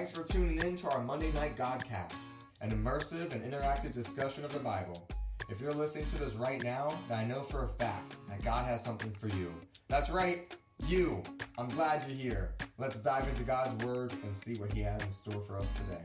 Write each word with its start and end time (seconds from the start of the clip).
Thanks 0.00 0.12
for 0.12 0.24
tuning 0.24 0.56
in 0.66 0.76
to 0.76 0.88
our 0.88 1.04
Monday 1.04 1.30
Night 1.32 1.58
Godcast, 1.58 2.32
an 2.62 2.70
immersive 2.70 3.34
and 3.34 3.44
interactive 3.44 3.92
discussion 3.92 4.46
of 4.46 4.52
the 4.54 4.58
Bible. 4.58 5.06
If 5.50 5.60
you're 5.60 5.72
listening 5.72 6.06
to 6.06 6.18
this 6.18 6.32
right 6.36 6.64
now, 6.64 6.88
then 7.06 7.18
I 7.18 7.24
know 7.24 7.42
for 7.42 7.64
a 7.64 7.68
fact 7.68 8.16
that 8.26 8.42
God 8.42 8.64
has 8.64 8.82
something 8.82 9.10
for 9.10 9.28
you. 9.36 9.52
That's 9.88 10.08
right, 10.08 10.56
you. 10.86 11.22
I'm 11.58 11.68
glad 11.68 12.02
you're 12.08 12.16
here. 12.16 12.54
Let's 12.78 12.98
dive 12.98 13.28
into 13.28 13.42
God's 13.42 13.84
Word 13.84 14.14
and 14.24 14.32
see 14.32 14.54
what 14.54 14.72
He 14.72 14.80
has 14.80 15.02
in 15.04 15.10
store 15.10 15.42
for 15.42 15.58
us 15.58 15.68
today. 15.68 16.00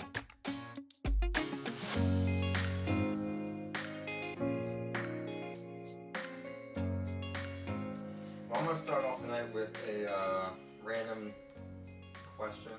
Well, 8.50 8.60
I'm 8.60 8.66
going 8.66 8.76
to 8.76 8.76
start 8.76 9.06
off 9.06 9.22
tonight 9.22 9.54
with 9.54 9.72
a 9.88 10.14
uh, 10.14 10.50
random 10.84 11.32
question 12.38 12.74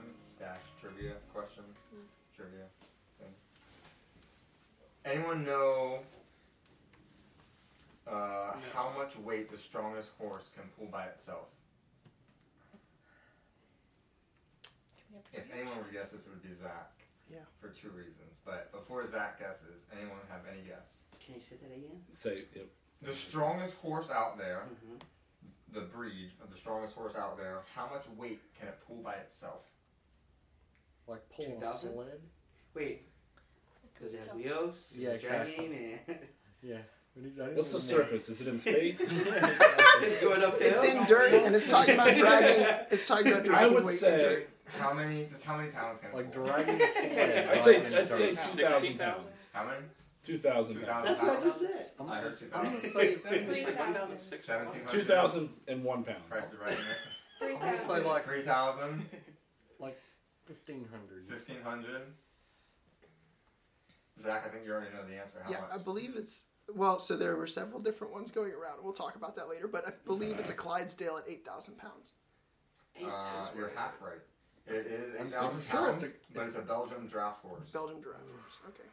trivia 0.95 1.13
question. 1.33 1.65
Trivia 2.35 2.65
thing. 3.19 3.29
Anyone 5.05 5.45
know 5.45 6.01
uh, 8.07 8.55
how 8.75 8.93
much 8.97 9.17
weight 9.19 9.51
the 9.51 9.59
strongest 9.59 10.11
horse 10.19 10.53
can 10.55 10.65
pull 10.79 10.87
by 10.87 11.05
itself? 11.05 11.47
If 15.33 15.45
anyone 15.53 15.77
would 15.79 15.93
guess 15.93 16.11
this, 16.11 16.27
it 16.27 16.31
would 16.31 16.43
be 16.43 16.55
Zach. 16.55 16.93
Yeah. 17.31 17.39
For 17.61 17.69
two 17.69 17.89
reasons. 17.89 18.39
But 18.45 18.71
before 18.71 19.05
Zach 19.07 19.41
guesses, 19.41 19.85
anyone 19.99 20.19
have 20.31 20.41
any 20.51 20.63
guess? 20.67 21.03
Can 21.25 21.35
you 21.35 21.41
say 21.41 21.57
that 21.61 21.75
again? 21.75 22.01
Say, 22.13 22.45
yep. 22.55 22.67
The 23.03 23.13
strongest 23.13 23.77
horse 23.79 24.11
out 24.11 24.39
there, 24.39 24.63
Mm-hmm. 24.71 24.97
the 25.75 25.81
breed 25.87 26.31
of 26.43 26.51
the 26.51 26.57
strongest 26.57 26.95
horse 26.95 27.17
out 27.17 27.37
there, 27.37 27.63
how 27.75 27.89
much 27.93 28.05
weight 28.17 28.41
can 28.59 28.69
it 28.69 28.79
pull 28.87 28.97
by 28.99 29.15
itself? 29.15 29.65
Like 31.07 31.29
pulling 31.31 31.53
a 31.53 31.55
2000? 31.61 31.93
sled. 31.93 32.21
Wait, 32.75 33.03
does 34.03 34.13
it 34.15 34.25
have 34.27 34.35
wheels? 34.37 34.95
Yeah, 34.99 35.17
Dragging 35.21 35.99
and 36.09 36.19
Yeah. 36.63 36.77
We 37.17 37.23
need- 37.23 37.41
I 37.41 37.47
need 37.47 37.57
What's 37.57 37.73
the 37.73 37.81
surface? 37.81 38.29
Is 38.29 38.41
it 38.43 38.49
in 38.49 38.59
space? 38.59 39.01
it's 39.11 40.21
going 40.21 40.43
uphill. 40.43 40.67
It's 40.69 40.85
in 40.85 41.05
dirt, 41.07 41.33
and 41.33 41.55
it's 41.55 41.69
talking 41.71 41.95
about 41.95 42.09
dragging. 42.17 42.67
It's 42.91 43.07
talking 43.09 43.29
about 43.29 43.41
I 43.43 43.47
dragging 43.47 43.75
would 43.75 43.85
weight 43.85 43.93
in 43.93 43.99
say, 43.99 44.17
dirt. 44.19 44.51
How 44.79 44.93
many? 44.93 45.23
Just 45.25 45.45
how 45.45 45.57
many 45.57 45.71
pounds 45.71 46.01
can 46.01 46.11
it 46.11 46.17
Like 46.17 46.33
pull? 46.33 46.45
dragging 46.45 46.79
a. 46.81 46.85
I'd 46.85 47.65
say, 47.65 47.77
I'd 47.81 47.89
say 47.89 48.27
dirt. 48.35 48.37
2,000 48.37 48.99
pounds. 48.99 49.51
How 49.53 49.65
many? 49.65 49.77
2,000 50.27 50.83
pounds. 50.85 51.07
That's 51.09 51.23
what 51.23 51.39
I 51.39 51.43
just 51.43 51.61
said. 51.61 51.71
I'm 52.01 52.07
I 52.07 52.09
gonna, 52.17 52.21
heard 52.23 52.37
two 52.39 52.47
I'm 52.53 52.65
gonna 52.65 52.81
thousand. 52.81 52.91
say, 52.91 53.15
Three 53.47 53.65
I'm 53.65 53.95
thousand. 53.95 54.19
Seventeen 54.41 54.83
hundred. 54.85 55.01
2,001 55.07 56.05
Price 56.05 56.17
pounds. 56.41 56.53
is 56.53 56.59
right 56.61 56.71
in 56.73 56.77
there. 56.77 56.97
Three 57.39 57.53
gonna 57.59 57.79
say 57.79 57.87
thousand. 57.87 58.07
like 58.07 58.25
Three 58.25 58.43
thousand. 58.43 59.09
Fifteen 60.47 60.87
hundred. 60.91 61.27
Fifteen 61.29 61.63
hundred. 61.63 62.03
Zach, 64.19 64.45
I 64.47 64.49
think 64.49 64.65
you 64.65 64.73
already 64.73 64.93
know 64.95 65.05
the 65.07 65.17
answer. 65.17 65.39
How 65.45 65.51
Yeah, 65.51 65.61
I 65.73 65.79
believe 65.79 66.15
it's 66.17 66.45
well. 66.75 66.99
So 66.99 67.17
there 67.17 67.37
were 67.37 67.47
several 67.47 67.81
different 67.81 68.13
ones 68.13 68.31
going 68.31 68.53
around. 68.53 68.79
We'll 68.83 68.93
talk 68.95 69.17
about 69.17 69.37
that 69.37 69.49
later. 69.49 69.69
But 69.69 69.87
I 69.87 69.93
believe 70.07 70.39
it's 70.39 70.51
a 70.51 70.55
Clydesdale 70.55 71.19
at 71.19 71.25
eight 71.29 71.45
thousand 71.45 71.77
pounds. 71.79 72.13
Uh, 72.99 73.47
you're 73.57 73.71
half 73.77 74.01
right. 74.01 74.21
It 74.67 74.87
is 74.87 75.15
I'm 75.21 75.27
eight 75.27 75.33
thousand 75.33 75.63
sure 75.63 75.81
pounds, 75.81 76.03
it's 76.03 76.15
a- 76.15 76.19
but 76.35 76.47
it's 76.47 76.57
a 76.57 76.63
Belgium 76.63 77.07
draft 77.07 77.43
horse. 77.43 77.71
Belgium 77.73 78.01
draft 78.01 78.23
horse. 78.23 78.75
Okay. 78.75 78.89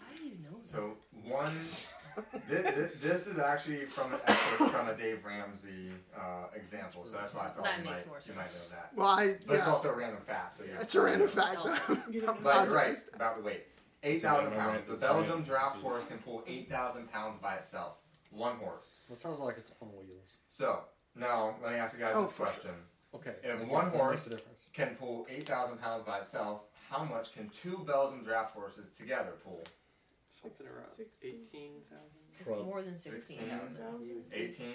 How 0.00 0.16
do 0.16 0.24
you 0.24 0.36
know 0.44 0.56
that? 0.58 0.64
So 0.64 0.96
one, 1.24 1.52
this, 2.48 2.90
this 3.00 3.26
is 3.26 3.38
actually 3.38 3.84
from 3.84 4.12
an 4.14 4.20
excerpt 4.26 4.70
from 4.72 4.88
a 4.88 4.94
Dave 4.96 5.24
Ramsey 5.24 5.90
uh, 6.16 6.46
example. 6.54 7.04
So 7.04 7.16
that's 7.16 7.34
why 7.34 7.42
I 7.46 7.48
thought 7.48 7.64
That 7.64 7.78
you, 7.78 7.84
makes 7.84 8.04
might, 8.04 8.08
more 8.08 8.18
you 8.26 8.34
might 8.34 8.46
know 8.46 8.68
that. 8.70 8.90
Well, 8.94 9.06
I 9.08 9.36
But 9.46 9.56
it's 9.56 9.66
also 9.66 9.90
a 9.90 9.94
random 9.96 10.20
fact. 10.26 10.54
So 10.54 10.64
yeah. 10.64 10.80
it's 10.80 10.94
a 10.94 11.00
random 11.02 11.28
fact. 11.28 11.58
But 11.88 12.12
you're 12.12 12.76
right 12.76 12.96
about 13.14 13.36
the 13.38 13.42
weight. 13.42 13.66
Eight 14.02 14.20
So 14.20 14.28
I 14.28 14.30
thousand 14.32 14.50
remember 14.52 14.72
pounds. 14.72 14.84
The 14.86 14.92
was 14.94 15.00
Belgium 15.02 15.42
draft 15.42 15.76
horse 15.80 16.04
can 16.06 16.18
pull 16.18 16.42
eight 16.46 16.68
thousand 16.68 17.10
pounds 17.12 17.36
by 17.38 17.54
itself. 17.54 17.98
One 18.30 18.56
horse. 18.56 19.00
That 19.10 19.18
sounds 19.18 19.40
like 19.40 19.58
it's 19.58 19.72
on 19.80 19.88
wheels. 19.88 20.38
So 20.48 20.80
now 21.14 21.54
let 21.62 21.72
me 21.72 21.78
ask 21.78 21.94
you 21.94 22.00
guys 22.00 22.14
Oh, 22.16 22.22
this 22.22 22.32
for 22.32 22.46
sure. 22.46 22.46
question: 22.46 22.70
Okay. 23.14 23.34
If 23.44 23.60
okay, 23.60 23.64
one 23.70 23.90
horse- 23.90 24.10
makes 24.10 24.26
a 24.26 24.30
difference. 24.30 24.68
Can 24.72 24.96
pull 24.98 25.26
eight 25.30 25.46
thousand 25.48 25.78
pounds 25.80 26.02
by 26.02 26.18
itself. 26.18 26.62
How 26.90 27.04
much 27.04 27.32
can 27.32 27.48
two 27.50 27.82
Belgium 27.86 28.22
draft 28.22 28.52
horses 28.54 28.94
together 28.96 29.32
pull? 29.42 29.62
Something 30.42 30.66
around 30.66 30.90
18,000. 31.22 32.06
It's 32.38 32.48
Prob- 32.48 32.66
more 32.66 32.82
than 32.82 32.94
sixteen 32.98 33.38
thousand. 33.48 33.78
Eighteen. 34.32 34.66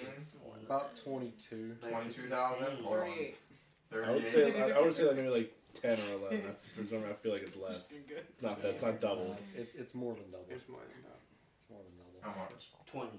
About 0.64 0.96
twenty-two. 0.96 1.76
22,000? 1.80 2.66
insane. 2.66 2.84
Hold 2.84 2.98
on. 3.00 4.04
I 4.04 4.10
would 4.12 4.26
say 4.26 4.60
I, 4.62 4.70
I 4.70 4.80
would 4.80 4.94
say 4.94 5.04
like 5.04 5.16
maybe 5.16 5.28
like 5.28 5.52
10 5.82 5.92
or 5.92 6.18
11. 6.30 6.42
That's 6.46 6.66
for 6.66 6.76
some 6.84 6.84
reason 6.98 7.04
I 7.10 7.12
feel 7.14 7.32
like 7.32 7.42
it's 7.42 7.56
less. 7.56 7.92
It's 8.30 8.42
not 8.42 8.62
that. 8.62 8.70
It's 8.74 8.82
not 8.82 9.00
double. 9.00 9.36
It, 9.56 9.68
it's 9.76 9.94
more 9.94 10.14
than 10.14 10.30
double. 10.30 10.46
There's 10.48 10.66
more 10.68 10.80
than 10.80 11.02
that. 11.02 11.18
It's 11.58 11.68
more 11.70 11.80
than 11.82 11.92
double. 11.98 12.34
How 12.34 12.42
much? 12.42 12.70
20. 12.90 13.10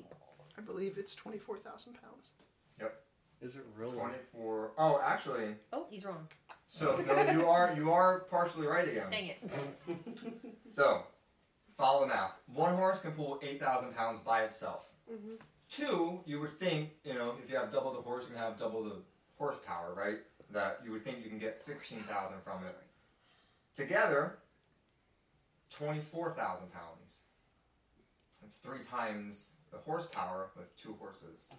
I 0.58 0.62
believe 0.62 0.96
it's 0.98 1.14
twenty 1.16 1.38
four 1.38 1.58
thousand 1.58 1.94
pounds. 2.02 2.32
Yep. 2.80 2.96
Is 3.42 3.56
it 3.56 3.64
really? 3.78 3.96
Twenty-four. 3.96 4.72
Oh, 4.78 5.00
actually, 5.06 5.56
Oh, 5.72 5.86
he's 5.90 6.04
wrong. 6.06 6.28
so 6.68 6.98
no, 7.08 7.32
you 7.32 7.46
are 7.48 7.74
you 7.78 7.92
are 7.92 8.20
partially 8.22 8.68
right 8.68 8.88
again. 8.88 9.08
Dang 9.12 9.28
it. 9.28 9.52
So, 10.72 11.04
follow 11.80 12.02
the 12.02 12.08
math. 12.08 12.34
One 12.54 12.76
horse 12.76 13.02
can 13.02 13.12
pull 13.14 13.40
8,000 13.42 13.96
pounds 13.96 14.20
by 14.20 14.44
itself. 14.44 14.90
Mm-hmm. 15.12 15.36
Two, 15.70 16.20
you 16.26 16.40
would 16.42 16.60
think, 16.60 16.90
you 17.06 17.14
know, 17.14 17.36
if 17.44 17.50
you 17.50 17.56
have 17.58 17.72
double 17.72 17.94
the 17.94 18.02
horse, 18.02 18.26
you 18.26 18.32
can 18.36 18.44
have 18.44 18.60
double 18.60 18.84
the 18.84 18.98
horsepower, 19.38 19.94
right? 19.96 20.18
That 20.52 20.80
you 20.84 20.92
would 20.92 21.06
think 21.06 21.24
you 21.24 21.30
can 21.30 21.40
get 21.40 21.58
16,000 21.58 22.42
from 22.44 22.66
it. 22.66 22.76
Together, 23.74 24.40
24,000 25.70 26.72
pounds. 26.74 27.22
It's 28.44 28.58
three 28.58 28.80
times 28.90 29.54
the 29.72 29.78
horsepower 29.78 30.50
with 30.58 30.76
two 30.76 30.96
horses. 31.00 31.50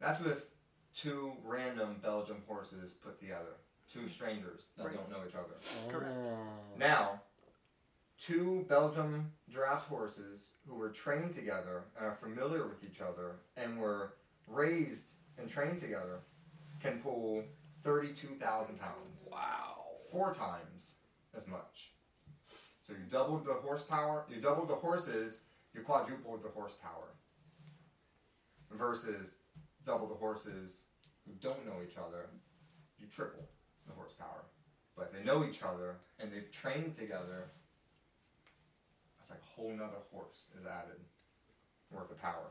That's 0.00 0.20
with 0.22 0.48
two 0.94 1.32
random 1.44 1.96
Belgium 2.02 2.42
horses 2.48 2.90
put 2.90 3.20
together. 3.20 3.56
Two 3.92 4.06
strangers 4.06 4.66
that 4.76 4.86
Right. 4.86 4.94
don't 4.94 5.10
know 5.10 5.22
each 5.26 5.34
other. 5.34 5.54
Oh. 5.58 5.88
Correct. 5.90 6.16
Oh. 6.16 6.76
Now, 6.76 7.20
two 8.20 8.66
Belgium 8.68 9.32
draft 9.48 9.88
horses 9.88 10.50
who 10.66 10.74
were 10.74 10.90
trained 10.90 11.32
together 11.32 11.84
and 11.96 12.06
are 12.06 12.14
familiar 12.14 12.66
with 12.66 12.84
each 12.84 13.00
other 13.00 13.36
and 13.56 13.78
were 13.78 14.14
raised 14.46 15.14
and 15.38 15.48
trained 15.48 15.78
together 15.78 16.20
can 16.80 16.98
pull 16.98 17.42
32,000 17.82 18.78
pounds. 18.78 19.28
Wow. 19.32 19.84
Four 20.12 20.32
times 20.32 20.96
as 21.34 21.48
much. 21.48 21.92
So 22.80 22.92
you 22.92 23.08
doubled 23.08 23.46
the 23.46 23.54
horsepower, 23.54 24.26
you 24.28 24.40
doubled 24.40 24.68
the 24.68 24.74
horses, 24.74 25.42
you 25.74 25.80
quadrupled 25.80 26.42
the 26.42 26.48
horsepower. 26.48 27.14
Versus 28.70 29.36
double 29.84 30.06
the 30.06 30.14
horses 30.14 30.84
who 31.26 31.32
don't 31.40 31.64
know 31.64 31.76
each 31.86 31.96
other, 31.96 32.28
you 32.98 33.06
triple 33.06 33.48
the 33.86 33.94
horsepower. 33.94 34.44
But 34.96 35.10
if 35.10 35.12
they 35.12 35.24
know 35.24 35.44
each 35.44 35.62
other 35.62 35.96
and 36.18 36.30
they've 36.30 36.50
trained 36.50 36.94
together, 36.94 37.50
like 39.30 39.40
a 39.40 39.60
whole 39.60 39.70
nother 39.70 40.02
horse 40.12 40.50
is 40.58 40.66
added 40.66 41.00
worth 41.90 42.10
of 42.10 42.20
power. 42.20 42.50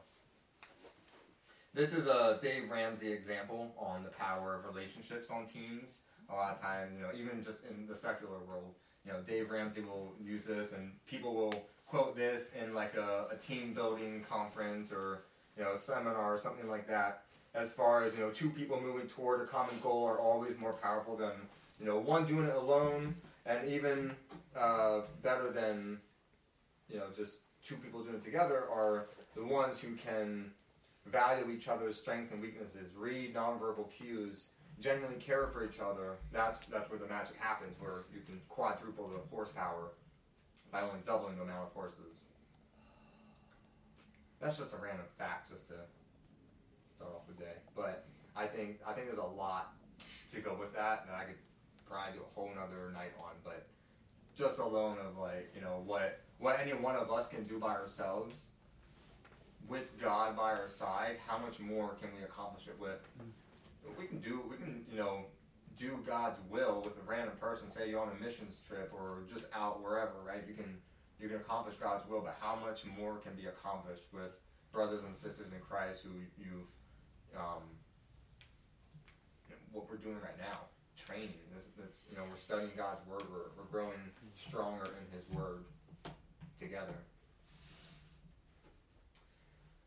This 1.73 1.93
is 1.93 2.07
a 2.07 2.39
Dave 2.41 2.69
Ramsey 2.69 3.11
example 3.11 3.73
on 3.77 4.03
the 4.03 4.09
power 4.09 4.55
of 4.55 4.65
relationships 4.65 5.29
on 5.29 5.45
teams. 5.45 6.03
A 6.29 6.33
lot 6.33 6.53
of 6.53 6.61
times, 6.61 6.95
you 6.95 7.03
know, 7.03 7.11
even 7.15 7.43
just 7.43 7.65
in 7.65 7.85
the 7.85 7.93
secular 7.93 8.39
world, 8.47 8.73
you 9.05 9.11
know, 9.11 9.19
Dave 9.21 9.51
Ramsey 9.51 9.81
will 9.81 10.13
use 10.21 10.45
this 10.45 10.73
and 10.73 10.91
people 11.05 11.35
will 11.35 11.53
quote 11.85 12.15
this 12.15 12.53
in 12.53 12.73
like 12.73 12.95
a, 12.95 13.27
a 13.31 13.35
team 13.35 13.73
building 13.73 14.25
conference 14.29 14.91
or, 14.91 15.23
you 15.57 15.63
know, 15.63 15.71
a 15.71 15.77
seminar 15.77 16.33
or 16.33 16.37
something 16.37 16.69
like 16.69 16.87
that. 16.87 17.23
As 17.53 17.71
far 17.71 18.03
as, 18.03 18.13
you 18.13 18.19
know, 18.19 18.29
two 18.29 18.49
people 18.49 18.79
moving 18.81 19.07
toward 19.07 19.41
a 19.41 19.45
common 19.45 19.75
goal 19.81 20.05
are 20.05 20.19
always 20.19 20.57
more 20.59 20.73
powerful 20.73 21.15
than, 21.15 21.33
you 21.79 21.85
know, 21.85 21.97
one 21.97 22.25
doing 22.25 22.45
it 22.45 22.55
alone 22.55 23.15
and 23.45 23.67
even 23.67 24.15
uh, 24.55 25.01
better 25.23 25.51
than, 25.51 25.99
you 26.89 26.97
know, 26.97 27.05
just 27.15 27.39
two 27.61 27.75
people 27.75 28.01
doing 28.03 28.15
it 28.15 28.21
together 28.21 28.65
are 28.71 29.07
the 29.35 29.45
ones 29.45 29.79
who 29.79 29.95
can 29.95 30.51
value 31.05 31.49
each 31.51 31.67
other's 31.67 31.95
strengths 31.95 32.31
and 32.31 32.41
weaknesses, 32.41 32.93
read 32.97 33.33
nonverbal 33.33 33.91
cues, 33.91 34.49
genuinely 34.79 35.19
care 35.19 35.47
for 35.47 35.63
each 35.65 35.79
other. 35.79 36.17
That's 36.31 36.59
that's 36.67 36.89
where 36.89 36.99
the 36.99 37.07
magic 37.07 37.37
happens, 37.37 37.77
where 37.79 38.05
you 38.13 38.21
can 38.25 38.39
quadruple 38.49 39.07
the 39.07 39.19
horsepower 39.29 39.91
by 40.71 40.81
only 40.81 40.99
doubling 41.05 41.35
the 41.35 41.43
amount 41.43 41.67
of 41.67 41.73
horses. 41.73 42.27
That's 44.39 44.57
just 44.57 44.73
a 44.73 44.77
random 44.77 45.05
fact, 45.17 45.49
just 45.49 45.67
to 45.67 45.73
start 46.95 47.11
off 47.13 47.27
the 47.27 47.43
day. 47.43 47.57
But 47.75 48.05
I 48.35 48.45
think 48.45 48.79
I 48.87 48.93
think 48.93 49.07
there's 49.07 49.19
a 49.19 49.23
lot 49.23 49.73
to 50.31 50.39
go 50.39 50.55
with 50.57 50.73
that 50.75 51.07
that 51.07 51.15
I 51.15 51.23
could 51.25 51.39
probably 51.89 52.13
do 52.13 52.19
a 52.19 52.33
whole 52.35 52.49
nother 52.55 52.91
night 52.93 53.11
on. 53.19 53.33
But 53.43 53.67
just 54.35 54.59
alone 54.59 54.97
of 55.05 55.17
like 55.17 55.51
you 55.55 55.61
know 55.61 55.81
what 55.85 56.21
what 56.39 56.59
any 56.59 56.73
one 56.73 56.95
of 56.95 57.11
us 57.11 57.27
can 57.27 57.43
do 57.43 57.59
by 57.59 57.75
ourselves 57.75 58.51
with 59.67 59.99
God 60.01 60.35
by 60.35 60.53
our 60.53 60.67
side, 60.67 61.17
how 61.27 61.37
much 61.37 61.59
more 61.59 61.95
can 62.01 62.09
we 62.17 62.23
accomplish 62.23 62.67
it 62.67 62.75
with? 62.79 63.07
We 63.97 64.07
can 64.07 64.19
do, 64.19 64.41
we 64.49 64.57
can, 64.57 64.83
you 64.91 64.97
know, 64.97 65.25
do 65.77 65.99
God's 66.05 66.39
will 66.49 66.81
with 66.83 66.97
a 66.97 67.09
random 67.09 67.35
person, 67.39 67.69
say 67.69 67.89
you're 67.89 68.01
on 68.01 68.09
a 68.09 68.23
missions 68.23 68.59
trip 68.67 68.91
or 68.93 69.23
just 69.29 69.47
out 69.53 69.81
wherever, 69.81 70.13
right? 70.25 70.43
You 70.47 70.53
can 70.53 70.77
you 71.19 71.27
can 71.27 71.37
accomplish 71.37 71.75
God's 71.75 72.07
will, 72.07 72.21
but 72.21 72.37
how 72.39 72.55
much 72.55 72.83
more 72.97 73.17
can 73.17 73.33
be 73.35 73.47
accomplished 73.47 74.05
with 74.13 74.31
brothers 74.71 75.03
and 75.03 75.13
sisters 75.13 75.47
in 75.53 75.59
Christ 75.59 76.03
who 76.03 76.11
you've 76.37 76.67
um, 77.37 77.63
what 79.71 79.89
we're 79.89 79.97
doing 79.97 80.15
right 80.15 80.37
now, 80.39 80.61
training. 80.95 81.33
This, 81.53 81.67
that's 81.77 82.07
you 82.09 82.17
know 82.17 82.23
we're 82.29 82.37
studying 82.37 82.71
God's 82.75 83.05
word. 83.05 83.23
We're, 83.29 83.51
we're 83.57 83.69
growing 83.71 83.99
stronger 84.33 84.85
in 84.85 85.15
His 85.15 85.29
word 85.29 85.65
together. 86.59 86.93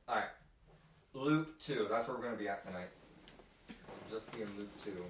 All 0.09 0.17
right, 0.17 0.25
Luke 1.15 1.59
two. 1.61 1.87
That's 1.91 2.09
where 2.09 2.17
we're 2.17 2.23
going 2.23 2.35
to 2.35 2.43
be 2.43 2.49
at 2.49 2.63
tonight. 2.63 2.89
We'll 3.69 4.11
just 4.11 4.33
be 4.33 4.43
in 4.43 4.49
Luke 4.59 4.71
two. 4.83 5.05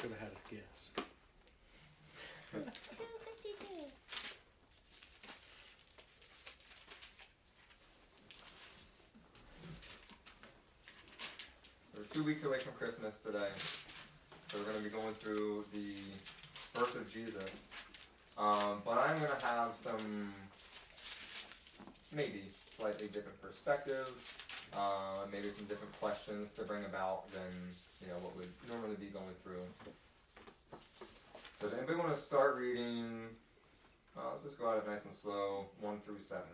Should 0.00 0.10
have 0.10 0.20
had 0.20 0.30
his 0.30 0.42
guess. 0.50 0.92
We're 11.94 12.04
two 12.10 12.24
weeks 12.24 12.44
away 12.44 12.58
from 12.60 12.72
Christmas 12.74 13.16
today. 13.16 13.48
So 14.46 14.58
we're 14.58 14.64
going 14.64 14.76
to 14.76 14.84
be 14.84 14.90
going 14.90 15.14
through 15.14 15.64
the 15.72 15.96
birth 16.72 16.94
of 16.94 17.12
Jesus. 17.12 17.68
Um, 18.38 18.82
but 18.84 18.98
I'm 18.98 19.18
going 19.18 19.30
to 19.38 19.46
have 19.46 19.74
some 19.74 20.32
maybe 22.12 22.44
slightly 22.64 23.08
different 23.08 23.40
perspective, 23.42 24.08
uh, 24.72 25.26
maybe 25.32 25.50
some 25.50 25.66
different 25.66 25.98
questions 26.00 26.50
to 26.52 26.62
bring 26.62 26.84
about 26.84 27.30
than 27.32 27.50
you 28.00 28.08
know 28.08 28.18
what 28.22 28.36
would 28.36 28.48
normally 28.68 28.96
be 28.96 29.06
going 29.06 29.34
through. 29.42 29.64
So 31.60 31.68
does 31.68 31.78
anybody 31.78 31.98
want 31.98 32.10
to 32.10 32.20
start 32.20 32.56
reading? 32.56 33.28
Uh, 34.16 34.28
let's 34.28 34.42
just 34.42 34.58
go 34.60 34.72
it 34.76 34.86
nice 34.86 35.04
and 35.04 35.12
slow, 35.12 35.66
one 35.80 35.98
through 35.98 36.18
seven. 36.18 36.44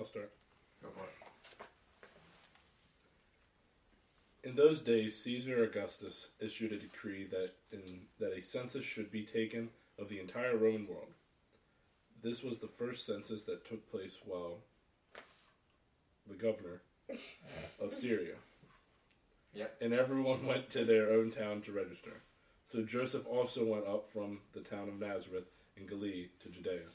I'll 0.00 0.06
start. 0.06 0.32
Go 0.82 0.88
for 0.88 1.02
it. 1.02 1.20
In 4.42 4.54
those 4.54 4.80
days, 4.80 5.22
Caesar 5.22 5.62
Augustus 5.62 6.28
issued 6.40 6.72
a 6.72 6.78
decree 6.78 7.26
that 7.30 7.52
in, 7.72 7.82
that 8.18 8.32
a 8.32 8.40
census 8.40 8.84
should 8.84 9.10
be 9.10 9.24
taken 9.24 9.68
of 9.98 10.08
the 10.08 10.18
entire 10.18 10.56
Roman 10.56 10.86
world. 10.86 11.12
This 12.22 12.42
was 12.42 12.58
the 12.58 12.68
first 12.68 13.04
census 13.04 13.44
that 13.44 13.68
took 13.68 13.90
place 13.90 14.18
while 14.24 14.58
the 16.26 16.34
governor 16.34 16.80
of 17.80 17.92
Syria. 17.92 18.36
Yep. 19.52 19.76
And 19.80 19.92
everyone 19.92 20.46
went 20.46 20.70
to 20.70 20.84
their 20.84 21.10
own 21.10 21.30
town 21.30 21.60
to 21.62 21.72
register. 21.72 22.22
So 22.64 22.82
Joseph 22.82 23.26
also 23.26 23.64
went 23.64 23.86
up 23.86 24.08
from 24.08 24.40
the 24.52 24.60
town 24.60 24.88
of 24.88 24.98
Nazareth 24.98 25.48
in 25.76 25.86
Galilee 25.86 26.28
to 26.42 26.48
Judea, 26.48 26.88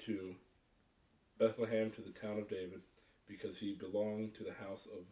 to 0.00 0.36
Bethlehem 1.38 1.90
to 1.90 2.02
the 2.02 2.18
town 2.18 2.38
of 2.38 2.48
David, 2.48 2.80
because 3.26 3.58
he 3.58 3.74
belonged 3.74 4.34
to 4.34 4.44
the 4.44 4.54
house 4.64 4.86
of 4.86 5.04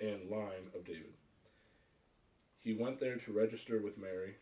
and 0.00 0.30
line 0.30 0.70
of 0.74 0.84
David. 0.84 1.14
He 2.60 2.74
went 2.74 3.00
there 3.00 3.16
to 3.16 3.32
register 3.32 3.80
with 3.80 3.98
Mary, 3.98 4.36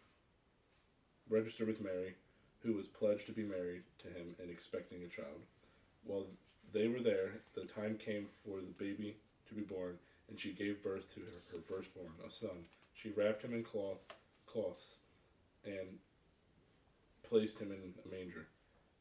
register 1.28 1.64
with 1.64 1.82
Mary, 1.82 2.14
who 2.60 2.74
was 2.74 2.86
pledged 2.86 3.26
to 3.26 3.32
be 3.32 3.42
married 3.42 3.82
to 3.98 4.08
him 4.08 4.34
and 4.40 4.50
expecting 4.50 5.02
a 5.02 5.08
child. 5.08 5.42
While 6.04 6.26
they 6.72 6.88
were 6.88 7.00
there, 7.00 7.32
the 7.54 7.64
time 7.64 7.96
came 7.96 8.26
for 8.44 8.58
the 8.58 8.84
baby 8.84 9.16
to 9.48 9.54
be 9.54 9.62
born, 9.62 9.98
and 10.28 10.38
she 10.38 10.52
gave 10.52 10.82
birth 10.82 11.12
to 11.14 11.20
her, 11.20 11.26
her 11.52 11.62
firstborn, 11.62 12.12
a 12.26 12.30
son. 12.30 12.64
She 12.94 13.10
wrapped 13.10 13.42
him 13.42 13.54
in 13.54 13.62
cloth, 13.62 13.98
cloths, 14.46 14.96
and 15.64 15.98
placed 17.22 17.60
him 17.60 17.70
in 17.70 17.94
a 18.04 18.08
manger, 18.14 18.46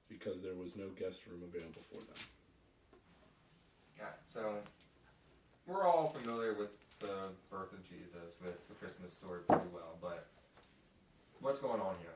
because 0.10 0.42
there 0.42 0.56
was 0.56 0.76
no 0.76 0.90
guest 0.90 1.26
room 1.28 1.42
available 1.44 1.82
for 1.90 2.00
them. 2.00 2.26
Yeah, 3.98 4.06
so 4.26 4.58
we're 5.66 5.88
all 5.88 6.08
familiar 6.08 6.54
with 6.54 6.70
the 7.00 7.30
birth 7.50 7.74
of 7.74 7.82
Jesus, 7.84 8.36
with 8.44 8.68
the 8.68 8.76
Christmas 8.76 9.12
story 9.12 9.42
pretty 9.48 9.68
well, 9.74 9.98
but 10.02 10.28
what's 11.42 11.60
going 11.60 11.82
on 11.82 11.96
here? 12.02 12.14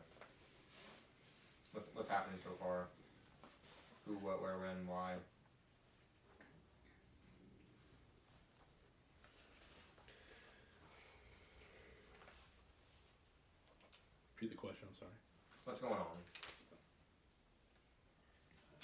What's 1.74 1.90
what's 1.94 2.10
happening 2.10 2.38
so 2.38 2.50
far? 2.60 2.88
Who, 4.07 4.13
what, 4.16 4.42
where, 4.42 4.57
when, 4.57 4.88
why? 4.88 5.13
Repeat 14.36 14.51
the 14.51 14.57
question, 14.57 14.88
I'm 14.90 14.96
sorry. 14.96 15.12
What's 15.66 15.81
going 15.81 15.94
on? 15.94 16.18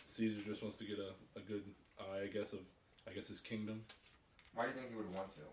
Caesar 0.07 0.41
just 0.45 0.61
wants 0.61 0.77
to 0.77 0.85
get 0.85 0.97
a, 0.99 1.39
a 1.39 1.41
good 1.41 1.63
eye, 1.99 2.23
I 2.25 2.27
guess, 2.27 2.53
of 2.53 2.59
I 3.09 3.13
guess 3.13 3.27
his 3.27 3.39
kingdom. 3.39 3.81
Why 4.55 4.63
do 4.65 4.69
you 4.71 4.75
think 4.79 4.89
he 4.91 4.95
would 4.95 5.13
want 5.13 5.29
to? 5.35 5.43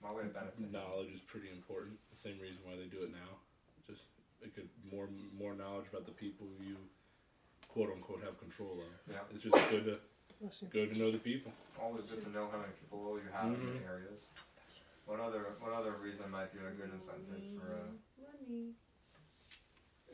Why 0.00 0.12
would 0.12 0.26
it 0.26 0.34
benefit? 0.34 0.70
Knowledge 0.72 1.12
is 1.14 1.20
pretty 1.20 1.48
important. 1.50 1.96
The 2.12 2.18
same 2.20 2.38
reason 2.40 2.58
why 2.64 2.76
they 2.76 2.84
do 2.86 3.02
it 3.02 3.10
now. 3.12 3.40
Just 3.88 4.04
a 4.44 4.48
good 4.48 4.68
more 4.92 5.08
more 5.36 5.54
knowledge 5.54 5.86
about 5.92 6.04
the 6.06 6.12
people 6.12 6.46
you 6.64 6.76
quote 7.68 7.90
unquote 7.92 8.22
have 8.24 8.38
control 8.38 8.80
of. 8.80 8.92
Yeah, 9.12 9.20
It's 9.32 9.42
just 9.44 9.56
good 9.70 9.84
to 9.84 9.98
good 10.70 10.90
to 10.90 10.98
know 10.98 11.10
the 11.10 11.18
people. 11.18 11.52
always 11.80 12.04
good 12.04 12.22
to 12.24 12.30
know 12.30 12.48
how 12.50 12.58
many 12.58 12.72
people 12.80 13.18
you 13.18 13.28
have 13.32 13.46
in 13.52 13.60
Mhm. 13.60 13.80
the 13.80 13.84
areas. 13.86 14.32
What 15.06 15.20
other 15.20 15.56
what 15.60 15.72
other 15.72 15.92
reason 15.96 16.30
might 16.30 16.52
be 16.52 16.60
a 16.60 16.70
good 16.70 16.90
incentive 16.92 17.42
for 17.58 17.74
uh, 17.74 17.92
Money. 18.20 18.74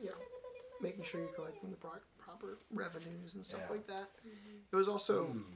Yeah. 0.01 0.11
Making 0.81 1.03
sure 1.05 1.21
you're 1.21 1.33
collecting 1.33 1.69
the 1.71 1.77
pro- 1.77 2.03
proper 2.17 2.57
revenues 2.71 3.35
and 3.35 3.45
stuff 3.45 3.61
Yeah. 3.65 3.69
like 3.75 3.87
that. 3.87 4.09
It 4.71 4.75
was 4.75 4.87
also, 4.87 5.27
Hmm. 5.27 5.53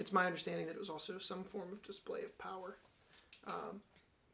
It's 0.00 0.12
my 0.12 0.24
understanding 0.24 0.66
that 0.66 0.74
it 0.74 0.78
was 0.78 0.88
also 0.88 1.18
some 1.18 1.44
form 1.44 1.70
of 1.72 1.82
display 1.82 2.22
of 2.22 2.36
power. 2.38 2.78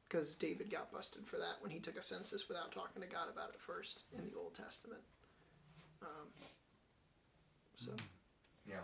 Because 0.08 0.36
David 0.36 0.70
got 0.70 0.92
busted 0.92 1.26
for 1.26 1.36
that 1.36 1.56
when 1.60 1.72
he 1.72 1.80
took 1.80 1.98
a 1.98 2.02
census 2.02 2.48
without 2.48 2.70
talking 2.70 3.02
to 3.02 3.08
God 3.08 3.28
about 3.30 3.50
it 3.50 3.60
first 3.60 4.04
in 4.16 4.24
the 4.24 4.38
Old 4.38 4.54
Testament. 4.54 5.00
Um, 6.00 6.28
so, 7.74 7.90
yeah? 8.68 8.76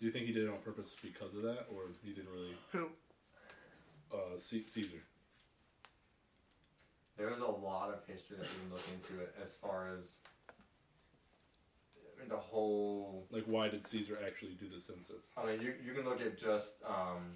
Do 0.00 0.06
you 0.06 0.10
think 0.10 0.26
he 0.26 0.32
did 0.32 0.42
it 0.42 0.48
on 0.48 0.58
purpose 0.64 0.94
because 1.00 1.34
of 1.36 1.42
that, 1.42 1.66
or 1.72 1.82
he 2.02 2.10
didn't 2.10 2.30
really? 2.34 2.56
who? 2.72 2.88
Uh, 4.12 4.36
C- 4.36 4.66
Caesar. 4.66 5.02
There 7.16 7.30
is 7.30 7.38
a 7.38 7.46
lot 7.46 7.90
of 7.90 8.04
history 8.06 8.36
that 8.38 8.48
we 8.48 8.60
can 8.60 8.70
look 8.72 8.84
into 8.92 9.22
it 9.22 9.34
as 9.40 9.54
far 9.54 9.88
as 9.96 10.18
I 10.26 10.28
mean, 10.28 10.35
the 12.28 12.36
whole. 12.36 13.26
Like, 13.30 13.44
why 13.46 13.68
did 13.68 13.86
Caesar 13.86 14.18
actually 14.26 14.54
do 14.54 14.68
the 14.68 14.80
census? 14.80 15.30
I 15.36 15.46
mean, 15.46 15.60
you, 15.60 15.74
you 15.84 15.92
can 15.92 16.04
look 16.04 16.20
at 16.20 16.36
just 16.38 16.82
um, 16.86 17.34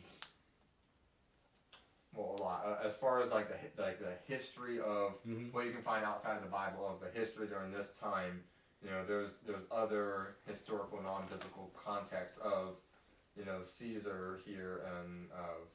well 2.14 2.36
a 2.38 2.42
lot 2.42 2.64
uh, 2.66 2.84
as 2.84 2.96
far 2.96 3.20
as 3.20 3.30
like 3.30 3.48
the 3.48 3.82
like 3.82 3.98
the 4.00 4.12
history 4.26 4.80
of 4.80 5.22
Mhm. 5.24 5.52
what 5.52 5.66
you 5.66 5.72
can 5.72 5.82
find 5.82 6.04
outside 6.04 6.36
of 6.36 6.42
the 6.42 6.48
Bible 6.50 6.86
of 6.86 7.00
the 7.00 7.10
history 7.18 7.46
during 7.46 7.70
this 7.70 7.96
time. 7.96 8.44
You 8.82 8.90
know, 8.90 9.04
there's 9.04 9.38
there's 9.38 9.64
other 9.70 10.36
historical 10.46 11.00
non-biblical 11.02 11.70
context 11.76 12.38
of 12.40 12.78
you 13.36 13.44
know 13.44 13.62
Caesar 13.62 14.40
here 14.44 14.82
and 14.98 15.30
of 15.32 15.68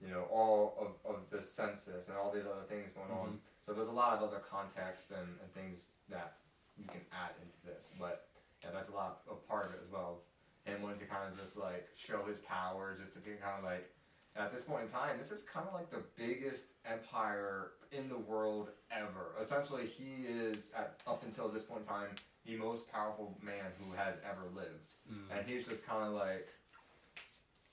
you 0.00 0.08
know 0.08 0.22
all 0.30 0.76
of, 1.04 1.14
of 1.14 1.30
the 1.30 1.40
census 1.40 2.08
and 2.08 2.16
all 2.16 2.30
these 2.32 2.44
other 2.46 2.64
things 2.68 2.92
going 2.92 3.10
on. 3.10 3.40
So 3.60 3.72
there's 3.72 3.88
a 3.88 3.92
lot 3.92 4.12
of 4.16 4.22
other 4.22 4.38
context 4.38 5.10
and, 5.10 5.28
and 5.42 5.52
things 5.54 5.88
that 6.08 6.36
you 6.76 6.86
can 6.86 7.00
add 7.12 7.30
into 7.42 7.56
this, 7.64 7.92
but 8.00 8.28
yeah, 8.64 8.70
that's 8.72 8.88
a 8.88 8.92
lot 8.92 9.20
of 9.30 9.46
part 9.46 9.66
of 9.66 9.72
it 9.72 9.80
as 9.84 9.90
well. 9.92 10.22
Him 10.64 10.80
wanting 10.82 11.00
to 11.00 11.06
kind 11.06 11.30
of 11.30 11.38
just 11.38 11.58
like 11.58 11.88
show 11.96 12.24
his 12.26 12.38
power, 12.38 12.96
just 13.02 13.14
to 13.16 13.20
be 13.20 13.32
kind 13.32 13.58
of 13.58 13.64
like 13.64 13.90
at 14.36 14.50
this 14.50 14.62
point 14.62 14.82
in 14.82 14.88
time, 14.88 15.16
this 15.16 15.30
is 15.30 15.42
kind 15.42 15.66
of 15.66 15.74
like 15.74 15.90
the 15.90 16.02
biggest 16.16 16.70
empire 16.90 17.72
in 17.92 18.08
the 18.08 18.18
world 18.18 18.70
ever. 18.90 19.34
Essentially, 19.38 19.86
he 19.86 20.26
is 20.26 20.72
at 20.76 21.00
up 21.06 21.22
until 21.24 21.48
this 21.48 21.62
point 21.62 21.82
in 21.82 21.86
time 21.86 22.08
the 22.46 22.56
most 22.56 22.90
powerful 22.92 23.38
man 23.42 23.72
who 23.78 23.94
has 23.94 24.18
ever 24.28 24.42
lived, 24.54 24.92
mm. 25.10 25.36
and 25.36 25.46
he's 25.46 25.66
just 25.66 25.86
kind 25.86 26.04
of 26.04 26.14
like 26.14 26.48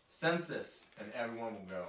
census, 0.09 0.89
and 0.99 1.11
everyone 1.13 1.55
will 1.55 1.69
go, 1.69 1.85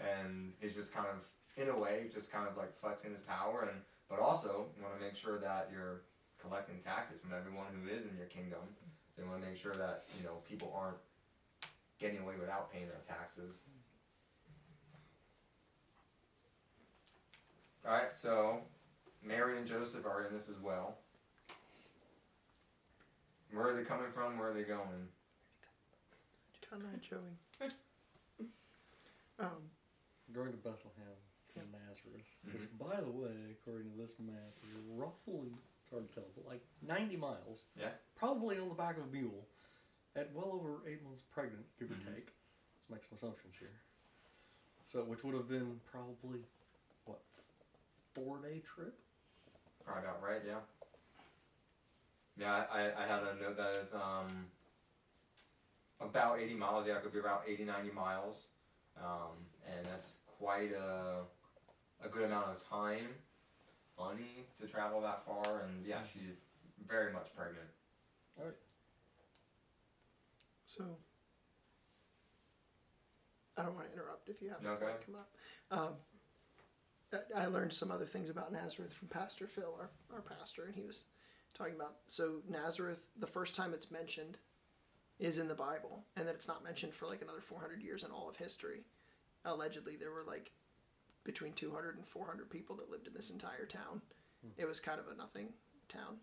and 0.00 0.52
he's 0.60 0.74
just 0.74 0.92
kind 0.92 1.06
of 1.08 1.26
in 1.56 1.68
a 1.68 1.78
way 1.78 2.06
just 2.12 2.32
kind 2.32 2.48
of 2.48 2.56
like 2.56 2.74
flexing 2.74 3.12
his 3.12 3.20
power, 3.20 3.68
and 3.70 3.80
but 4.08 4.18
also 4.18 4.66
you 4.76 4.82
want 4.82 4.98
to 4.98 5.04
make 5.04 5.14
sure 5.14 5.38
that 5.38 5.70
you're 5.72 6.02
collecting 6.42 6.78
taxes 6.78 7.20
from 7.20 7.32
everyone 7.32 7.66
who 7.80 7.88
is 7.88 8.04
in 8.04 8.16
your 8.16 8.26
kingdom. 8.26 8.60
So 9.14 9.22
you 9.22 9.28
want 9.28 9.40
to 9.42 9.48
make 9.48 9.56
sure 9.56 9.74
that 9.74 10.04
you 10.18 10.24
know 10.24 10.36
people 10.48 10.72
aren't 10.76 10.96
getting 11.98 12.18
away 12.20 12.34
without 12.40 12.72
paying 12.72 12.88
their 12.88 13.00
taxes. 13.06 13.64
All 17.86 17.92
right, 17.94 18.14
so 18.14 18.60
Mary 19.24 19.58
and 19.58 19.66
Joseph 19.66 20.06
are 20.06 20.22
in 20.24 20.32
this 20.32 20.48
as 20.48 20.58
well. 20.60 20.96
Where 23.52 23.68
are 23.68 23.74
they 23.74 23.82
coming 23.82 24.10
from? 24.12 24.38
Where 24.38 24.50
are 24.50 24.54
they 24.54 24.62
going? 24.62 25.08
Kind 26.70 26.82
of 26.84 27.00
Joey. 27.02 27.18
um, 29.40 29.48
Going 30.32 30.52
to 30.52 30.56
Bethlehem 30.56 31.18
and 31.56 31.66
Nazareth, 31.72 32.24
which, 32.46 32.62
Mhm. 32.62 32.78
by 32.78 33.00
the 33.00 33.10
way, 33.10 33.50
according 33.50 33.90
to 33.90 33.96
this 33.98 34.18
map, 34.18 34.54
is 34.62 34.76
roughly, 34.88 35.52
it's 35.52 35.71
hard 35.92 36.08
to 36.08 36.14
tell, 36.14 36.24
but 36.34 36.46
like 36.46 36.62
90 36.82 37.16
miles. 37.16 37.64
Yeah. 37.76 37.90
Probably 38.16 38.58
on 38.58 38.68
the 38.68 38.74
back 38.74 38.96
of 38.98 39.04
a 39.04 39.06
mule, 39.06 39.46
at 40.16 40.32
well 40.34 40.50
over 40.52 40.82
eight 40.88 41.02
months 41.04 41.22
pregnant, 41.22 41.64
give 41.78 41.90
or 41.90 41.94
Mhm. 41.94 42.14
take. 42.14 42.32
Let's 42.78 42.90
make 42.90 43.04
some 43.04 43.16
assumptions 43.16 43.54
here. 43.56 43.80
So, 44.84 45.04
which 45.04 45.22
would 45.22 45.34
have 45.34 45.48
been 45.48 45.80
probably, 45.84 46.44
what, 47.04 47.20
four 48.14 48.38
day 48.38 48.60
trip? 48.60 48.98
Probably 49.84 50.02
about 50.08 50.22
right, 50.22 50.42
yeah. 50.44 50.60
Yeah, 52.36 52.66
I, 52.70 52.80
I, 52.90 53.04
I 53.04 53.06
had 53.06 53.22
a 53.22 53.34
note 53.36 53.56
that 53.56 53.74
is 53.74 53.92
um, 53.94 54.50
about 56.00 56.40
80 56.40 56.54
miles. 56.54 56.86
Yeah, 56.86 56.96
it 56.96 57.02
could 57.02 57.12
be 57.12 57.18
about 57.18 57.44
80, 57.46 57.64
90 57.64 57.92
miles. 57.92 58.48
Um, 58.96 59.46
and 59.66 59.86
that's 59.86 60.18
quite 60.26 60.72
a, 60.72 61.22
a 62.04 62.08
good 62.08 62.22
amount 62.24 62.48
of 62.50 62.62
time, 62.68 63.08
money 63.98 64.46
to 64.60 64.66
travel 64.66 65.00
that 65.02 65.24
far. 65.26 65.62
And 65.62 65.84
yeah, 65.86 66.02
she's 66.12 66.32
very 66.88 67.12
much 67.12 67.28
pregnant. 67.36 67.68
All 68.38 68.46
right. 68.46 68.54
So, 70.66 70.84
I 73.56 73.62
don't 73.62 73.74
want 73.74 73.86
to 73.88 73.92
interrupt 73.92 74.28
if 74.28 74.40
you 74.40 74.48
have 74.50 74.62
go 74.62 74.76
point 74.76 75.04
come 75.04 75.14
up. 75.16 75.30
Um, 75.70 75.94
I- 77.12 77.42
I 77.42 77.46
learned 77.46 77.72
some 77.74 77.90
other 77.90 78.06
things 78.06 78.30
about 78.30 78.52
Nazareth 78.52 78.92
from 78.92 79.08
Pastor 79.08 79.46
Phil, 79.46 79.74
our, 79.78 79.90
our 80.10 80.22
pastor, 80.22 80.64
and 80.64 80.74
he 80.74 80.82
was 80.82 81.04
talking 81.54 81.74
about 81.74 81.96
so 82.06 82.40
Nazareth. 82.48 83.10
The 83.18 83.26
first 83.26 83.54
time 83.54 83.74
it's 83.74 83.90
mentioned 83.90 84.38
is 85.18 85.38
in 85.38 85.48
the 85.48 85.54
Bible, 85.54 86.06
and 86.16 86.26
that 86.26 86.34
it's 86.34 86.48
not 86.48 86.64
mentioned 86.64 86.94
for 86.94 87.06
like 87.06 87.20
another 87.20 87.42
400 87.42 87.82
years 87.82 88.02
in 88.02 88.10
all 88.10 88.28
of 88.30 88.36
history. 88.36 88.84
Allegedly, 89.44 89.96
there 89.96 90.10
were 90.10 90.24
like 90.24 90.52
between 91.24 91.52
200 91.52 91.96
and 91.96 92.06
400 92.06 92.50
people 92.50 92.76
that 92.76 92.90
lived 92.90 93.06
in 93.06 93.14
this 93.14 93.30
entire 93.30 93.66
town. 93.66 94.00
It 94.56 94.66
was 94.66 94.80
kind 94.80 94.98
of 94.98 95.06
a 95.06 95.16
nothing 95.16 95.48
town, 95.88 96.16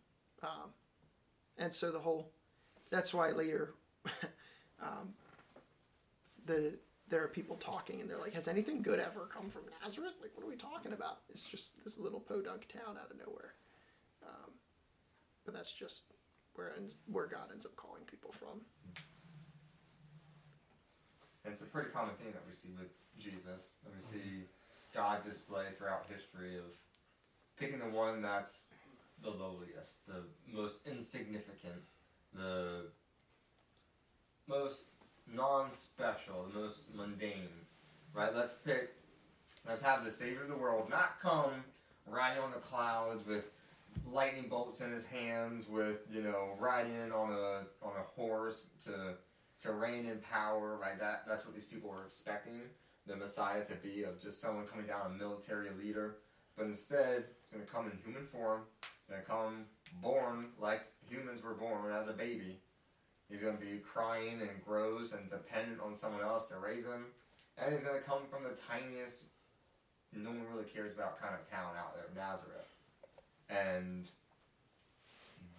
um, 0.44 0.72
and 1.58 1.74
so 1.74 1.92
the 1.92 2.00
whole. 2.00 2.32
That's 2.90 3.14
why 3.14 3.30
later, 3.30 3.76
um, 4.82 5.14
the 6.46 6.78
there 7.10 7.24
are 7.24 7.28
people 7.30 7.56
talking 7.56 8.02
and 8.02 8.10
they're 8.10 8.18
like, 8.18 8.34
"Has 8.34 8.50
anything 8.50 8.82
good 8.82 9.00
ever 9.00 9.30
come 9.34 9.50
from 9.50 9.62
Nazareth? 9.82 10.16
Like, 10.22 10.32
what 10.36 10.46
are 10.46 10.50
we 10.50 10.58
talking 10.58 10.92
about? 10.92 11.20
It's 11.30 11.46
just 11.46 11.82
this 11.84 11.98
little 11.98 12.20
podunk 12.20 12.68
town 12.68 12.98
out 13.02 13.10
of 13.10 13.18
nowhere." 13.18 13.54
Um, 14.22 14.52
but 15.46 15.54
that's 15.54 15.72
just 15.72 16.04
where 16.56 16.74
ends, 16.76 16.98
where 17.08 17.28
God 17.28 17.52
ends 17.52 17.66
up 17.66 17.76
calling 17.78 18.04
people 18.04 18.34
from. 18.34 18.62
And 21.46 21.54
it's 21.54 21.62
a 21.62 21.66
pretty 21.66 21.90
common 21.90 22.16
thing 22.16 22.34
that 22.34 22.44
we 22.46 22.52
see 22.52 22.70
with 22.78 22.92
Jesus. 23.18 23.78
And 23.86 23.94
we 23.96 24.02
see 24.02 24.44
God 24.94 25.24
display 25.24 25.66
throughout 25.78 26.06
history 26.10 26.58
of 26.58 26.76
picking 27.58 27.80
the 27.80 27.86
one 27.86 28.22
that's 28.22 28.64
the 29.22 29.30
lowliest, 29.30 30.08
the 30.08 30.24
most 30.52 30.88
insignificant, 30.88 31.82
the 32.34 32.86
most 34.48 34.94
non 35.32 35.70
special, 35.70 36.48
the 36.52 36.60
most 36.60 36.84
mundane. 36.96 37.50
Right? 38.14 38.36
Let's 38.36 38.54
pick, 38.54 38.96
let's 39.68 39.82
have 39.82 40.04
the 40.04 40.10
Savior 40.10 40.44
of 40.44 40.50
the 40.50 40.56
world 40.56 40.90
not 40.90 41.20
come 41.22 41.64
riding 42.08 42.42
on 42.42 42.52
the 42.52 42.58
clouds 42.58 43.26
with 43.26 43.52
lightning 44.12 44.48
bolts 44.50 44.82
in 44.82 44.92
his 44.92 45.06
hands, 45.06 45.68
with, 45.70 46.08
you 46.12 46.22
know, 46.22 46.50
riding 46.60 47.12
on 47.12 47.32
a, 47.32 47.86
on 47.86 47.94
a 47.98 48.04
horse 48.16 48.64
to 48.86 49.16
to 49.62 49.74
reign 49.74 50.06
in 50.06 50.18
power, 50.20 50.78
right? 50.82 50.98
That 51.00 51.24
that's 51.28 51.46
what 51.46 51.54
these 51.54 51.66
people 51.66 51.90
were 51.90 52.04
expecting 52.04 52.62
the 53.08 53.16
Messiah 53.16 53.64
to 53.66 53.76
be 53.76 54.04
of 54.04 54.20
just 54.20 54.42
someone 54.42 54.66
coming 54.68 54.86
down 54.86 55.08
a 55.08 55.10
military 55.10 55.70
leader. 55.82 56.18
But 56.56 56.66
instead, 56.66 57.26
he's 57.42 57.52
gonna 57.52 57.66
come 57.66 57.92
in 57.92 57.98
human 58.04 58.26
form, 58.26 58.62
he's 58.82 59.16
gonna 59.16 59.24
come 59.24 59.66
born 60.02 60.48
like 60.60 60.82
humans 61.10 61.42
were 61.42 61.54
born 61.54 61.92
as 61.92 62.08
a 62.08 62.14
baby. 62.14 62.60
He's 63.30 63.42
gonna 63.42 63.58
be 63.58 63.78
crying 63.78 64.42
and 64.42 64.64
grows 64.66 65.14
and 65.14 65.30
dependent 65.30 65.80
on 65.82 65.96
someone 65.96 66.22
else 66.22 66.48
to 66.50 66.58
raise 66.58 66.86
him. 66.86 67.06
And 67.58 67.72
he's 67.72 67.82
gonna 67.82 68.00
come 68.00 68.22
from 68.30 68.44
the 68.44 68.58
tiniest 68.68 69.26
no 70.16 70.30
one 70.30 70.46
really 70.52 70.66
cares 70.66 70.94
about 70.94 71.22
kind 71.22 71.36
of 71.36 71.50
town 71.50 71.74
out 71.78 71.94
there, 71.94 72.06
Nazareth. 72.16 72.74
And 73.50 74.10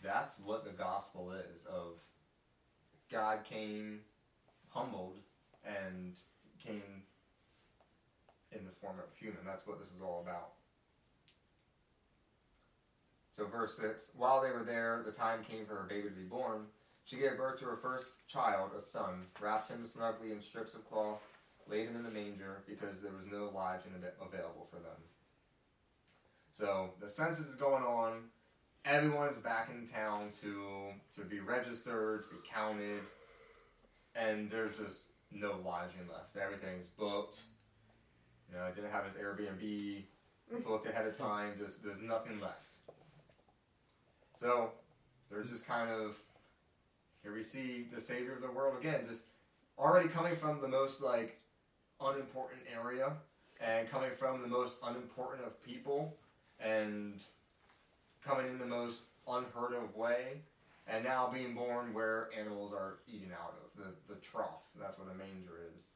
that's 0.02 0.38
what 0.40 0.64
the 0.64 0.70
gospel 0.70 1.32
is 1.32 1.64
of 1.66 2.00
God 3.10 3.44
came 3.44 4.00
humbled 4.68 5.18
and 5.64 6.18
came 6.58 7.02
in 8.52 8.64
the 8.64 8.72
form 8.80 8.98
of 8.98 9.16
human. 9.16 9.40
That's 9.44 9.66
what 9.66 9.78
this 9.78 9.88
is 9.88 10.02
all 10.02 10.22
about. 10.24 10.52
So, 13.30 13.46
verse 13.46 13.76
6 13.78 14.12
While 14.16 14.42
they 14.42 14.50
were 14.50 14.64
there, 14.64 15.02
the 15.04 15.12
time 15.12 15.42
came 15.42 15.64
for 15.66 15.74
her 15.74 15.86
baby 15.88 16.08
to 16.08 16.14
be 16.14 16.24
born. 16.24 16.66
She 17.04 17.16
gave 17.16 17.36
birth 17.36 17.58
to 17.60 17.64
her 17.66 17.76
first 17.76 18.26
child, 18.28 18.70
a 18.76 18.80
son, 18.80 19.26
wrapped 19.40 19.68
him 19.68 19.82
snugly 19.82 20.32
in 20.32 20.40
strips 20.40 20.74
of 20.74 20.88
cloth, 20.88 21.20
laid 21.66 21.88
him 21.88 21.96
in 21.96 22.02
the 22.02 22.10
manger 22.10 22.62
because 22.68 23.00
there 23.00 23.12
was 23.12 23.26
no 23.26 23.50
lodging 23.54 23.92
available 24.20 24.68
for 24.70 24.76
them. 24.76 25.00
So, 26.50 26.90
the 27.00 27.08
census 27.08 27.48
is 27.48 27.56
going 27.56 27.84
on 27.84 28.24
everyone 28.84 29.28
is 29.28 29.38
back 29.38 29.70
in 29.70 29.86
town 29.86 30.30
to 30.42 30.88
to 31.14 31.22
be 31.22 31.40
registered, 31.40 32.22
to 32.22 32.28
be 32.28 32.36
counted, 32.48 33.00
and 34.14 34.50
there's 34.50 34.76
just 34.76 35.06
no 35.30 35.58
lodging 35.64 36.08
left. 36.12 36.36
Everything's 36.36 36.86
booked. 36.86 37.42
You 38.50 38.58
know, 38.58 38.64
I 38.64 38.70
didn't 38.70 38.90
have 38.90 39.04
his 39.04 39.14
Airbnb 39.14 40.02
mm. 40.52 40.64
booked 40.64 40.86
ahead 40.86 41.06
of 41.06 41.16
time. 41.16 41.52
Just 41.58 41.82
there's 41.82 42.00
nothing 42.00 42.40
left. 42.40 42.76
So 44.34 44.72
they're 45.30 45.44
just 45.44 45.66
kind 45.66 45.90
of 45.90 46.18
here. 47.22 47.32
We 47.32 47.42
see 47.42 47.86
the 47.92 48.00
Savior 48.00 48.34
of 48.34 48.42
the 48.42 48.50
world 48.50 48.76
again, 48.78 49.00
just 49.06 49.26
already 49.78 50.08
coming 50.08 50.34
from 50.34 50.60
the 50.60 50.68
most 50.68 51.02
like 51.02 51.38
unimportant 52.00 52.62
area 52.72 53.12
and 53.60 53.88
coming 53.88 54.10
from 54.14 54.42
the 54.42 54.48
most 54.48 54.76
unimportant 54.82 55.46
of 55.46 55.62
people 55.62 56.16
and 56.58 57.22
coming 58.24 58.46
in 58.46 58.58
the 58.58 58.66
most 58.66 59.04
unheard 59.28 59.74
of 59.74 59.94
way, 59.96 60.40
and 60.86 61.04
now 61.04 61.30
being 61.32 61.54
born 61.54 61.94
where 61.94 62.28
animals 62.38 62.72
are 62.72 62.98
eating 63.06 63.30
out 63.32 63.54
of 63.62 63.84
the, 63.84 64.14
the 64.14 64.20
trough. 64.20 64.64
That's 64.78 64.98
what 64.98 65.08
a 65.08 65.16
manger 65.16 65.60
is. 65.74 65.92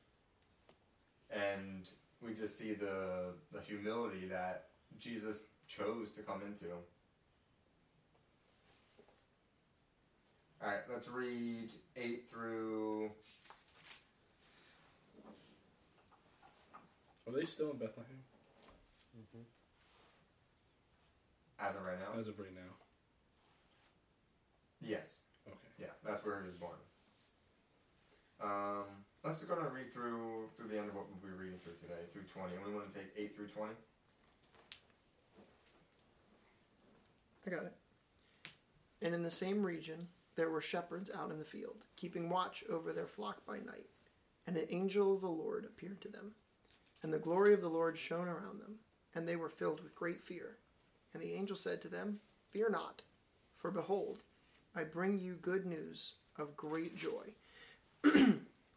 And 1.30 1.88
we 2.25 2.35
just 2.35 2.59
see 2.59 2.75
the 2.75 3.35
the 3.52 3.61
humility 3.61 4.26
that 4.28 4.69
Jesus 4.99 5.49
chose 5.66 6.11
to 6.12 6.23
come 6.23 6.43
into. 6.47 6.66
All 10.62 10.69
right, 10.71 10.81
let's 10.90 11.09
read 11.09 11.73
eight 11.97 12.28
through. 12.31 13.11
Are 17.26 17.33
they 17.33 17.45
still 17.45 17.71
in 17.71 17.78
Bethlehem 17.78 18.19
As 21.59 21.75
of 21.76 21.83
right 21.83 21.99
now. 21.99 22.19
as 22.21 22.28
of 22.28 22.38
right 22.38 22.54
now? 22.54 22.73
Yes. 24.83 25.23
Okay. 25.47 25.57
Yeah, 25.78 25.87
that's 26.04 26.25
where 26.25 26.40
he 26.40 26.47
was 26.47 26.57
born. 26.57 26.76
Um, 28.43 29.03
let's 29.25 29.38
just 29.38 29.49
go 29.49 29.59
and 29.59 29.75
read 29.75 29.93
through 29.93 30.49
through 30.57 30.69
the 30.69 30.78
end 30.78 30.88
of 30.88 30.95
what 30.95 31.07
we'll 31.09 31.31
be 31.31 31.37
reading 31.37 31.59
through 31.64 31.75
today, 31.75 32.04
through 32.12 32.23
twenty. 32.23 32.52
We 32.64 32.75
want 32.75 32.88
to 32.90 32.95
take 32.95 33.09
eight 33.16 33.35
through 33.35 33.49
twenty. 33.49 33.75
I 37.47 37.50
got 37.50 37.64
it. 37.64 37.73
And 39.02 39.14
in 39.14 39.23
the 39.23 39.31
same 39.31 39.62
region 39.62 40.09
there 40.37 40.50
were 40.50 40.61
shepherds 40.61 41.11
out 41.16 41.31
in 41.31 41.38
the 41.38 41.45
field, 41.45 41.87
keeping 41.97 42.28
watch 42.28 42.64
over 42.69 42.93
their 42.93 43.07
flock 43.07 43.45
by 43.47 43.59
night. 43.59 43.87
And 44.47 44.57
an 44.57 44.66
angel 44.69 45.14
of 45.14 45.21
the 45.21 45.28
Lord 45.28 45.64
appeared 45.64 46.00
to 46.02 46.09
them, 46.09 46.33
and 47.02 47.12
the 47.12 47.19
glory 47.19 47.54
of 47.54 47.61
the 47.61 47.69
Lord 47.69 47.97
shone 47.97 48.28
around 48.28 48.61
them, 48.61 48.76
and 49.14 49.26
they 49.26 49.37
were 49.37 49.49
filled 49.49 49.83
with 49.83 49.95
great 49.95 50.21
fear. 50.21 50.59
And 51.12 51.23
the 51.23 51.35
angel 51.35 51.57
said 51.57 51.81
to 51.83 51.88
them, 51.88 52.19
Fear 52.50 52.71
not, 52.71 53.02
for 53.54 53.71
behold, 53.71 54.23
I 54.75 54.85
bring 54.85 55.19
you 55.19 55.35
good 55.35 55.64
news 55.64 56.14
of 56.37 56.57
great 56.57 56.97
joy 56.97 57.35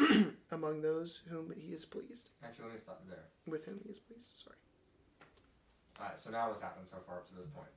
among 0.50 0.82
those 0.82 1.20
whom 1.28 1.52
he 1.56 1.72
is 1.72 1.84
pleased. 1.84 2.30
Actually, 2.44 2.64
let 2.64 2.72
me 2.72 2.78
stop 2.78 3.02
there. 3.08 3.24
With 3.46 3.64
whom 3.64 3.80
he 3.84 3.90
is 3.90 3.98
pleased. 3.98 4.32
Sorry. 4.34 4.56
Alright, 6.00 6.18
so 6.18 6.30
now 6.30 6.48
what's 6.48 6.60
happened 6.60 6.86
so 6.86 6.96
far 7.06 7.16
up 7.16 7.28
to 7.28 7.34
this 7.34 7.46
point? 7.46 7.68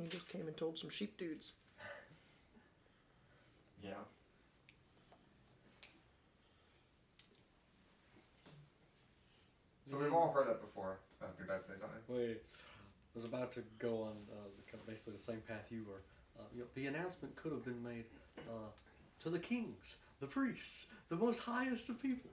Angels 0.00 0.22
came 0.30 0.46
and 0.46 0.56
told 0.56 0.78
some 0.78 0.90
sheep 0.90 1.16
dudes. 1.18 1.52
Yeah. 3.82 3.92
So 9.86 9.98
we've 9.98 10.12
all 10.12 10.30
heard 10.32 10.46
that 10.48 10.60
before. 10.60 10.98
Oh, 11.22 11.26
you're 11.38 11.46
about 11.46 11.62
to 11.62 11.66
say 11.66 11.72
something? 11.76 11.98
We 12.08 12.36
was 13.14 13.24
about 13.24 13.52
to 13.52 13.62
go 13.78 14.02
on 14.02 14.12
uh, 14.30 14.46
the, 14.56 14.70
kind 14.70 14.80
of 14.80 14.86
basically 14.86 15.14
the 15.14 15.18
same 15.18 15.42
path 15.48 15.66
you 15.70 15.84
were. 15.88 16.02
Uh, 16.40 16.44
you 16.54 16.60
know, 16.60 16.66
the 16.74 16.86
announcement 16.86 17.36
could 17.36 17.52
have 17.52 17.64
been 17.64 17.82
made 17.82 18.04
uh, 18.48 18.70
to 19.20 19.28
the 19.30 19.38
kings, 19.38 19.96
the 20.20 20.26
priests, 20.26 20.86
the 21.10 21.16
most 21.16 21.40
highest 21.40 21.88
of 21.90 22.00
people. 22.00 22.30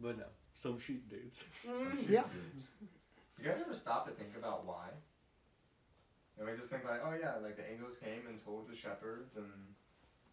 But 0.00 0.18
no, 0.18 0.24
some 0.54 0.78
sheep 0.78 1.08
dudes. 1.08 1.44
Some 1.64 1.96
sheep 1.96 2.10
Yeah. 2.10 2.24
dudes. 2.28 2.70
You 3.40 3.48
guys 3.48 3.58
ever 3.64 3.74
stop 3.74 4.04
to 4.06 4.12
think 4.12 4.36
about 4.36 4.66
why? 4.66 4.88
And 6.38 6.48
we 6.48 6.54
just 6.56 6.70
think 6.70 6.84
like, 6.84 7.00
oh 7.04 7.14
yeah, 7.18 7.36
like 7.42 7.56
the 7.56 7.64
angels 7.70 7.96
came 7.96 8.26
and 8.28 8.36
told 8.42 8.68
the 8.68 8.76
shepherds 8.76 9.36
and 9.36 9.48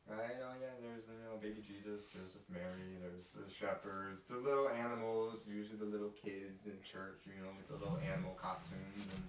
right, 0.10 0.36
oh 0.42 0.56
yeah, 0.60 0.74
there's 0.82 1.06
you 1.08 1.22
know 1.24 1.38
baby 1.40 1.62
Jesus, 1.62 2.04
Joseph, 2.10 2.42
Mary, 2.50 2.98
there's 3.00 3.30
the 3.32 3.46
shepherds, 3.48 4.22
the 4.30 4.38
little 4.38 4.68
animals, 4.70 5.46
usually 5.48 5.78
the 5.80 5.86
little 5.86 6.12
kids 6.18 6.66
in 6.66 6.76
church, 6.84 7.24
you 7.30 7.38
know, 7.42 7.50
with 7.56 7.68
the 7.70 7.78
little 7.78 8.00
animal 8.02 8.34
costumes 8.42 9.06
and 9.16 9.24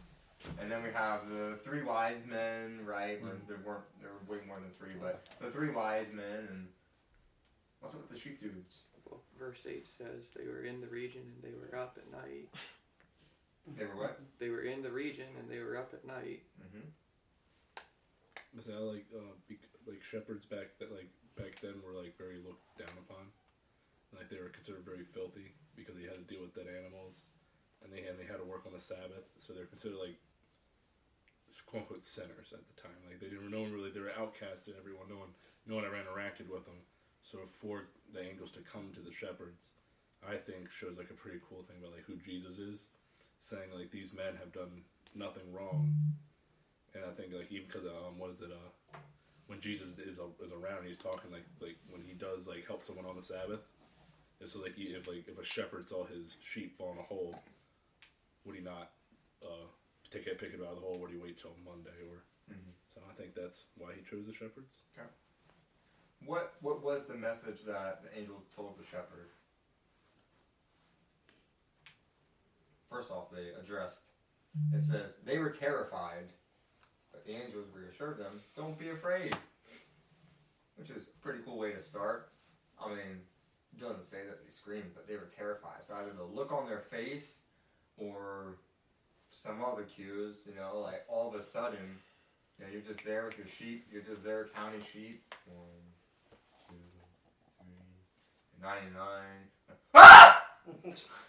and 0.60 0.70
then 0.70 0.82
we 0.82 0.90
have 0.92 1.28
the 1.28 1.58
three 1.62 1.82
wise 1.82 2.24
men, 2.26 2.80
right? 2.84 3.22
Where 3.22 3.32
there 3.48 3.58
weren't 3.64 3.84
there 4.00 4.10
were 4.10 4.36
way 4.36 4.42
more 4.46 4.58
than 4.60 4.70
three, 4.70 4.98
but 5.00 5.22
the 5.40 5.50
three 5.50 5.70
wise 5.70 6.10
men 6.12 6.48
and 6.50 6.66
what's 7.80 7.94
up 7.94 8.00
with 8.00 8.10
the 8.10 8.18
sheep 8.18 8.40
dudes? 8.40 8.82
Well, 9.08 9.20
verse 9.38 9.66
8 9.68 9.86
says 9.86 10.30
they 10.36 10.46
were 10.46 10.62
in 10.62 10.80
the 10.80 10.86
region 10.86 11.22
and 11.22 11.42
they 11.42 11.56
were 11.56 11.78
up 11.78 11.98
at 11.98 12.10
night. 12.12 12.48
They 13.76 13.84
were 13.84 13.94
what? 13.94 14.18
They 14.40 14.48
were 14.48 14.62
in 14.62 14.82
the 14.82 14.90
region 14.90 15.28
and 15.38 15.48
they 15.48 15.60
were 15.60 15.76
up 15.76 15.92
at 15.92 16.02
night. 16.02 16.42
Mm-hmm. 16.58 18.58
Is 18.58 18.66
that 18.66 18.80
like 18.80 19.04
uh, 19.14 19.36
bec- 19.46 19.70
like 19.86 20.02
shepherds 20.02 20.44
back 20.44 20.74
that 20.80 20.90
like 20.90 21.06
back 21.36 21.60
then 21.60 21.78
were 21.86 21.94
like 21.94 22.18
very 22.18 22.40
looked 22.42 22.66
down 22.80 22.90
upon, 23.06 23.30
like 24.16 24.28
they 24.28 24.40
were 24.40 24.48
considered 24.48 24.82
very 24.82 25.04
filthy 25.04 25.54
because 25.76 25.94
they 25.94 26.08
had 26.08 26.18
to 26.18 26.26
deal 26.26 26.42
with 26.42 26.56
dead 26.56 26.66
animals, 26.66 27.28
and 27.84 27.92
they 27.92 28.08
and 28.08 28.18
they 28.18 28.26
had 28.26 28.42
to 28.42 28.48
work 28.48 28.64
on 28.66 28.72
the 28.72 28.80
Sabbath, 28.80 29.28
so 29.38 29.52
they're 29.52 29.70
considered 29.70 30.00
like 30.00 30.18
quote 31.70 31.86
unquote 31.86 32.02
at 32.02 32.66
the 32.66 32.76
time. 32.82 32.98
Like 33.06 33.20
they 33.20 33.30
didn't 33.30 33.50
no 33.50 33.62
one 33.62 33.72
really 33.72 33.90
they 33.90 34.02
were 34.02 34.14
outcasted. 34.18 34.74
Everyone 34.78 35.06
no 35.08 35.22
one 35.22 35.32
no 35.66 35.76
one 35.76 35.84
ever 35.84 35.96
interacted 35.96 36.50
with 36.50 36.66
them. 36.66 36.82
So 37.22 37.38
for 37.46 37.86
the 38.12 38.20
angels 38.26 38.50
to 38.52 38.60
come 38.60 38.90
to 38.94 39.00
the 39.00 39.12
shepherds, 39.12 39.78
I 40.26 40.36
think 40.36 40.70
shows 40.70 40.98
like 40.98 41.10
a 41.10 41.14
pretty 41.14 41.38
cool 41.48 41.62
thing 41.62 41.76
about 41.78 41.94
like 41.94 42.04
who 42.04 42.16
Jesus 42.18 42.58
is, 42.58 42.88
saying 43.38 43.70
like 43.76 43.90
these 43.90 44.12
men 44.12 44.34
have 44.42 44.52
done 44.52 44.82
nothing 45.14 45.52
wrong 45.52 45.94
and 46.94 47.04
I 47.04 47.10
think 47.14 47.32
like 47.34 47.50
even 47.50 47.66
because 47.66 47.86
um 47.86 48.18
what 48.18 48.30
is 48.30 48.40
it 48.42 48.50
uh 48.50 48.98
when 49.46 49.60
Jesus 49.60 49.88
is 49.98 50.18
is 50.18 50.52
around 50.52 50.86
he's 50.86 50.98
talking 50.98 51.30
like 51.30 51.46
like 51.60 51.76
when 51.90 52.02
he 52.02 52.14
does 52.14 52.46
like 52.46 52.66
help 52.66 52.84
someone 52.84 53.06
on 53.06 53.16
the 53.16 53.22
Sabbath 53.22 53.60
and 54.40 54.48
so 54.48 54.60
like 54.60 54.74
he, 54.74 54.84
if 54.84 55.06
like 55.08 55.26
if 55.28 55.38
a 55.38 55.44
shepherd 55.44 55.88
saw 55.88 56.04
his 56.06 56.36
sheep 56.42 56.76
fall 56.76 56.92
in 56.92 56.98
a 56.98 57.02
hole 57.02 57.34
would 58.44 58.56
he 58.56 58.62
not 58.62 58.90
uh 59.42 59.66
take 60.10 60.26
it 60.26 60.38
pick 60.38 60.52
it 60.52 60.60
out 60.60 60.68
of 60.68 60.74
the 60.76 60.80
hole 60.80 60.98
or 61.00 61.08
do 61.08 61.14
you 61.14 61.20
wait 61.22 61.38
till 61.38 61.54
Monday 61.64 62.02
or 62.08 62.24
Mhm. 62.50 62.72
so 62.92 63.00
I 63.08 63.14
think 63.14 63.34
that's 63.34 63.66
why 63.76 63.94
he 63.94 64.02
chose 64.02 64.26
the 64.26 64.32
shepherds 64.34 64.82
Okay. 64.96 65.08
What 66.26 66.54
what 66.60 66.82
was 66.82 67.06
the 67.06 67.14
message 67.14 67.62
that 67.62 68.02
the 68.02 68.16
angels 68.18 68.42
told 68.54 68.76
the 68.78 68.84
shepherd? 68.84 69.30
First 72.90 73.10
off, 73.10 73.30
they 73.30 73.50
addressed. 73.50 74.10
It 74.74 74.80
says 74.80 75.16
they 75.24 75.38
were 75.38 75.50
terrified, 75.50 76.32
but 77.12 77.24
the 77.24 77.32
angels 77.32 77.68
reassured 77.72 78.18
them, 78.18 78.42
"Don't 78.56 78.76
be 78.78 78.90
afraid," 78.90 79.36
which 80.74 80.90
is 80.90 81.08
a 81.08 81.12
pretty 81.20 81.42
cool 81.44 81.56
way 81.56 81.72
to 81.72 81.80
start. 81.80 82.32
I 82.78 82.92
mean, 82.94 83.26
doesn't 83.76 84.02
say 84.02 84.26
that 84.26 84.42
they 84.42 84.48
screamed, 84.48 84.92
but 84.94 85.06
they 85.06 85.16
were 85.16 85.26
terrified. 85.26 85.84
So 85.84 85.94
either 85.94 86.12
the 86.12 86.24
look 86.24 86.50
on 86.52 86.66
their 86.66 86.80
face, 86.80 87.44
or 87.96 88.58
some 89.30 89.64
other 89.64 89.82
cues. 89.82 90.46
You 90.48 90.56
know, 90.56 90.80
like 90.80 91.04
all 91.08 91.28
of 91.28 91.34
a 91.34 91.42
sudden, 91.42 91.98
you 92.58 92.64
know, 92.66 92.72
you're 92.72 92.82
just 92.82 93.04
there 93.04 93.24
with 93.24 93.38
your 93.38 93.46
sheep. 93.46 93.86
You're 93.92 94.02
just 94.02 94.22
there 94.22 94.46
counting 94.54 94.80
sheep. 94.80 95.34
One, 95.46 95.66
two, 96.68 96.76
three, 97.58 98.62
99. 98.62 99.22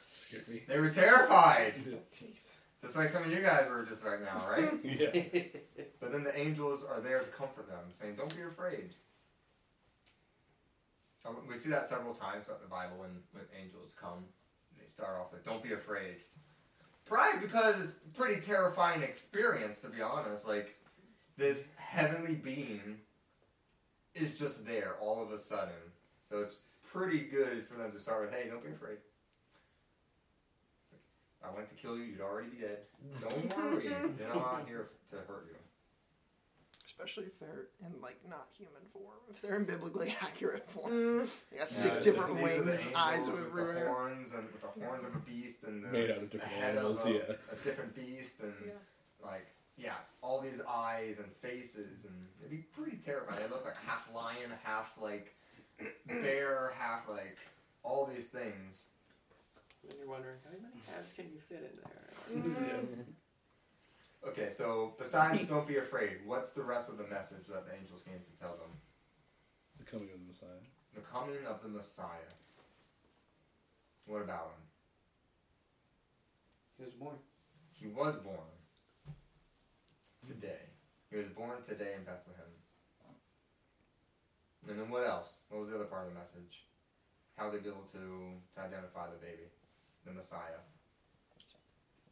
scared 0.06 0.48
me 0.48 0.64
They 0.68 0.80
were 0.80 0.90
terrified. 0.90 1.76
Jeez. 2.14 2.58
Just 2.82 2.98
like 2.98 3.10
some 3.10 3.24
of 3.24 3.32
you 3.32 3.42
guys 3.42 3.70
were 3.70 3.86
just 3.86 4.04
right 4.04 4.22
now, 4.22 4.44
right? 4.50 4.74
yeah 4.84 5.44
but 6.00 6.12
then 6.12 6.24
the 6.24 6.38
angels 6.38 6.84
are 6.84 7.00
there 7.00 7.20
to 7.20 7.26
comfort 7.28 7.68
them, 7.68 7.86
saying, 7.92 8.16
Don't 8.16 8.36
be 8.36 8.42
afraid. 8.42 8.90
Um, 11.26 11.38
We 11.48 11.56
see 11.56 11.70
that 11.70 11.86
several 11.86 12.14
times 12.14 12.46
throughout 12.46 12.62
the 12.62 12.68
Bible 12.68 12.98
when, 12.98 13.12
when 13.32 13.44
angels 13.58 13.96
come. 14.00 14.26
They 14.80 14.88
start 14.88 15.12
off 15.20 15.32
with, 15.32 15.46
Don't 15.46 15.62
be 15.62 15.74
afraid. 15.74 16.16
Probably 17.12 17.42
because 17.46 17.78
it's 17.78 17.92
a 17.92 18.18
pretty 18.18 18.40
terrifying 18.40 19.04
experience, 19.04 19.82
to 19.82 19.90
be 19.90 20.02
honest. 20.02 20.48
Like, 20.48 20.78
this 21.36 21.74
heavenly 21.76 22.36
being 22.36 23.00
is 24.16 24.40
just 24.40 24.66
there 24.66 24.96
all 25.02 25.22
of 25.22 25.34
a 25.34 25.38
sudden. 25.38 25.74
So 26.30 26.40
it's 26.40 26.60
pretty 26.90 27.20
good 27.20 27.66
for 27.66 27.74
them 27.74 27.92
to 27.92 28.00
start 28.00 28.22
with, 28.22 28.32
Hey, 28.32 28.48
don't 28.48 28.64
be 28.64 28.72
afraid. 28.72 28.98
I 31.44 31.54
went 31.54 31.68
to 31.68 31.76
kill 31.76 31.98
you, 31.98 32.04
you'd 32.04 32.22
already 32.22 32.48
be 32.48 32.62
dead. 32.62 32.78
Don't 33.20 33.58
worry. 33.58 33.86
you 33.86 33.90
know, 33.90 34.32
I'm 34.32 34.60
not 34.60 34.66
here 34.66 34.88
to 35.10 35.16
hurt 35.18 35.48
you. 35.50 35.58
Especially 37.04 37.26
if 37.26 37.40
they're 37.40 37.68
in 37.86 38.00
like 38.02 38.18
not 38.30 38.48
human 38.58 38.82
form. 38.94 39.18
If 39.34 39.42
they're 39.42 39.56
in 39.58 39.66
biblically 39.66 40.16
accurate 40.22 40.70
form. 40.70 40.92
Mm. 40.92 41.28
They 41.52 41.58
got 41.58 41.70
six 41.70 41.98
Yeah, 42.00 42.04
different 42.04 42.38
these 42.38 42.46
are 42.54 42.60
the 42.60 42.66
wings, 42.66 42.88
eyes 42.96 43.20
angels 43.20 43.30
with 43.32 43.40
the 43.56 43.62
everywhere. 43.62 43.88
horns 43.88 44.34
and 44.34 44.44
with 44.44 44.62
the 44.62 44.86
horns 44.86 45.04
of 45.04 45.16
a 45.16 45.20
beast 45.20 45.64
and 45.64 45.84
the, 45.84 45.88
made 45.88 46.12
out 46.12 46.18
of 46.18 46.30
different 46.30 46.54
head 46.54 46.76
animals 46.78 47.04
of 47.06 47.12
a, 47.12 47.14
yeah 47.16 47.22
a 47.52 47.56
different 47.64 47.96
beast 47.96 48.42
and 48.42 48.54
Yeah. 48.66 48.74
like 49.24 49.48
yeah, 49.78 49.96
all 50.22 50.42
these 50.42 50.62
eyes 50.70 51.18
and 51.18 51.32
faces 51.38 52.06
and 52.06 52.14
it'd 52.40 52.52
be 52.52 52.58
pretty 52.76 52.98
terrifying. 52.98 53.40
They 53.42 53.50
look 53.50 53.66
like 53.66 53.78
half 53.88 54.08
lion, 54.14 54.52
half 54.64 54.94
like 55.02 55.34
bear, 56.08 56.74
half 56.78 57.10
like 57.10 57.38
all 57.82 58.06
these 58.06 58.28
things. 58.28 58.90
Then 59.90 59.98
you're 60.00 60.10
wondering, 60.10 60.36
how 60.46 60.52
many 60.52 60.76
halves 60.94 61.14
can 61.14 61.26
you 61.34 61.40
fit 61.50 61.58
in 61.72 61.78
there? 61.78 61.98
Mm. 62.32 63.04
Okay, 64.28 64.50
so 64.50 64.94
besides 64.98 65.44
don't 65.46 65.68
be 65.68 65.78
afraid, 65.78 66.20
what's 66.26 66.52
the 66.52 66.62
rest 66.62 66.90
of 66.90 66.98
the 66.98 67.08
message 67.08 67.48
that 67.48 67.66
the 67.66 67.76
angels 67.76 68.04
came 68.04 68.20
to 68.20 68.40
tell 68.40 68.56
them? 68.58 68.70
the 69.82 69.92
coming 69.92 70.10
of 70.14 70.20
the 70.20 70.28
Messiah 70.28 70.62
The 70.94 71.02
coming 71.02 71.46
of 71.48 71.62
the 71.64 71.70
Messiah. 71.70 72.32
What 74.06 74.22
about 74.22 74.54
him? 74.54 74.64
He 76.78 76.86
was 76.86 76.94
born. 76.94 77.16
He 77.74 77.88
was 77.88 78.16
born 78.16 78.52
today. 80.26 80.70
He 81.10 81.18
was 81.18 81.28
born 81.28 81.62
today 81.68 81.94
in 81.98 82.04
Bethlehem. 82.04 82.52
And 84.70 84.80
then 84.80 84.90
what 84.90 85.08
else? 85.08 85.42
What 85.50 85.60
was 85.60 85.70
the 85.70 85.76
other 85.76 85.86
part 85.86 86.08
of 86.08 86.14
the 86.14 86.20
message? 86.20 86.66
How 87.38 87.50
they'd 87.50 87.58
they 87.58 87.64
be 87.64 87.70
able 87.70 87.88
to, 87.94 88.38
to 88.56 88.62
identify 88.62 89.08
the 89.08 89.18
baby, 89.18 89.50
the 90.06 90.12
Messiah? 90.12 90.62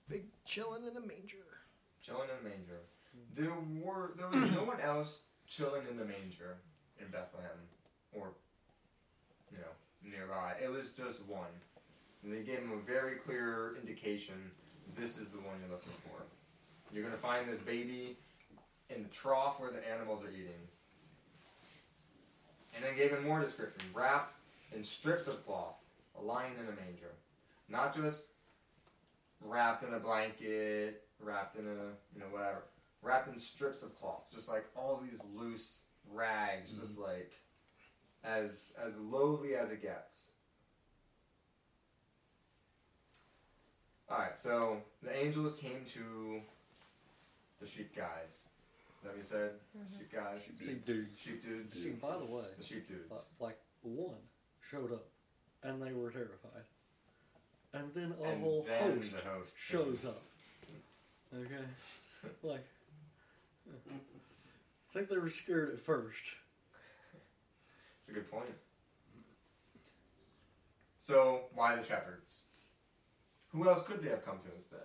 Big 0.08 0.26
chilling 0.46 0.84
in 0.86 0.98
a 0.98 1.02
manger. 1.02 1.49
Chilling 2.02 2.30
in 2.30 2.44
the 2.44 2.50
manger. 2.50 2.82
Mm. 3.16 3.36
There 3.36 3.84
were 3.84 4.12
there 4.18 4.28
was 4.28 4.52
no 4.52 4.64
one 4.64 4.80
else 4.80 5.20
chilling 5.48 5.84
in 5.90 5.98
the 5.98 6.06
manger 6.06 6.58
in 7.00 7.08
Bethlehem 7.08 7.50
or 8.14 8.32
you 9.52 9.58
know 9.58 10.18
nearby. 10.18 10.54
It 10.64 10.70
was 10.70 10.90
just 10.90 11.26
one. 11.26 11.54
And 12.24 12.34
they 12.34 12.42
gave 12.42 12.60
him 12.60 12.72
a 12.72 12.86
very 12.86 13.16
clear 13.16 13.78
indication. 13.82 14.36
This 14.96 15.18
is 15.18 15.30
the 15.30 15.38
one 15.38 15.56
you're 15.62 15.72
looking 15.72 15.94
for. 16.04 16.24
You're 16.94 17.04
gonna 17.04 17.18
find 17.18 17.48
this 17.48 17.60
baby 17.60 18.18
in 18.90 19.04
the 19.04 19.10
trough 19.10 19.60
where 19.60 19.72
the 19.72 19.88
animals 19.90 20.24
are 20.24 20.32
eating. 20.32 20.68
And 22.76 22.84
then 22.84 22.96
gave 22.96 23.12
him 23.12 23.26
more 23.26 23.40
description, 23.40 23.90
wrapped 23.94 24.34
in 24.74 24.84
strips 24.84 25.28
of 25.28 25.46
cloth, 25.46 25.76
lying 26.22 26.54
in 26.54 26.66
a 26.66 26.76
manger. 26.76 27.14
Not 27.68 27.96
just 27.96 28.28
wrapped 29.42 29.84
in 29.84 29.94
a 29.94 30.00
blanket, 30.00 31.04
wrapped 31.20 31.58
in 31.58 31.66
a 31.66 31.94
you 32.14 32.20
know 32.20 32.28
whatever, 32.32 32.64
wrapped 33.02 33.28
in 33.28 33.38
strips 33.38 33.84
of 33.84 33.96
cloth, 34.00 34.30
just 34.34 34.48
like 34.50 34.66
all 34.76 35.02
these 35.04 35.22
loose 35.36 35.84
rags, 36.12 36.72
just 36.72 36.98
like 37.00 37.32
as 38.24 38.74
as 38.84 38.98
lowly 39.00 39.56
as 39.56 39.70
it 39.70 39.82
gets. 39.82 40.32
All 44.10 44.18
right, 44.18 44.38
so 44.38 44.78
the 45.04 45.16
angels 45.16 45.56
came 45.56 45.84
to 45.86 46.42
the 47.62 47.68
sheep 47.68 47.96
guys. 47.96 48.46
Is 48.98 49.04
that 49.04 49.10
what 49.10 49.18
you 49.18 49.24
said? 49.24 49.52
Sheep 49.98 50.12
guys? 50.12 50.52
sheep 50.60 50.86
dudes. 50.86 51.20
Sheep 51.22 51.44
dudes? 51.44 51.74
See, 51.84 51.92
by 51.92 52.18
the 52.18 52.26
way, 52.26 52.44
The 52.58 52.64
sheep 52.64 52.88
dudes. 52.88 53.12
uh, 53.12 53.44
like 53.46 53.58
one 53.84 54.16
showed 54.70 54.92
up, 54.92 55.06
and 55.64 55.82
they 55.82 55.94
were 55.94 56.10
terrified, 56.10 56.64
and 57.74 57.94
then 57.94 58.14
a 58.20 58.24
and 58.30 58.42
whole 58.42 58.66
then 58.68 58.98
host 58.98 59.24
the 59.24 59.30
host 59.30 59.54
shows 59.58 60.06
up. 60.06 60.24
Okay, 61.34 61.66
like 62.44 62.66
I 63.70 64.94
think 64.94 65.10
they 65.10 65.18
were 65.18 65.30
scared 65.30 65.74
at 65.74 65.80
first. 65.80 66.36
It's 68.00 68.10
a 68.10 68.14
good 68.14 68.30
point. 68.30 68.50
So, 70.98 71.44
why 71.54 71.76
the 71.76 71.84
shepherds? 71.84 72.44
Who 73.52 73.68
else 73.68 73.84
could 73.84 74.04
they 74.04 74.10
have 74.10 74.26
come 74.26 74.38
to 74.40 74.54
instead? 74.56 74.80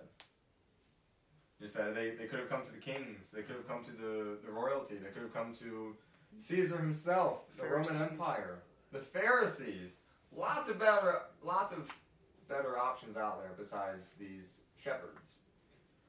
You 1.59 1.67
said 1.67 1.95
they, 1.95 2.11
they 2.11 2.25
could 2.25 2.39
have 2.39 2.49
come 2.49 2.63
to 2.63 2.71
the 2.71 2.77
kings, 2.77 3.31
they 3.31 3.41
could 3.41 3.55
have 3.55 3.67
come 3.67 3.83
to 3.85 3.91
the, 3.91 4.37
the 4.45 4.51
royalty, 4.51 4.95
they 4.95 5.09
could 5.09 5.23
have 5.23 5.33
come 5.33 5.53
to 5.55 5.95
Caesar 6.37 6.77
himself, 6.77 7.43
the 7.57 7.65
Roman 7.65 8.01
Empire, 8.01 8.59
the 8.91 8.99
Pharisees. 8.99 10.01
Lots 10.35 10.69
of 10.69 10.79
better 10.79 11.21
lots 11.43 11.71
of 11.71 11.91
better 12.49 12.77
options 12.77 13.15
out 13.17 13.41
there 13.41 13.51
besides 13.57 14.11
these 14.19 14.61
shepherds. 14.77 15.39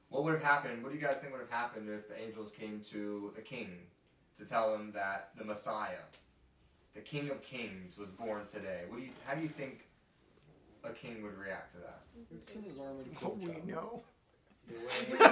What 0.08 0.24
would 0.24 0.34
have 0.34 0.42
happened? 0.42 0.82
What 0.82 0.92
do 0.92 0.98
you 0.98 1.04
guys 1.04 1.18
think 1.18 1.32
would 1.32 1.40
have 1.40 1.50
happened 1.50 1.88
if 1.90 2.08
the 2.08 2.18
angels 2.20 2.50
came 2.50 2.80
to 2.90 3.32
the 3.34 3.42
king 3.42 3.70
to 4.38 4.44
tell 4.44 4.74
him 4.74 4.92
that 4.92 5.30
the 5.36 5.44
Messiah, 5.44 6.04
the 6.94 7.00
King 7.00 7.30
of 7.30 7.42
Kings, 7.42 7.98
was 7.98 8.10
born 8.10 8.46
today? 8.46 8.82
What 8.88 8.98
do 8.98 9.02
you? 9.02 9.10
How 9.26 9.34
do 9.34 9.42
you 9.42 9.48
think 9.48 9.86
a 10.84 10.90
king 10.90 11.22
would 11.22 11.36
react 11.36 11.72
to 11.72 11.78
that? 11.78 12.02
He'd 12.30 12.44
send 12.44 12.64
his 12.66 12.78
army 12.78 13.04
to 13.04 13.10
kill 13.10 13.30
What 13.30 13.38
we 13.38 13.72
know. 13.72 14.02
The 14.68 14.74
way, 14.74 15.08
the 15.10 15.16
way 15.16 15.28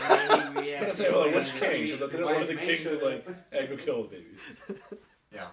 I 0.00 0.60
react 0.60 0.88
was 0.88 0.96
to 0.96 1.02
say, 1.02 1.10
well, 1.10 1.30
which 1.30 1.54
king? 1.54 1.82
Because 1.84 2.02
I 2.02 2.06
didn't 2.06 2.26
want 2.26 2.46
the 2.46 2.54
wise 2.56 2.64
kings 2.64 2.84
man 2.84 2.98
to 2.98 3.04
like, 3.04 3.52
hey, 3.52 3.66
go 3.66 3.76
kill 3.76 4.02
the 4.04 4.08
babies. 4.08 4.40
Yeah, 5.32 5.48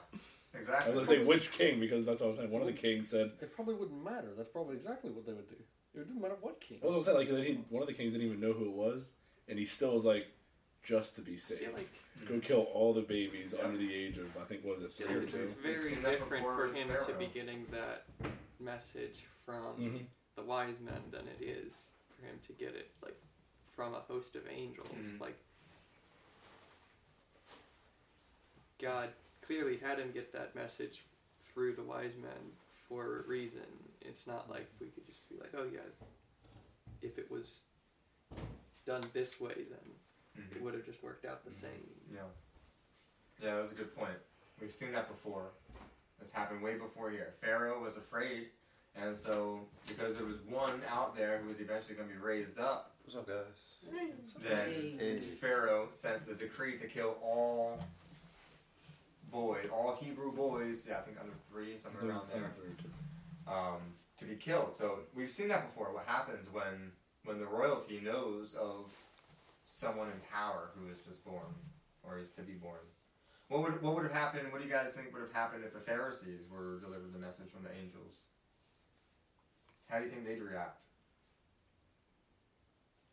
exactly. 0.54 0.56
I 0.56 0.58
exactly. 0.58 0.94
was 0.94 1.08
gonna 1.08 1.20
say 1.20 1.26
which 1.26 1.52
king 1.52 1.80
because 1.80 2.06
that's 2.06 2.22
what 2.22 2.30
I'm 2.30 2.36
saying. 2.38 2.52
One 2.52 2.62
of 2.62 2.68
the 2.68 2.74
kings 2.74 3.10
said, 3.10 3.32
It 3.42 3.56
probably 3.56 3.76
wouldn't 3.76 4.04
matter. 4.04 4.30
That's 4.38 4.50
probably 4.50 4.76
exactly 4.76 5.12
what 5.12 5.26
they 5.26 5.34
would 5.34 5.50
do. 5.50 5.56
It 5.96 6.08
didn't 6.08 6.22
matter 6.22 6.36
what 6.42 6.60
king. 6.60 6.80
well, 6.82 6.94
I 6.94 6.98
was 6.98 7.06
saying 7.06 7.18
like 7.18 7.28
he, 7.28 7.60
one 7.70 7.84
of 7.84 7.88
the 7.88 7.94
kings 7.94 8.14
didn't 8.14 8.28
even 8.28 8.40
know 8.40 8.54
who 8.54 8.66
it 8.66 8.72
was, 8.74 9.12
and 9.48 9.60
he 9.60 9.66
still 9.66 9.94
was 9.94 10.06
like, 10.06 10.28
just 10.84 11.16
to 11.16 11.22
be 11.22 11.34
I 11.34 11.38
safe, 11.38 11.60
feel 11.60 11.72
like 11.74 11.90
go 12.28 12.40
kill 12.40 12.68
all 12.74 12.94
the 12.94 13.02
babies 13.02 13.54
Yeah. 13.58 13.66
under 13.66 13.78
the 13.78 13.94
age 13.94 14.18
of 14.18 14.26
I 14.40 14.44
think 14.46 14.64
what 14.66 14.78
was 14.80 14.86
it 14.86 14.92
I 14.96 14.98
feel 14.98 15.08
three 15.08 15.16
or 15.18 15.22
like 15.22 15.32
two. 15.32 15.40
it's 15.44 15.56
We've 15.56 15.64
very 15.64 15.78
seen 15.78 16.04
that 16.04 16.12
different 16.20 16.44
before 16.44 16.56
for 16.58 16.68
with 16.68 16.76
him 16.76 16.88
to 16.90 16.94
Pharaoh. 16.96 17.20
be 17.20 17.28
getting 17.28 17.66
that 17.72 18.06
message 18.60 19.24
from 19.46 19.64
hmm 19.76 19.98
the 20.36 20.42
wise 20.42 20.80
men 20.84 21.00
than 21.12 21.22
it 21.28 21.44
is 21.46 21.92
for 22.10 22.26
him 22.26 22.36
to 22.48 22.54
get 22.54 22.70
it 22.76 22.90
like 23.04 23.16
from 23.76 23.94
a 23.94 24.00
host 24.00 24.36
of 24.36 24.42
angels. 24.52 24.88
Mhm. 24.90 25.20
Like 25.22 25.38
God 28.82 29.10
clearly 29.46 29.78
had 29.78 30.00
him 30.00 30.12
get 30.12 30.34
that 30.34 30.56
message 30.56 31.04
through 31.54 31.76
the 31.76 31.84
wise 31.84 32.16
men 32.22 32.52
for 32.90 33.20
a 33.20 33.28
reason. 33.28 33.62
It's 34.04 34.28
not 34.28 34.50
like 34.50 34.70
we 34.80 34.88
could 34.88 35.06
just 35.08 35.28
be 35.30 35.36
like, 35.40 35.52
oh 35.58 35.66
yeah, 35.72 35.80
if 37.02 37.18
it 37.18 37.30
was 37.32 37.64
done 38.86 39.02
this 39.14 39.40
way, 39.40 39.54
then 39.70 40.44
Mhm. 40.44 40.56
it 40.58 40.62
would 40.62 40.74
have 40.74 40.86
just 40.86 41.02
worked 41.04 41.26
out 41.26 41.44
the 41.46 41.52
same. 41.52 41.90
Yeah. 42.14 42.22
Yeah, 43.42 43.56
that 43.56 43.62
was 43.62 43.72
a 43.72 43.76
good 43.76 43.96
point. 43.96 44.18
We've 44.60 44.74
seen 44.74 44.92
that 44.94 45.08
before. 45.08 45.52
This 46.20 46.32
happened 46.32 46.62
way 46.62 46.78
before 46.78 47.10
here. 47.12 47.34
Pharaoh 47.42 47.82
was 47.82 47.98
afraid, 47.98 48.50
and 48.96 49.16
so 49.18 49.68
because 49.88 50.16
there 50.16 50.26
was 50.26 50.40
one 50.42 50.82
out 50.88 51.16
there 51.16 51.40
who 51.40 51.48
was 51.50 51.60
eventually 51.60 51.96
going 51.96 52.08
to 52.10 52.14
be 52.16 52.20
raised 52.22 52.60
up, 52.60 52.92
What's 53.04 53.18
up, 53.18 53.28
guys? 53.28 53.80
then 54.40 54.98
Hey. 54.98 55.20
Pharaoh 55.20 55.90
sent 55.92 56.26
the 56.26 56.36
decree 56.36 56.78
to 56.78 56.88
kill 56.88 57.18
all 57.22 57.80
boys, 59.30 59.68
all 59.70 59.96
Hebrew 59.96 60.32
boys. 60.32 60.88
Yeah, 60.88 61.00
I 61.00 61.02
think 61.02 61.20
under 61.20 61.34
three, 61.50 61.78
somewhere 61.78 62.06
around 62.06 62.30
there. 62.32 62.54
Three 62.58 62.70
or 62.70 62.76
two. 62.76 62.90
Um, 63.48 63.96
to 64.18 64.26
be 64.26 64.36
killed. 64.36 64.76
So 64.76 65.00
we've 65.14 65.30
seen 65.30 65.48
that 65.50 65.68
before. 65.68 65.94
What 65.94 66.06
happens 66.06 66.48
when 66.52 66.92
when 67.26 67.40
the 67.40 67.46
royalty 67.46 68.02
knows 68.04 68.56
of 68.56 68.98
someone 69.66 70.08
in 70.08 70.20
power 70.32 70.72
who 70.76 70.92
is 70.92 71.06
just 71.06 71.24
born 71.24 71.54
or 72.04 72.18
is 72.18 72.30
to 72.30 72.42
be 72.42 72.54
born? 72.54 72.80
What 73.48 73.64
would 73.64 73.82
what 73.82 73.96
would 73.96 74.04
have 74.04 74.14
happened? 74.14 74.52
What 74.52 74.62
do 74.62 74.68
you 74.68 74.74
guys 74.74 74.94
think 74.94 75.14
would 75.14 75.22
have 75.22 75.34
happened 75.34 75.64
if 75.66 75.74
the 75.74 75.80
Pharisees 75.80 76.46
were 76.52 76.80
delivered 76.80 77.14
the 77.14 77.20
message 77.20 77.50
from 77.50 77.64
the 77.64 77.70
angels? 77.82 78.28
How 79.90 80.00
do 80.00 80.06
you 80.06 80.10
think 80.10 80.26
they'd 80.26 80.42
react? 80.42 80.86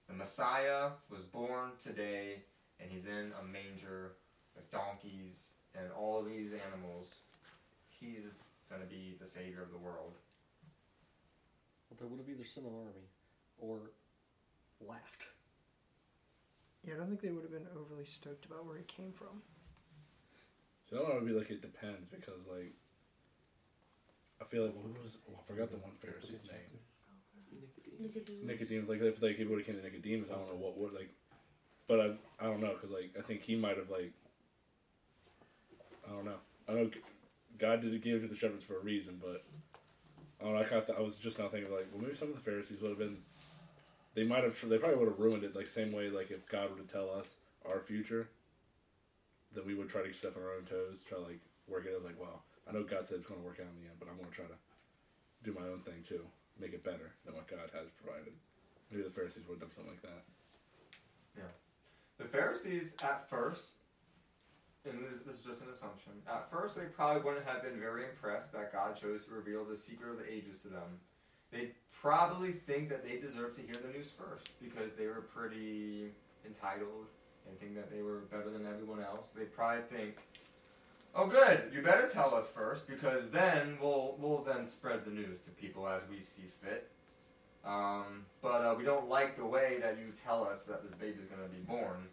The 0.08 0.14
Messiah 0.14 0.90
was 1.08 1.22
born 1.22 1.72
today, 1.78 2.42
and 2.80 2.90
he's 2.90 3.06
in 3.06 3.32
a 3.40 3.44
manger 3.44 4.12
with 4.56 4.70
donkeys 4.70 5.54
and 5.78 5.86
all 5.92 6.18
of 6.18 6.26
these 6.26 6.52
animals. 6.52 7.20
He's 7.88 8.34
going 8.70 8.82
to 8.82 8.88
be 8.88 9.16
the 9.18 9.26
savior 9.26 9.62
of 9.62 9.70
the 9.72 9.78
world. 9.78 10.14
But 11.88 11.98
they 11.98 12.06
would 12.06 12.20
have 12.20 12.28
either 12.28 12.44
sent 12.44 12.66
an 12.66 12.72
army 12.72 13.10
or 13.58 13.90
laughed. 14.80 15.26
Yeah, 16.86 16.94
I 16.94 16.96
don't 16.98 17.08
think 17.08 17.20
they 17.20 17.30
would 17.30 17.42
have 17.42 17.52
been 17.52 17.66
overly 17.76 18.06
stoked 18.06 18.46
about 18.46 18.64
where 18.64 18.78
he 18.78 18.84
came 18.84 19.12
from. 19.12 19.42
So 20.88 20.96
I 20.96 21.00
don't 21.00 21.08
know. 21.10 21.16
It'd 21.16 21.28
be 21.28 21.34
like 21.34 21.50
it 21.50 21.60
depends 21.60 22.08
because 22.08 22.46
like 22.50 22.72
I 24.40 24.44
feel 24.44 24.64
like 24.64 24.74
who 24.74 24.94
was 25.02 25.18
oh, 25.28 25.38
I 25.38 25.42
forgot 25.46 25.70
the 25.70 25.76
one 25.78 25.92
Pharisee's 26.00 26.42
name. 26.48 26.80
Nicodemus. 28.00 28.46
Nicodemus. 28.46 28.88
Like 28.88 29.02
if 29.02 29.20
like 29.20 29.36
he 29.36 29.44
would 29.44 29.58
have 29.58 29.66
came 29.66 29.76
to 29.76 29.82
Nicodemus, 29.82 30.30
I 30.30 30.34
don't 30.34 30.48
know 30.48 30.56
what 30.56 30.78
would 30.78 30.94
like. 30.94 31.10
But 31.86 32.00
I 32.00 32.06
I 32.40 32.46
don't 32.46 32.60
know 32.60 32.72
because 32.74 32.90
like 32.90 33.12
I 33.18 33.22
think 33.22 33.42
he 33.42 33.56
might 33.56 33.76
have 33.76 33.90
like 33.90 34.12
I 36.08 36.12
don't 36.12 36.24
know. 36.24 36.40
I 36.68 36.72
know 36.72 36.86
G- 36.86 37.00
God 37.60 37.82
did 37.82 38.02
give 38.02 38.16
it 38.16 38.20
to 38.20 38.28
the 38.28 38.36
shepherds 38.36 38.64
for 38.64 38.76
a 38.76 38.82
reason, 38.82 39.20
but 39.20 39.44
I 40.40 40.44
don't 40.44 40.54
know. 40.54 40.60
I 40.60 40.64
kind 40.64 40.82
of 40.82 40.96
I 40.96 41.00
was 41.00 41.18
just 41.18 41.38
now 41.38 41.48
thinking 41.48 41.70
like 41.70 41.88
well 41.92 42.02
maybe 42.02 42.16
some 42.16 42.28
of 42.28 42.34
the 42.34 42.40
Pharisees 42.40 42.80
would 42.80 42.90
have 42.90 42.98
been. 42.98 43.18
They 44.14 44.24
might 44.24 44.42
have. 44.42 44.58
They 44.68 44.78
probably 44.78 44.98
would 44.98 45.08
have 45.08 45.20
ruined 45.20 45.44
it 45.44 45.54
like 45.54 45.68
same 45.68 45.92
way 45.92 46.08
like 46.08 46.30
if 46.30 46.48
God 46.48 46.70
were 46.70 46.82
to 46.82 46.90
tell 46.90 47.10
us 47.10 47.36
our 47.68 47.80
future, 47.80 48.28
then 49.54 49.64
we 49.66 49.74
would 49.74 49.88
try 49.88 50.02
to 50.02 50.12
step 50.12 50.36
on 50.36 50.42
our 50.42 50.54
own 50.54 50.64
toes, 50.64 51.04
try 51.06 51.18
to 51.18 51.24
like 51.24 51.40
work 51.68 51.86
it. 51.86 51.94
Was 51.94 52.04
like, 52.04 52.18
well, 52.18 52.42
I 52.68 52.72
know 52.72 52.82
God 52.82 53.06
said 53.06 53.18
it's 53.18 53.26
going 53.26 53.40
to 53.40 53.46
work 53.46 53.60
out 53.60 53.68
in 53.70 53.82
the 53.82 53.88
end, 53.88 53.98
but 54.00 54.08
I'm 54.08 54.16
going 54.16 54.30
to 54.30 54.34
try 54.34 54.46
to 54.46 54.58
do 55.44 55.52
my 55.52 55.66
own 55.68 55.80
thing 55.80 56.02
too, 56.06 56.24
make 56.58 56.72
it 56.72 56.82
better 56.82 57.12
than 57.24 57.34
what 57.34 57.46
God 57.46 57.70
has 57.72 57.88
provided. 58.02 58.32
Maybe 58.90 59.02
the 59.04 59.10
Pharisees 59.10 59.44
would 59.46 59.60
have 59.60 59.68
done 59.68 59.74
something 59.74 59.92
like 59.92 60.02
that. 60.02 60.24
Yeah, 61.36 61.52
the 62.18 62.24
Pharisees, 62.24 62.96
at 63.02 63.28
first, 63.28 63.72
and 64.88 65.04
this, 65.04 65.18
this 65.18 65.38
is 65.38 65.44
just 65.44 65.62
an 65.62 65.68
assumption, 65.68 66.12
at 66.28 66.50
first 66.50 66.76
they 66.76 66.84
probably 66.84 67.22
wouldn't 67.22 67.46
have 67.46 67.62
been 67.62 67.78
very 67.78 68.04
impressed 68.04 68.52
that 68.52 68.72
God 68.72 68.98
chose 68.98 69.26
to 69.26 69.34
reveal 69.34 69.64
the 69.64 69.76
secret 69.76 70.10
of 70.10 70.18
the 70.18 70.32
ages 70.32 70.62
to 70.62 70.68
them. 70.68 71.00
They'd 71.50 71.72
probably 71.90 72.52
think 72.52 72.88
that 72.88 73.04
they 73.04 73.18
deserve 73.18 73.54
to 73.56 73.62
hear 73.62 73.74
the 73.74 73.92
news 73.92 74.10
first 74.10 74.50
because 74.62 74.92
they 74.92 75.06
were 75.06 75.22
pretty 75.22 76.12
entitled 76.46 77.06
and 77.48 77.58
think 77.58 77.74
that 77.74 77.90
they 77.90 78.02
were 78.02 78.20
better 78.30 78.50
than 78.50 78.66
everyone 78.66 79.00
else. 79.00 79.30
They'd 79.30 79.52
probably 79.52 79.82
think, 79.90 80.18
"Oh, 81.14 81.26
good, 81.26 81.72
you 81.74 81.82
better 81.82 82.08
tell 82.08 82.34
us 82.34 82.48
first 82.48 82.86
because 82.86 83.30
then 83.30 83.78
we'll 83.80 84.16
we'll 84.20 84.42
then 84.42 84.66
spread 84.66 85.04
the 85.04 85.10
news 85.10 85.38
to 85.38 85.50
people 85.50 85.88
as 85.88 86.02
we 86.08 86.20
see 86.20 86.44
fit." 86.62 86.90
Um, 87.64 88.26
but 88.40 88.62
uh, 88.62 88.74
we 88.78 88.84
don't 88.84 89.08
like 89.08 89.36
the 89.36 89.44
way 89.44 89.78
that 89.82 89.98
you 89.98 90.12
tell 90.14 90.44
us 90.44 90.62
that 90.64 90.82
this 90.82 90.92
baby 90.92 91.18
is 91.20 91.28
going 91.28 91.42
to 91.42 91.54
be 91.54 91.60
born, 91.62 92.06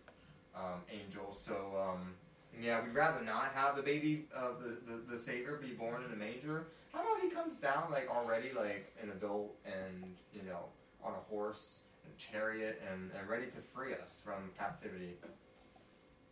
um, 0.55 0.81
angel. 0.91 1.31
So 1.31 1.55
um, 1.79 2.15
yeah, 2.61 2.83
we'd 2.83 2.93
rather 2.93 3.23
not 3.23 3.51
have 3.53 3.75
the 3.75 3.81
baby, 3.81 4.25
uh, 4.35 4.49
the, 4.59 4.91
the 4.91 5.11
the 5.11 5.17
savior, 5.17 5.59
be 5.61 5.73
born 5.73 6.03
in 6.03 6.11
a 6.11 6.15
manger. 6.15 6.67
How 6.93 7.01
about 7.01 7.21
he 7.21 7.29
comes 7.29 7.57
down 7.57 7.91
like 7.91 8.09
already 8.09 8.51
like 8.55 8.93
an 9.01 9.09
adult 9.11 9.55
and 9.65 10.15
you 10.33 10.43
know 10.43 10.65
on 11.03 11.13
a 11.13 11.31
horse 11.31 11.81
and 12.05 12.17
chariot 12.17 12.81
and, 12.91 13.11
and 13.17 13.29
ready 13.29 13.45
to 13.47 13.57
free 13.57 13.93
us 13.93 14.21
from 14.23 14.51
captivity. 14.57 15.17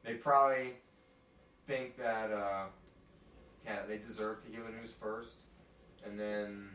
They 0.04 0.16
probably 0.16 0.74
think 1.68 1.98
that 1.98 2.32
uh, 2.32 2.66
yeah 3.66 3.80
they 3.88 3.98
deserve 3.98 4.44
to 4.46 4.52
hear 4.52 4.62
the 4.64 4.76
news 4.76 4.92
first, 4.92 5.42
and 6.06 6.20
then 6.20 6.70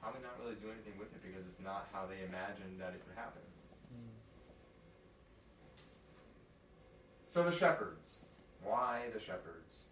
probably 0.00 0.22
not 0.22 0.38
really 0.42 0.56
do 0.56 0.68
anything 0.70 0.98
with 0.98 1.12
it 1.12 1.20
because 1.22 1.44
it's 1.44 1.60
not 1.60 1.88
how 1.92 2.06
they 2.06 2.24
imagined 2.26 2.80
that 2.80 2.94
it 2.94 3.02
would 3.06 3.16
happen. 3.16 3.42
So 7.28 7.42
the 7.42 7.52
shepherds. 7.52 8.20
Why 8.64 9.02
the 9.12 9.20
shepherds? 9.20 9.84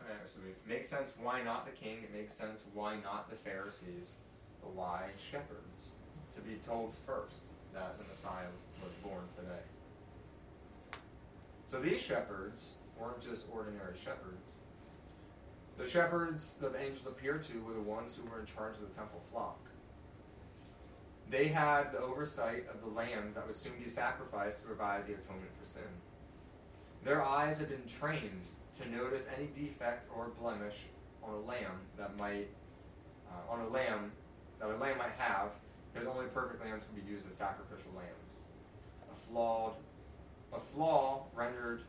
Alright, 0.00 0.28
so 0.28 0.38
it 0.48 0.56
makes 0.64 0.88
sense 0.88 1.12
why 1.20 1.42
not 1.42 1.66
the 1.66 1.72
king, 1.72 2.04
it 2.04 2.14
makes 2.14 2.32
sense 2.32 2.62
why 2.72 2.94
not 3.02 3.28
the 3.28 3.34
Pharisees, 3.34 4.18
but 4.62 4.70
why 4.74 5.08
shepherds? 5.18 5.94
To 6.30 6.40
be 6.40 6.54
told 6.64 6.94
first 6.94 7.48
that 7.74 7.98
the 7.98 8.04
Messiah 8.04 8.46
was 8.84 8.92
born 8.94 9.24
today. 9.34 11.00
So 11.66 11.80
these 11.80 12.00
shepherds 12.00 12.76
weren't 12.96 13.20
just 13.20 13.46
ordinary 13.52 13.96
shepherds. 13.96 14.60
The 15.78 15.86
shepherds 15.86 16.58
that 16.58 16.74
the 16.74 16.80
angels 16.80 17.08
appeared 17.08 17.42
to 17.42 17.60
were 17.64 17.74
the 17.74 17.80
ones 17.80 18.16
who 18.16 18.30
were 18.30 18.38
in 18.38 18.46
charge 18.46 18.76
of 18.76 18.88
the 18.88 18.94
temple 18.94 19.20
flock. 19.32 19.58
They 21.28 21.48
had 21.48 21.90
the 21.90 21.98
oversight 21.98 22.66
of 22.72 22.80
the 22.80 22.94
lambs 22.96 23.34
that 23.34 23.48
would 23.48 23.56
soon 23.56 23.72
be 23.82 23.88
sacrificed 23.88 24.60
to 24.60 24.68
provide 24.68 25.08
the 25.08 25.14
atonement 25.14 25.50
for 25.58 25.66
sin. 25.66 25.82
Their 27.08 27.24
eyes 27.24 27.58
had 27.58 27.70
been 27.70 27.86
trained 27.86 28.42
to 28.74 28.88
notice 28.90 29.30
any 29.34 29.46
defect 29.46 30.04
or 30.14 30.30
blemish 30.38 30.84
on 31.22 31.32
a 31.32 31.38
lamb 31.38 31.80
that 31.96 32.14
might, 32.18 32.48
uh, 33.30 33.50
on 33.50 33.60
a 33.60 33.68
lamb 33.68 34.12
that 34.60 34.68
a 34.68 34.76
lamb 34.76 34.98
might 34.98 35.14
have, 35.16 35.52
because 35.90 36.06
only 36.06 36.26
perfect 36.26 36.62
lambs 36.62 36.84
can 36.84 37.02
be 37.02 37.10
used 37.10 37.26
as 37.26 37.32
sacrificial 37.32 37.92
lambs. 37.96 38.48
A 39.10 39.16
flawed, 39.16 39.72
a 40.52 40.60
flaw 40.60 41.24
rendered 41.34 41.80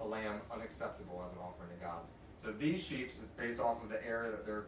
a 0.00 0.04
lamb 0.04 0.40
unacceptable 0.52 1.22
as 1.24 1.30
an 1.30 1.38
offering 1.38 1.70
to 1.78 1.84
God. 1.84 2.00
So 2.34 2.50
these 2.50 2.82
sheep 2.82 3.12
based 3.36 3.60
off 3.60 3.84
of 3.84 3.88
the 3.88 4.04
area 4.04 4.32
that 4.32 4.44
they're 4.44 4.66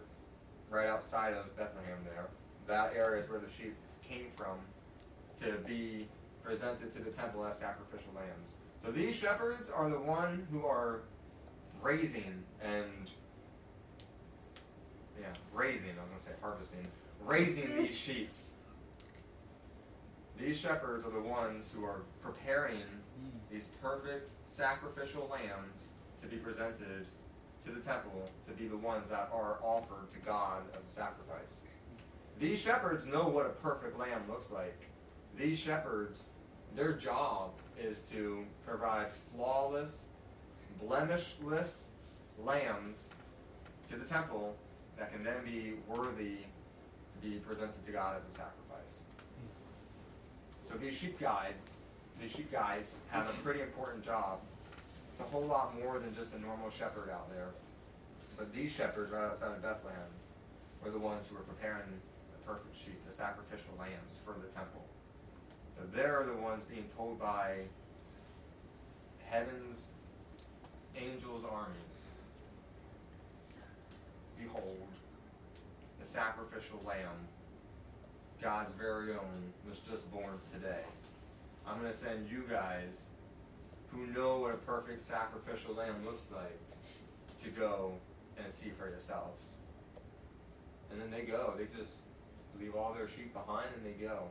right 0.69 0.87
outside 0.87 1.35
of 1.35 1.57
Bethlehem 1.57 1.99
there. 2.05 2.29
That 2.69 2.93
area 2.95 3.21
is 3.21 3.29
where 3.29 3.41
the 3.41 3.51
sheep 3.51 3.75
came 4.01 4.27
from 4.31 4.61
to 5.41 5.59
be 5.67 6.07
presented 6.41 6.93
to 6.93 7.01
the 7.01 7.11
temple 7.11 7.45
as 7.45 7.59
sacrificial 7.59 8.13
lambs. 8.15 8.55
So 8.83 8.91
these 8.91 9.15
shepherds 9.15 9.69
are 9.69 9.91
the 9.91 10.01
one 10.01 10.47
who 10.51 10.65
are 10.65 11.03
raising 11.83 12.43
and 12.63 13.11
yeah, 15.21 15.27
raising, 15.53 15.91
I 15.91 16.03
was 16.03 16.11
gonna 16.11 16.21
say 16.21 16.31
harvesting, 16.41 16.87
raising 17.25 17.77
these 17.83 17.95
sheep. 17.95 18.31
These 20.39 20.59
shepherds 20.59 21.05
are 21.05 21.11
the 21.11 21.21
ones 21.21 21.71
who 21.75 21.85
are 21.85 22.05
preparing 22.21 22.81
hmm. 22.81 23.37
these 23.51 23.67
perfect 23.83 24.31
sacrificial 24.45 25.31
lambs 25.31 25.91
to 26.19 26.27
be 26.27 26.37
presented 26.37 27.07
to 27.63 27.71
the 27.71 27.81
temple 27.81 28.31
to 28.47 28.53
be 28.53 28.67
the 28.67 28.77
ones 28.79 29.11
that 29.11 29.29
are 29.31 29.59
offered 29.63 30.09
to 30.09 30.19
God 30.21 30.63
as 30.75 30.83
a 30.83 30.89
sacrifice. 30.89 31.65
These 32.39 32.63
shepherds 32.63 33.05
know 33.05 33.29
what 33.29 33.45
a 33.45 33.51
perfect 33.51 33.99
lamb 33.99 34.23
looks 34.27 34.51
like. 34.51 34.87
These 35.37 35.61
shepherds, 35.61 36.25
their 36.75 36.95
job 36.95 37.51
is 37.81 38.09
to 38.11 38.45
provide 38.67 39.11
flawless, 39.11 40.11
blemishless 40.85 41.89
lambs 42.43 43.13
to 43.89 43.97
the 43.97 44.07
temple 44.07 44.57
that 44.99 45.13
can 45.13 45.23
then 45.25 45.45
be 45.45 45.75
worthy 45.89 46.39
to 47.11 47.19
be 47.29 47.37
presented 47.37 47.85
to 47.85 47.93
God 47.93 48.17
as 48.17 48.27
a 48.27 48.31
sacrifice. 48.31 49.05
So 50.63 50.75
these 50.75 50.97
sheep 50.97 51.19
guides, 51.19 51.83
these 52.21 52.31
sheep 52.31 52.53
guys 52.53 53.01
have 53.11 53.29
a 53.29 53.33
pretty 53.43 53.61
important 53.61 54.05
job. 54.05 54.39
It's 55.11 55.21
a 55.21 55.25
whole 55.25 55.43
lot 55.43 55.75
more 55.81 55.99
than 55.99 56.15
just 56.15 56.35
a 56.35 56.41
normal 56.41 56.71
shepherd 56.71 57.11
out 57.11 57.31
there. 57.31 57.49
But 58.37 58.55
these 58.55 58.73
shepherds 58.73 59.11
right 59.11 59.25
outside 59.25 59.53
of 59.53 59.63
Bethlehem 59.63 59.99
were 60.85 60.91
the 60.91 60.99
ones 60.99 61.29
who 61.29 61.35
were 61.35 61.43
preparing 61.43 62.01
the 62.33 62.39
perfect 62.47 62.77
sheep, 62.77 63.05
the 63.05 63.13
sacrificial 63.13 63.73
lambs 63.79 64.19
for 64.25 64.35
the 64.35 64.53
temple. 64.53 64.85
So 65.81 65.87
they're 65.97 66.27
the 66.27 66.43
ones 66.43 66.63
being 66.65 66.85
told 66.95 67.19
by 67.19 67.61
heaven's 69.25 69.93
angels' 70.95 71.45
armies 71.51 72.11
Behold, 74.39 74.89
the 75.99 76.05
sacrificial 76.05 76.81
lamb, 76.87 77.29
God's 78.43 78.73
very 78.73 79.13
own, 79.13 79.53
was 79.69 79.79
just 79.79 80.11
born 80.11 80.41
today. 80.51 80.85
I'm 81.67 81.79
going 81.79 81.91
to 81.91 81.97
send 81.97 82.31
you 82.31 82.45
guys 82.51 83.11
who 83.89 84.07
know 84.07 84.39
what 84.39 84.55
a 84.55 84.57
perfect 84.57 85.03
sacrificial 85.03 85.75
lamb 85.75 85.97
looks 86.05 86.25
like 86.35 86.59
to 87.43 87.49
go 87.51 87.93
and 88.43 88.51
see 88.51 88.71
for 88.71 88.89
yourselves. 88.89 89.59
And 90.91 91.01
then 91.01 91.11
they 91.11 91.23
go. 91.23 91.53
They 91.57 91.67
just 91.67 92.05
leave 92.59 92.75
all 92.75 92.95
their 92.95 93.07
sheep 93.07 93.35
behind 93.35 93.69
and 93.77 93.85
they 93.85 94.03
go. 94.03 94.23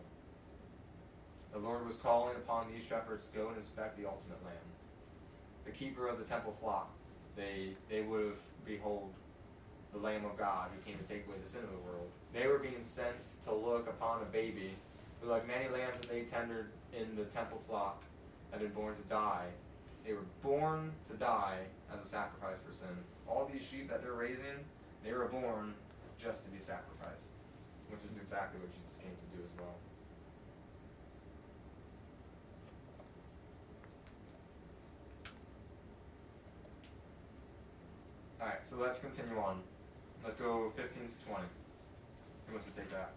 The 1.52 1.60
Lord 1.60 1.86
was 1.86 1.96
calling 1.96 2.36
upon 2.36 2.68
these 2.72 2.84
shepherds 2.86 3.28
to 3.28 3.38
go 3.38 3.48
and 3.48 3.56
inspect 3.56 3.98
the 3.98 4.08
ultimate 4.08 4.44
lamb. 4.44 4.56
The 5.66 5.72
keeper 5.72 6.08
of 6.08 6.20
the 6.20 6.26
temple 6.26 6.52
flock, 6.52 6.92
they 7.36 7.76
they 7.90 8.02
would 8.02 8.26
have 8.26 8.40
behold 8.66 9.14
the 9.92 10.00
Lamb 10.00 10.26
of 10.26 10.38
God 10.38 10.70
who 10.74 10.82
came 10.90 11.00
to 11.00 11.06
take 11.06 11.26
away 11.28 11.38
the 11.42 11.48
sin 11.48 11.64
of 11.64 11.72
the 11.72 11.80
world. 11.80 12.10
They 12.34 12.48
were 12.48 12.60
being 12.60 12.82
sent 12.82 13.16
to 13.46 13.54
look 13.54 13.88
upon 13.88 14.22
a 14.22 14.26
baby 14.26 14.76
who, 15.20 15.30
like 15.30 15.48
many 15.48 15.68
lambs 15.68 16.00
that 16.00 16.10
they 16.10 16.22
tendered 16.22 16.70
in 16.94 17.16
the 17.16 17.26
temple 17.26 17.58
flock, 17.58 18.04
had 18.52 18.62
been 18.62 18.72
born 18.72 18.96
to 18.96 19.10
die. 19.10 19.48
They 20.06 20.14
were 20.14 20.26
born 20.42 20.92
to 21.06 21.14
die 21.14 21.60
as 21.92 22.00
a 22.00 22.06
sacrifice 22.06 22.62
for 22.62 22.72
sin. 22.72 22.96
All 23.28 23.50
these 23.52 23.66
sheep 23.66 23.90
that 23.90 24.02
they're 24.04 24.14
raising, 24.14 24.66
they 25.04 25.14
were 25.14 25.26
born 25.26 25.74
just 26.18 26.44
to 26.46 26.50
be 26.52 26.60
sacrificed, 26.60 27.38
which 27.90 28.02
is 28.10 28.18
exactly 28.18 28.60
what 28.60 28.70
Jesus 28.70 28.98
came 28.98 29.12
to 29.12 29.38
do 29.38 29.44
as 29.44 29.52
well. 29.58 29.76
Alright, 38.42 38.66
so 38.66 38.78
let's 38.78 39.00
continue 39.00 39.38
on. 39.38 39.60
Let's 40.24 40.38
go 40.38 40.72
15 40.78 41.10
to 41.10 41.26
20. 41.26 41.44
Who 42.48 42.54
wants 42.54 42.68
to 42.68 42.72
take 42.72 42.90
that? 42.92 43.12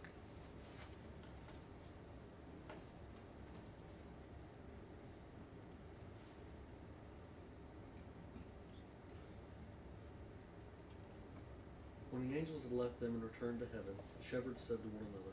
When 12.10 12.28
the 12.28 12.36
angels 12.36 12.62
had 12.64 12.72
left 12.72 12.98
them 12.98 13.14
and 13.14 13.22
returned 13.22 13.60
to 13.60 13.66
heaven, 13.66 13.94
the 14.18 14.26
shepherds 14.26 14.64
said 14.64 14.82
to 14.82 14.88
one 14.88 15.06
another, 15.06 15.32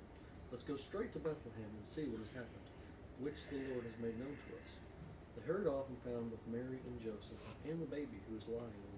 Let's 0.52 0.63
go 0.63 0.78
straight 0.78 1.13
to 1.13 1.19
Bethlehem 1.19 1.73
and 1.75 1.86
see 1.86 2.06
what 2.06 2.19
has 2.19 2.30
happened, 2.30 2.69
which 3.19 3.49
the 3.49 3.58
Lord 3.73 3.86
has 3.86 3.97
made 3.97 4.17
known 4.19 4.38
to 4.38 4.54
us. 4.62 4.78
They 5.36 5.45
hurried 5.45 5.67
off 5.67 5.89
and 5.89 5.97
found 6.06 6.30
both 6.30 6.45
Mary 6.45 6.78
and 6.86 7.02
Joseph 7.02 7.41
and 7.65 7.82
the 7.82 7.89
baby 7.89 8.21
who 8.30 8.36
was 8.36 8.47
lying. 8.47 8.88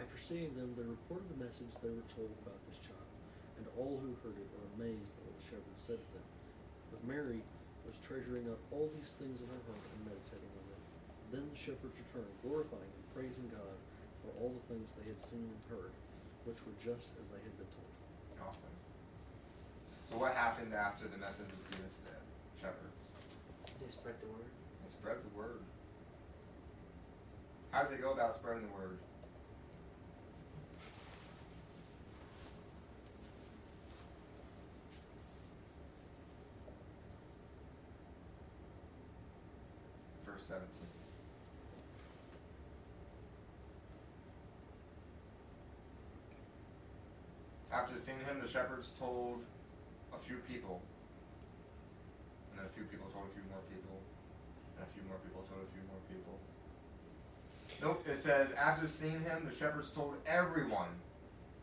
After 0.00 0.16
seeing 0.16 0.56
them, 0.56 0.72
they 0.80 0.88
reported 0.88 1.28
the 1.28 1.44
message 1.44 1.68
they 1.84 1.92
were 1.92 2.08
told 2.08 2.32
about 2.40 2.56
this 2.64 2.80
child, 2.80 3.04
and 3.60 3.68
all 3.76 4.00
who 4.00 4.16
heard 4.24 4.40
it 4.40 4.48
were 4.48 4.64
amazed 4.80 5.12
at 5.12 5.28
what 5.28 5.36
the 5.36 5.44
shepherds 5.44 5.76
said 5.84 6.00
to 6.00 6.10
them. 6.16 6.28
But 6.88 7.04
Mary 7.04 7.44
was 7.84 8.00
treasuring 8.00 8.48
up 8.48 8.56
all 8.72 8.88
these 8.96 9.12
things 9.20 9.44
in 9.44 9.48
her 9.52 9.60
heart 9.68 9.84
and 9.92 10.08
meditating 10.08 10.48
on 10.56 10.64
them. 10.72 10.82
Then 11.28 11.44
the 11.52 11.58
shepherds 11.60 12.00
returned, 12.00 12.32
glorifying 12.40 12.88
and 12.88 13.06
praising 13.12 13.52
God 13.52 13.76
for 14.24 14.32
all 14.40 14.56
the 14.56 14.64
things 14.72 14.96
they 14.96 15.04
had 15.04 15.20
seen 15.20 15.52
and 15.52 15.62
heard, 15.68 15.92
which 16.48 16.64
were 16.64 16.76
just 16.80 17.20
as 17.20 17.28
they 17.28 17.42
had 17.44 17.52
been 17.60 17.68
told. 17.68 17.92
Awesome. 18.40 18.72
So, 20.08 20.16
what 20.16 20.32
happened 20.32 20.72
after 20.72 21.12
the 21.12 21.20
message 21.20 21.52
was 21.52 21.68
given 21.68 21.84
to 21.84 22.00
the 22.08 22.16
shepherds? 22.56 23.12
They 23.76 23.92
spread 23.92 24.16
the 24.24 24.32
word. 24.32 24.48
They 24.80 24.88
spread 24.88 25.20
the 25.20 25.34
word. 25.36 25.60
How 27.68 27.84
did 27.84 27.92
they 27.92 28.00
go 28.00 28.16
about 28.16 28.32
spreading 28.32 28.64
the 28.64 28.72
word? 28.72 28.96
Verse 40.40 40.48
17. 40.48 40.86
After 47.70 47.98
seeing 47.98 48.18
him, 48.24 48.40
the 48.40 48.48
shepherds 48.48 48.90
told 48.98 49.44
a 50.14 50.18
few 50.18 50.36
people. 50.48 50.80
And 52.50 52.58
then 52.58 52.66
a 52.66 52.70
few 52.70 52.84
people 52.84 53.08
told 53.12 53.26
a 53.26 53.34
few 53.34 53.42
more 53.50 53.60
people. 53.68 54.00
And 54.76 54.86
a 54.88 54.90
few 54.94 55.02
more 55.08 55.18
people 55.18 55.42
told 55.42 55.60
a 55.60 55.70
few 55.74 55.84
more 55.84 56.00
people. 56.08 56.38
Nope, 57.82 58.08
it 58.08 58.16
says, 58.16 58.52
after 58.52 58.86
seeing 58.86 59.20
him, 59.20 59.44
the 59.44 59.54
shepherds 59.54 59.90
told 59.90 60.14
everyone 60.24 60.88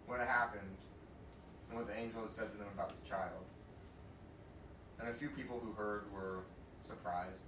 what 0.05 0.19
had 0.19 0.27
happened 0.27 0.77
and 1.69 1.79
what 1.79 1.87
the 1.87 1.97
angel 1.97 2.21
had 2.21 2.29
said 2.29 2.51
to 2.51 2.57
them 2.57 2.67
about 2.75 2.89
the 2.89 3.09
child. 3.09 3.43
And 4.99 5.09
a 5.09 5.13
few 5.13 5.29
people 5.29 5.59
who 5.63 5.73
heard 5.73 6.03
were 6.13 6.43
surprised. 6.83 7.41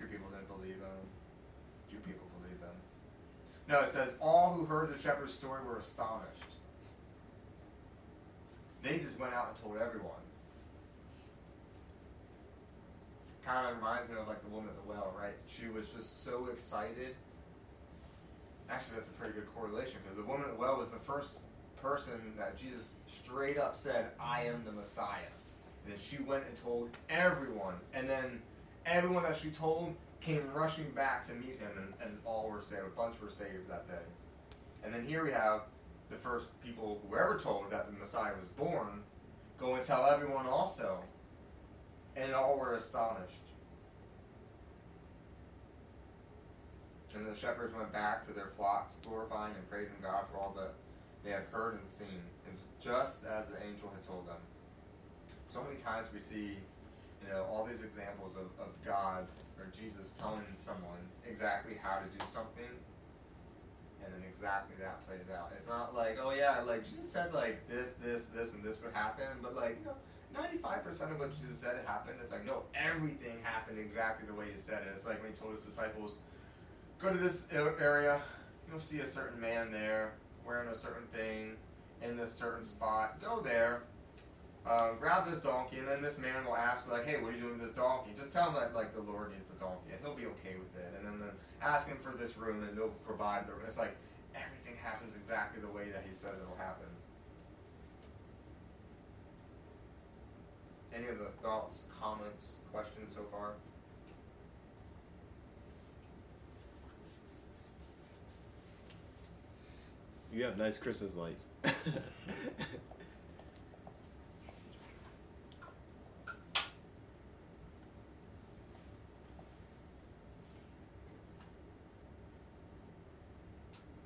Few 0.00 0.08
people 0.08 0.30
didn't 0.30 0.48
believe 0.48 0.80
them. 0.80 0.88
A 0.88 1.90
few 1.90 1.98
people 1.98 2.26
believed 2.40 2.62
them. 2.62 2.74
No, 3.68 3.80
it 3.80 3.88
says, 3.88 4.14
all 4.18 4.54
who 4.54 4.64
heard 4.64 4.88
the 4.88 4.98
shepherd's 4.98 5.34
story 5.34 5.62
were 5.62 5.76
astonished. 5.76 6.56
They 8.82 8.96
just 8.96 9.20
went 9.20 9.34
out 9.34 9.48
and 9.48 9.62
told 9.62 9.76
everyone. 9.76 10.16
Kind 13.44 13.68
of 13.68 13.76
reminds 13.76 14.08
me 14.08 14.16
of 14.18 14.26
like 14.26 14.42
the 14.42 14.48
woman 14.48 14.70
at 14.70 14.76
the 14.76 14.90
well, 14.90 15.14
right? 15.20 15.34
She 15.46 15.68
was 15.68 15.90
just 15.90 16.24
so 16.24 16.46
excited. 16.46 17.14
Actually, 18.70 18.94
that's 18.94 19.08
a 19.08 19.12
pretty 19.12 19.34
good 19.34 19.54
correlation 19.54 19.98
because 20.02 20.16
the 20.16 20.24
woman 20.24 20.46
at 20.46 20.54
the 20.54 20.58
well 20.58 20.78
was 20.78 20.88
the 20.88 20.98
first 20.98 21.40
person 21.76 22.32
that 22.38 22.56
Jesus 22.56 22.92
straight 23.04 23.58
up 23.58 23.74
said, 23.74 24.12
I 24.18 24.44
am 24.44 24.64
the 24.64 24.72
Messiah. 24.72 25.28
And 25.84 25.92
then 25.92 26.00
she 26.00 26.22
went 26.22 26.44
and 26.46 26.56
told 26.56 26.88
everyone. 27.10 27.74
And 27.92 28.08
then 28.08 28.40
everyone 28.86 29.22
that 29.24 29.36
she 29.36 29.50
told 29.50 29.94
came 30.20 30.52
rushing 30.52 30.90
back 30.90 31.22
to 31.24 31.34
meet 31.34 31.58
him, 31.58 31.70
and, 31.76 31.94
and 32.02 32.18
all 32.24 32.50
were 32.50 32.60
saved. 32.60 32.82
A 32.86 32.96
bunch 32.96 33.20
were 33.20 33.28
saved 33.28 33.68
that 33.68 33.86
day. 33.88 34.04
And 34.82 34.92
then 34.92 35.04
here 35.04 35.24
we 35.24 35.30
have 35.32 35.62
the 36.10 36.16
first 36.16 36.46
people 36.62 37.00
who 37.08 37.16
ever 37.16 37.38
told 37.38 37.70
that 37.70 37.86
the 37.86 37.92
Messiah 37.98 38.32
was 38.38 38.48
born 38.48 39.02
Go 39.60 39.74
and 39.74 39.84
tell 39.84 40.06
everyone 40.06 40.46
also. 40.46 41.00
And 42.16 42.32
all 42.32 42.58
were 42.58 42.72
astonished. 42.72 43.46
And 47.14 47.26
the 47.26 47.34
shepherds 47.34 47.74
went 47.74 47.92
back 47.92 48.22
to 48.26 48.32
their 48.32 48.48
flocks, 48.56 48.96
glorifying 49.04 49.54
and 49.54 49.68
praising 49.68 49.96
God 50.02 50.24
for 50.30 50.38
all 50.38 50.54
that 50.56 50.72
they 51.22 51.30
had 51.30 51.42
heard 51.52 51.74
and 51.74 51.86
seen. 51.86 52.22
Just 52.82 53.26
as 53.26 53.46
the 53.46 53.56
angel 53.62 53.92
had 53.94 54.02
told 54.02 54.26
them. 54.26 54.38
So 55.46 55.62
many 55.62 55.76
times 55.76 56.06
we 56.12 56.18
see, 56.18 56.56
you 57.22 57.32
know, 57.32 57.44
all 57.50 57.64
these 57.64 57.82
examples 57.82 58.36
of, 58.36 58.48
of 58.60 58.72
God 58.84 59.26
or 59.58 59.66
Jesus 59.76 60.16
telling 60.16 60.42
someone 60.56 60.98
exactly 61.28 61.74
how 61.82 61.98
to 61.98 62.06
do 62.06 62.24
something, 62.26 62.64
and 64.04 64.14
then 64.14 64.22
exactly 64.26 64.76
that 64.80 65.06
plays 65.06 65.28
out. 65.34 65.52
It's 65.54 65.68
not 65.68 65.94
like, 65.94 66.18
oh 66.20 66.32
yeah, 66.32 66.60
like 66.60 66.84
Jesus 66.84 67.10
said 67.10 67.34
like 67.34 67.68
this, 67.68 67.94
this, 68.02 68.24
this, 68.24 68.54
and 68.54 68.62
this 68.62 68.82
would 68.82 68.92
happen, 68.92 69.26
but 69.42 69.54
like, 69.54 69.78
you 69.80 69.86
know, 69.86 69.96
95% 70.34 71.12
of 71.12 71.18
what 71.18 71.30
Jesus 71.32 71.56
said 71.56 71.80
happened. 71.86 72.16
It's 72.22 72.30
like, 72.30 72.46
no, 72.46 72.62
everything 72.74 73.38
happened 73.42 73.78
exactly 73.78 74.26
the 74.26 74.34
way 74.34 74.46
he 74.50 74.56
said 74.56 74.82
it. 74.86 74.90
It's 74.92 75.06
like 75.06 75.22
when 75.22 75.32
he 75.32 75.36
told 75.36 75.52
his 75.52 75.64
disciples, 75.64 76.18
go 76.98 77.10
to 77.12 77.18
this 77.18 77.46
area, 77.52 78.20
you'll 78.68 78.78
see 78.78 79.00
a 79.00 79.06
certain 79.06 79.40
man 79.40 79.70
there 79.70 80.12
wearing 80.46 80.68
a 80.68 80.74
certain 80.74 81.06
thing 81.08 81.56
in 82.02 82.16
this 82.16 82.32
certain 82.32 82.62
spot. 82.62 83.20
Go 83.20 83.40
there, 83.40 83.82
uh, 84.66 84.92
grab 85.00 85.26
this 85.26 85.38
donkey, 85.38 85.78
and 85.78 85.88
then 85.88 86.02
this 86.02 86.18
man 86.18 86.44
will 86.44 86.56
ask, 86.56 86.90
like, 86.90 87.06
hey, 87.06 87.20
what 87.20 87.32
are 87.32 87.36
you 87.36 87.42
doing 87.42 87.58
with 87.58 87.68
this 87.68 87.76
donkey? 87.76 88.10
Just 88.16 88.32
tell 88.32 88.48
him 88.48 88.54
that, 88.54 88.74
like, 88.74 88.94
the 88.94 89.00
Lord 89.00 89.32
needs 89.32 89.46
the 89.48 89.58
donkey, 89.58 89.92
and 89.92 90.00
he'll 90.02 90.14
be 90.14 90.26
okay 90.26 90.56
with 90.58 90.76
it. 90.76 90.94
And 90.96 91.06
then, 91.06 91.18
then 91.18 91.30
ask 91.62 91.88
him 91.88 91.96
for 91.96 92.16
this 92.16 92.36
room, 92.36 92.62
and 92.62 92.76
they'll 92.76 92.88
provide 93.04 93.48
the 93.48 93.52
room. 93.52 93.62
It's 93.64 93.78
like 93.78 93.96
everything 94.34 94.74
happens 94.82 95.16
exactly 95.16 95.60
the 95.60 95.68
way 95.68 95.90
that 95.90 96.04
he 96.06 96.12
says 96.12 96.36
it'll 96.42 96.56
happen. 96.56 96.86
Any 100.94 101.08
of 101.08 101.18
the 101.18 101.26
thoughts, 101.42 101.84
comments, 102.00 102.58
questions 102.72 103.14
so 103.14 103.22
far? 103.22 103.52
You 110.32 110.44
have 110.44 110.56
nice 110.58 110.78
Christmas 110.78 111.16
lights. 111.16 111.46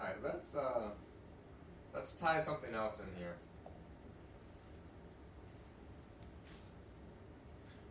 Alright, 0.00 0.33
let's 0.44 0.56
uh 0.56 0.88
let's 1.94 2.20
tie 2.20 2.38
something 2.38 2.74
else 2.74 3.00
in 3.00 3.06
here. 3.18 3.32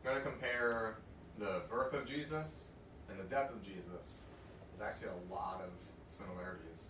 I'm 0.05 0.13
gonna 0.13 0.23
compare 0.23 0.97
the 1.39 1.63
birth 1.67 1.95
of 1.95 2.05
Jesus 2.05 2.73
and 3.09 3.19
the 3.19 3.23
death 3.23 3.49
of 3.49 3.63
Jesus. 3.63 4.23
There's 4.71 4.87
actually 4.87 5.07
a 5.07 5.33
lot 5.33 5.61
of 5.63 5.71
similarities. 6.07 6.89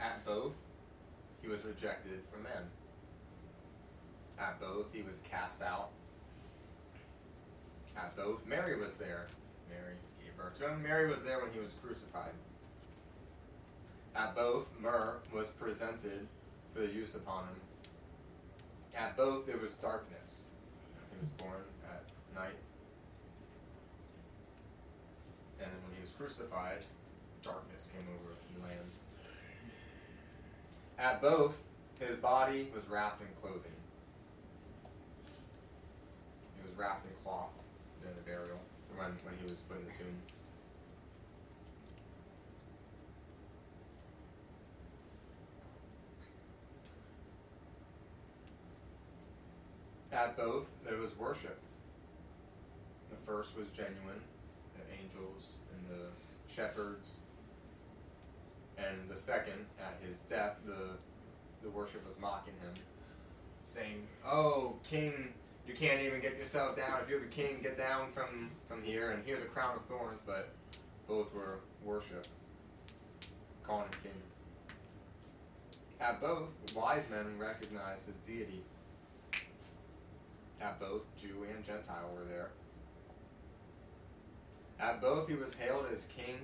At 0.00 0.24
both, 0.24 0.54
he 1.40 1.46
was 1.46 1.64
rejected 1.64 2.22
from 2.32 2.42
men. 2.42 2.64
At 4.36 4.58
both, 4.58 4.86
he 4.92 5.02
was 5.02 5.20
cast 5.20 5.62
out. 5.62 5.90
At 7.96 8.16
both, 8.16 8.44
Mary 8.46 8.76
was 8.80 8.94
there. 8.94 9.28
Mary 9.68 9.94
gave 10.20 10.36
birth 10.36 10.58
to 10.58 10.70
him. 10.70 10.82
Mary 10.82 11.06
was 11.06 11.20
there 11.20 11.40
when 11.40 11.52
he 11.52 11.60
was 11.60 11.74
crucified. 11.74 12.32
At 14.16 14.34
both, 14.36 14.68
myrrh 14.80 15.18
was 15.32 15.48
presented 15.48 16.28
for 16.72 16.80
the 16.80 16.88
use 16.88 17.14
upon 17.14 17.44
him. 17.44 17.60
At 18.96 19.16
both, 19.16 19.46
there 19.46 19.56
was 19.56 19.74
darkness. 19.74 20.46
He 21.10 21.18
was 21.18 21.28
born 21.30 21.64
at 21.84 22.04
night. 22.34 22.54
And 25.58 25.66
then 25.66 25.78
when 25.86 25.96
he 25.96 26.00
was 26.00 26.12
crucified, 26.12 26.84
darkness 27.42 27.88
came 27.92 28.06
over 28.14 28.34
the 28.54 28.62
land. 28.62 28.90
At 30.98 31.20
both, 31.20 31.56
his 31.98 32.14
body 32.16 32.68
was 32.74 32.86
wrapped 32.88 33.20
in 33.20 33.28
clothing. 33.40 33.72
He 36.56 36.68
was 36.68 36.76
wrapped 36.78 37.04
in 37.06 37.12
cloth 37.24 37.50
during 38.00 38.16
the 38.16 38.22
burial, 38.22 38.60
when, 38.94 39.08
when 39.24 39.34
he 39.38 39.42
was 39.42 39.54
put 39.54 39.78
in 39.78 39.86
the 39.86 39.92
tomb. 39.92 40.33
At 50.14 50.36
both, 50.36 50.66
there 50.84 50.96
was 50.98 51.18
worship. 51.18 51.58
The 53.10 53.16
first 53.26 53.56
was 53.56 53.66
genuine, 53.68 54.20
the 54.76 55.02
angels 55.02 55.58
and 55.72 55.98
the 55.98 56.06
shepherds. 56.52 57.16
And 58.78 59.08
the 59.08 59.14
second, 59.14 59.66
at 59.80 59.98
his 60.06 60.20
death, 60.20 60.58
the 60.64 60.90
the 61.64 61.70
worship 61.70 62.06
was 62.06 62.20
mocking 62.20 62.52
him, 62.62 62.74
saying, 63.64 64.06
"Oh, 64.24 64.76
king, 64.84 65.34
you 65.66 65.74
can't 65.74 66.00
even 66.00 66.20
get 66.20 66.36
yourself 66.36 66.76
down. 66.76 67.00
If 67.02 67.08
you're 67.08 67.20
the 67.20 67.26
king, 67.26 67.60
get 67.60 67.76
down 67.76 68.08
from 68.08 68.52
from 68.68 68.82
here. 68.84 69.10
And 69.10 69.24
here's 69.26 69.40
a 69.40 69.46
crown 69.46 69.76
of 69.76 69.84
thorns." 69.86 70.20
But 70.24 70.50
both 71.08 71.34
were 71.34 71.58
worship, 71.82 72.26
calling 73.64 73.86
him 73.86 73.98
king. 74.02 74.22
At 75.98 76.20
both, 76.20 76.50
wise 76.74 77.08
men 77.10 77.36
recognized 77.36 78.06
his 78.06 78.16
deity. 78.18 78.62
At 80.60 80.78
both, 80.80 81.02
Jew 81.16 81.44
and 81.54 81.64
Gentile 81.64 82.10
were 82.16 82.24
there. 82.24 82.50
At 84.80 85.00
both, 85.00 85.28
he 85.28 85.34
was 85.34 85.54
hailed 85.54 85.86
as 85.92 86.06
king. 86.06 86.38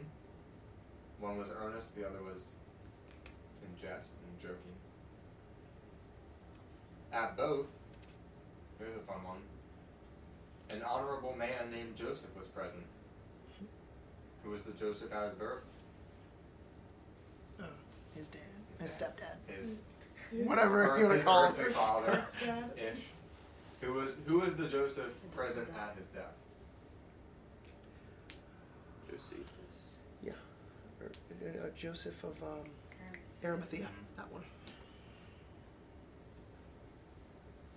One 1.19 1.37
was 1.39 1.51
earnest, 1.51 1.97
the 1.97 2.07
other 2.07 2.23
was 2.23 2.55
in 3.63 3.81
jest 3.81 4.15
and 4.27 4.39
joking. 4.41 4.57
At 7.13 7.37
both, 7.37 7.67
here's 8.79 8.97
a 8.97 9.01
fun 9.01 9.23
one. 9.25 9.39
An 10.71 10.83
honorable 10.83 11.35
man 11.37 11.71
named 11.73 11.97
Joseph 11.97 12.35
was 12.37 12.47
present. 12.47 12.85
Who 14.45 14.51
was 14.51 14.63
the 14.63 14.73
Joseph 14.73 15.13
at 15.13 15.25
his 15.31 15.35
birth? 15.35 15.65
Uh, 17.61 17.65
his 18.17 18.29
dad, 18.29 18.41
His 18.81 18.93
his 18.93 18.97
dad. 19.01 19.13
stepdad, 19.19 19.55
His 19.55 19.79
whatever 20.47 20.97
you 20.99 21.07
want 21.07 21.19
to 21.19 21.25
call 21.25 21.45
earthly 21.47 21.65
him. 21.65 21.73
father 21.73 22.25
ish. 22.79 23.09
Who 23.81 23.95
was 23.95 24.21
who 24.27 24.41
was 24.41 24.55
the 24.57 24.69
Joseph 24.69 25.13
present 25.33 25.69
at 25.79 25.97
his 25.97 26.07
death? 26.09 26.35
Josephus. 29.11 29.47
Yeah, 30.23 30.33
or, 31.01 31.07
uh, 31.49 31.69
Joseph 31.77 32.23
of 32.25 32.37
um, 32.43 32.69
Arimathea. 33.45 33.87
That 34.17 34.31
one. 34.31 34.43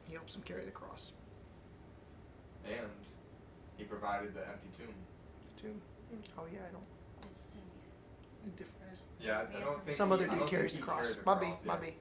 He 0.07 0.13
helps 0.13 0.35
him 0.35 0.41
carry 0.43 0.65
the 0.65 0.71
cross. 0.71 1.13
And 2.65 2.75
he 3.77 3.83
provided 3.85 4.33
the 4.35 4.41
empty 4.47 4.67
tomb. 4.77 4.93
The 5.55 5.61
tomb. 5.63 5.81
Oh 6.37 6.43
yeah, 6.53 6.59
I 6.67 6.71
don't. 6.71 6.83
It's 7.31 7.41
Simeon. 7.41 7.69
Different. 8.57 8.79
There's 8.85 9.09
Yeah, 9.21 9.43
I 9.57 9.63
don't 9.63 9.85
think 9.85 9.97
Some 9.97 10.09
he- 10.09 10.13
other 10.15 10.27
dude 10.27 10.47
carries 10.47 10.75
the 10.75 10.81
cross. 10.81 11.13
carried 11.13 11.17
the 11.19 11.25
Might 11.25 11.39
be, 11.39 11.45
cross, 11.47 11.59
yeah. 11.65 11.75
be. 11.79 11.95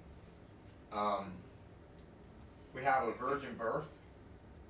Um, 0.93 1.33
we 2.74 2.82
have 2.82 3.08
a 3.08 3.12
virgin 3.12 3.54
birth 3.56 3.90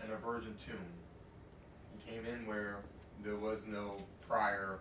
and 0.02 0.12
a 0.12 0.16
virgin 0.16 0.54
tomb. 0.64 0.76
He 1.96 2.10
came 2.10 2.26
in 2.26 2.46
where 2.46 2.78
there 3.24 3.36
was 3.36 3.66
no 3.66 3.96
prior 4.26 4.80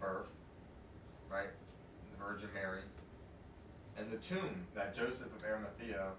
birth, 0.00 0.32
right? 1.30 1.48
The 2.12 2.24
Virgin 2.24 2.48
Mary. 2.54 2.82
And 3.98 4.10
the 4.10 4.16
tomb 4.16 4.66
that 4.74 4.94
Joseph 4.94 5.34
of 5.34 5.44
Arimathea 5.44 6.10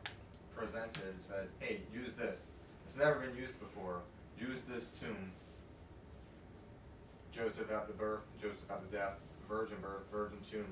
presented 0.55 1.19
said, 1.19 1.47
hey, 1.59 1.81
use 1.93 2.13
this. 2.13 2.51
It's 2.83 2.97
never 2.97 3.19
been 3.19 3.35
used 3.35 3.59
before. 3.59 4.01
Use 4.39 4.61
this 4.61 4.89
tomb. 4.89 5.31
Joseph 7.31 7.71
at 7.71 7.87
the 7.87 7.93
birth, 7.93 8.21
Joseph 8.41 8.69
at 8.69 8.89
the 8.89 8.97
death, 8.97 9.15
virgin 9.49 9.77
birth, 9.81 10.03
virgin 10.11 10.37
tomb. 10.49 10.67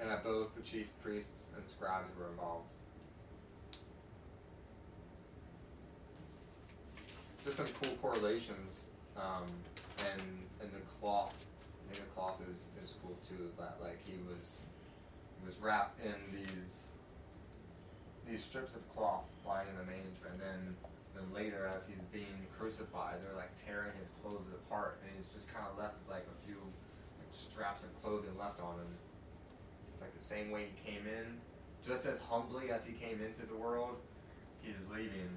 And 0.00 0.10
at 0.10 0.24
both 0.24 0.54
the 0.54 0.62
chief 0.62 0.90
priests 1.02 1.48
and 1.56 1.66
scribes 1.66 2.10
were 2.18 2.28
involved. 2.30 2.68
Just 7.46 7.58
some 7.58 7.66
cool 7.80 7.96
correlations, 8.02 8.90
um, 9.16 9.46
and 10.02 10.20
and 10.60 10.68
the 10.72 10.82
cloth. 10.98 11.32
I 11.78 11.94
think 11.94 12.04
the 12.08 12.12
cloth 12.12 12.42
is, 12.50 12.70
is 12.82 12.94
cool 13.00 13.16
too. 13.22 13.52
That 13.56 13.78
like 13.80 14.04
he 14.04 14.18
was 14.26 14.62
he 15.38 15.46
was 15.46 15.56
wrapped 15.58 16.00
in 16.04 16.16
these 16.34 16.94
these 18.28 18.42
strips 18.42 18.74
of 18.74 18.82
cloth 18.96 19.22
lying 19.46 19.68
in 19.68 19.76
the 19.76 19.84
manger, 19.84 20.26
and 20.32 20.40
then 20.40 20.74
then 21.14 21.22
later 21.32 21.70
as 21.72 21.86
he's 21.86 22.02
being 22.10 22.50
crucified, 22.58 23.22
they're 23.22 23.36
like 23.36 23.54
tearing 23.54 23.92
his 23.96 24.08
clothes 24.20 24.50
apart, 24.66 24.98
and 25.04 25.12
he's 25.16 25.26
just 25.26 25.54
kind 25.54 25.64
of 25.70 25.78
left 25.78 25.94
with 26.02 26.16
like 26.16 26.26
a 26.26 26.46
few 26.48 26.58
like, 26.58 27.30
straps 27.30 27.84
of 27.84 27.94
clothing 28.02 28.36
left 28.36 28.58
on 28.58 28.74
him. 28.74 28.90
It's 29.92 30.02
like 30.02 30.12
the 30.18 30.24
same 30.34 30.50
way 30.50 30.66
he 30.74 30.90
came 30.90 31.06
in, 31.06 31.38
just 31.86 32.06
as 32.06 32.18
humbly 32.22 32.72
as 32.72 32.84
he 32.84 32.92
came 32.92 33.22
into 33.22 33.46
the 33.46 33.54
world, 33.54 33.94
he's 34.62 34.82
leaving. 34.90 35.30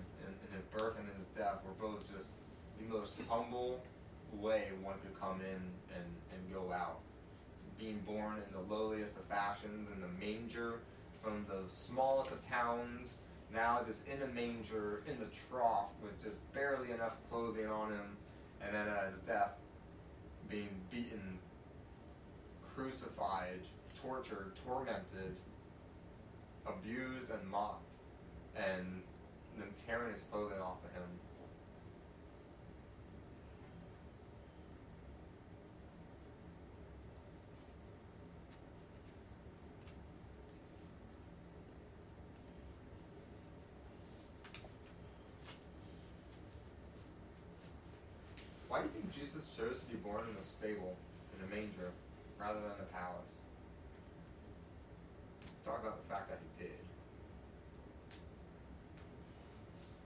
And 0.43 0.53
his 0.53 0.63
birth 0.63 0.97
and 0.97 1.07
his 1.17 1.27
death 1.27 1.59
were 1.65 1.87
both 1.87 2.11
just 2.11 2.33
the 2.79 2.85
most 2.93 3.19
humble 3.27 3.81
way 4.33 4.69
one 4.81 4.95
could 5.01 5.19
come 5.19 5.41
in 5.41 5.61
and, 5.95 6.05
and 6.31 6.53
go 6.53 6.71
out. 6.71 6.99
Being 7.77 7.99
born 8.05 8.35
in 8.35 8.53
the 8.53 8.73
lowliest 8.73 9.17
of 9.17 9.23
fashions, 9.25 9.87
in 9.93 10.01
the 10.01 10.25
manger, 10.25 10.79
from 11.23 11.45
the 11.47 11.69
smallest 11.69 12.31
of 12.31 12.47
towns, 12.47 13.19
now 13.53 13.81
just 13.85 14.07
in 14.07 14.19
the 14.19 14.27
manger, 14.27 15.01
in 15.07 15.19
the 15.19 15.27
trough, 15.49 15.91
with 16.01 16.21
just 16.23 16.37
barely 16.53 16.91
enough 16.91 17.17
clothing 17.29 17.67
on 17.67 17.91
him, 17.91 18.17
and 18.61 18.73
then 18.73 18.87
at 18.87 19.09
his 19.09 19.19
death, 19.19 19.53
being 20.49 20.69
beaten, 20.91 21.39
crucified, 22.75 23.59
tortured, 24.01 24.53
tormented, 24.65 25.35
abused, 26.65 27.31
and 27.31 27.49
mocked, 27.49 27.95
and 28.55 29.01
them 29.59 29.69
tearing 29.75 30.11
his 30.11 30.21
clothing 30.21 30.59
off 30.59 30.83
of 30.85 30.91
him. 30.93 31.03
Why 48.69 48.81
do 48.81 48.85
you 48.85 48.91
think 48.91 49.11
Jesus 49.11 49.55
chose 49.57 49.81
to 49.81 49.85
be 49.87 49.95
born 49.95 50.21
in 50.29 50.37
a 50.37 50.43
stable, 50.43 50.95
in 51.35 51.43
a 51.43 51.49
manger, 51.49 51.91
rather 52.39 52.59
than 52.59 52.69
a 52.79 52.93
palace? 52.93 53.41
Talk 55.65 55.81
about 55.81 55.97
the 56.01 56.13
fact 56.13 56.29
that 56.29 56.39
he 56.39 56.63
did. 56.63 56.77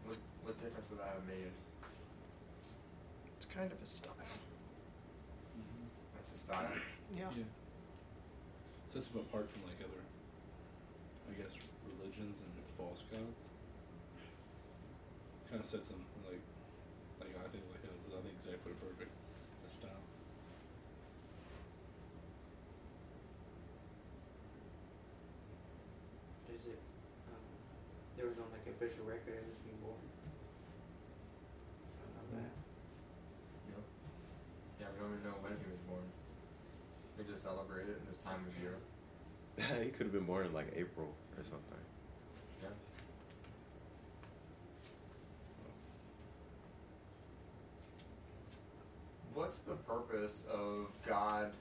What, 0.05 0.17
what 0.43 0.52
difference 0.63 0.87
would 0.89 0.99
that 0.99 1.19
have 1.19 1.27
made? 1.27 1.51
It's 3.35 3.45
kind 3.45 3.67
of 3.67 3.77
a 3.83 3.85
style. 3.85 4.15
That's 6.15 6.31
a 6.31 6.37
style. 6.39 6.71
Yeah. 7.11 7.27
Yeah. 7.35 7.43
Sets 8.87 9.11
him 9.11 9.19
apart 9.19 9.51
from 9.51 9.67
like 9.67 9.75
other, 9.83 9.99
I 11.27 11.33
guess, 11.35 11.51
religions 11.83 12.39
and 12.39 12.51
false 12.77 13.03
gods. 13.11 13.51
Kind 15.51 15.59
of 15.59 15.67
sets 15.67 15.91
him 15.91 15.99
like, 16.25 16.39
like 17.19 17.35
I 17.35 17.47
think 17.51 17.67
like 17.75 17.83
his 17.83 18.07
I 18.13 18.21
think 18.23 18.37
exactly 18.39 18.71
perfect. 18.79 19.11
The 19.65 19.69
style. 19.69 19.99
Is 26.53 26.61
it? 26.69 26.77
Um, 27.33 27.41
there 28.17 28.27
was 28.29 28.37
no 28.37 28.45
like 28.53 28.61
official 28.69 29.01
record 29.05 29.41
of 29.41 29.45
his 29.49 29.57
being 29.65 29.77
born. 29.81 29.97
I 29.97 32.01
don't 32.05 32.13
know 32.13 32.27
that. 32.45 32.53
Yep. 33.73 33.81
Yeah, 34.81 34.87
we 34.93 34.97
don't 35.01 35.13
even 35.17 35.25
know 35.25 35.32
when 35.43 35.51
he 35.59 35.69
was 35.69 35.79
born. 35.87 36.03
We 37.17 37.25
just 37.25 37.43
celebrate 37.43 37.83
it 37.83 37.99
in 37.99 38.05
this 38.07 38.17
time 38.17 38.39
of 38.47 38.61
year. 38.61 38.77
he 39.83 39.89
could 39.89 40.07
have 40.07 40.13
been 40.13 40.25
born 40.25 40.45
in 40.45 40.53
like 40.53 40.71
April 40.75 41.13
or 41.37 41.43
something. 41.43 41.77
Yeah. 42.61 42.69
What's 49.33 49.59
the 49.59 49.75
purpose 49.75 50.47
of 50.51 50.87
God 51.07 51.51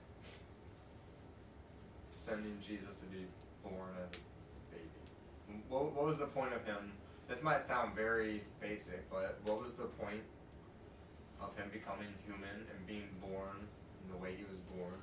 sending 2.08 2.56
Jesus 2.60 3.00
to 3.00 3.06
be 3.06 3.26
born 3.62 3.90
as 3.98 4.16
a 4.16 4.74
baby? 4.74 5.64
What, 5.68 5.92
what 5.92 6.06
was 6.06 6.18
the 6.18 6.26
point 6.26 6.54
of 6.54 6.64
him? 6.64 6.92
This 7.28 7.42
might 7.42 7.60
sound 7.60 7.94
very 7.94 8.42
basic, 8.60 9.10
but 9.10 9.38
what 9.44 9.60
was 9.60 9.72
the 9.72 9.84
point 9.84 10.20
of 11.42 11.56
him 11.56 11.68
becoming 11.72 12.08
human 12.24 12.66
and 12.70 12.86
being 12.86 13.08
born 13.20 13.68
in 14.02 14.10
the 14.10 14.16
way 14.16 14.34
he 14.36 14.44
was 14.44 14.58
born, 14.60 14.98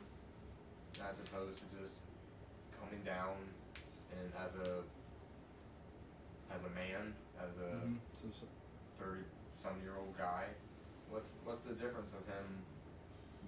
as 1.08 1.20
opposed 1.20 1.62
to 1.62 1.78
just 1.78 2.06
coming 2.80 3.04
down 3.04 3.36
and 4.12 4.32
as 4.44 4.56
a 4.56 4.84
as 6.52 6.64
a 6.64 6.70
man, 6.74 7.14
as 7.38 7.54
a 7.58 7.86
Mhm. 7.86 8.00
So, 8.16 8.28
so 8.32 8.48
thirty 8.98 9.24
some 9.56 9.80
year 9.82 9.96
old 9.98 10.18
guy. 10.18 10.48
What's 11.10 11.34
what's 11.44 11.60
the 11.62 11.74
difference 11.76 12.14
of 12.14 12.26
him 12.26 12.64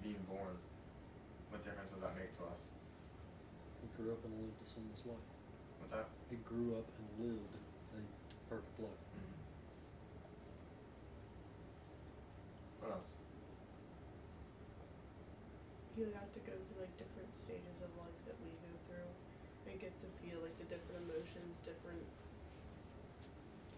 being 0.02 0.22
born? 0.28 0.56
What 1.50 1.64
difference 1.64 1.90
does 1.90 2.00
that 2.00 2.14
make 2.16 2.30
to 2.38 2.44
us? 2.44 2.70
He 3.82 3.88
grew 3.96 4.12
up 4.12 4.24
and 4.24 4.32
lived 4.40 4.62
a 4.62 4.66
sinless 4.66 5.04
life. 5.06 5.26
What's 5.78 5.92
that? 5.92 6.08
He 6.30 6.36
grew 6.36 6.78
up 6.78 6.86
and 6.98 7.06
lived 7.26 7.54
a 7.96 7.98
perfect 8.48 8.78
life. 8.80 9.02
Mm-hmm. 9.16 9.31
What 12.82 12.98
else? 12.98 13.16
he 15.96 16.04
got 16.08 16.32
to 16.32 16.40
go 16.48 16.56
through 16.56 16.88
like 16.88 16.94
different 16.96 17.28
stages 17.36 17.84
of 17.84 17.92
life 18.00 18.16
that 18.24 18.36
we 18.40 18.48
go 18.64 18.72
through 18.88 19.10
and 19.68 19.76
get 19.76 19.92
to 20.00 20.08
feel 20.24 20.40
like 20.40 20.56
the 20.56 20.64
different 20.64 21.04
emotions, 21.04 21.60
different 21.68 22.00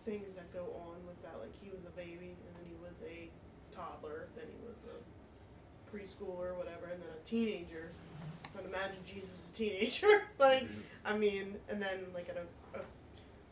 things 0.07 0.39
that 0.39 0.47
go 0.55 0.71
on 0.89 1.03
with 1.11 1.19
that. 1.27 1.37
Like 1.43 1.53
he 1.59 1.75
was 1.75 1.83
a 1.85 1.95
baby 1.99 2.39
and 2.39 2.53
then 2.55 2.67
he 2.71 2.79
was 2.79 3.03
a 3.03 3.29
toddler, 3.75 4.31
then 4.39 4.47
he 4.47 4.61
was 4.63 4.79
a 4.87 4.99
preschooler 5.91 6.55
or 6.55 6.57
whatever, 6.57 6.87
and 6.87 7.03
then 7.03 7.11
a 7.11 7.23
teenager. 7.27 7.91
But 8.55 8.65
imagine 8.65 9.03
Jesus 9.03 9.51
a 9.51 9.55
teenager. 9.59 10.31
like 10.39 10.71
mm-hmm. 10.71 11.03
I 11.05 11.19
mean, 11.19 11.59
and 11.69 11.83
then 11.83 12.15
like 12.15 12.31
at 12.31 12.39
a 12.39 12.47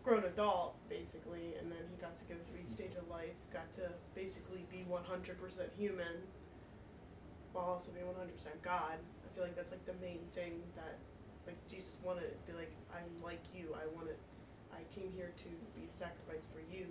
grown 0.05 0.25
adult 0.25 0.77
basically, 0.89 1.55
and 1.59 1.71
then 1.71 1.83
he 1.91 1.97
got 2.01 2.17
to 2.19 2.25
go 2.25 2.35
through 2.47 2.61
each 2.67 2.75
stage 2.75 2.95
of 2.99 3.09
life, 3.09 3.39
got 3.53 3.73
to 3.75 3.91
basically 4.15 4.67
be 4.71 4.85
100% 4.91 4.99
human 5.79 6.27
while 7.53 7.67
also 7.67 7.91
being 7.93 8.07
100% 8.07 8.29
God. 8.63 8.99
I 8.99 9.27
feel 9.35 9.45
like 9.45 9.57
that's 9.57 9.71
like 9.71 9.85
the 9.85 9.97
main 10.01 10.21
thing 10.35 10.61
that 10.77 10.99
like 11.47 11.57
Jesus 11.69 11.93
wanted 12.03 12.31
to 12.31 12.53
be 12.53 12.59
like 12.59 12.73
I'm 12.95 13.11
like 13.23 13.43
you. 13.55 13.75
I 13.75 13.87
want 13.95 14.09
it. 14.09 14.19
I 14.73 14.83
came 14.95 15.13
here 15.15 15.33
to 15.37 15.49
be 15.79 15.89
a 15.89 15.93
sacrifice 15.93 16.47
for 16.53 16.61
you, 16.75 16.87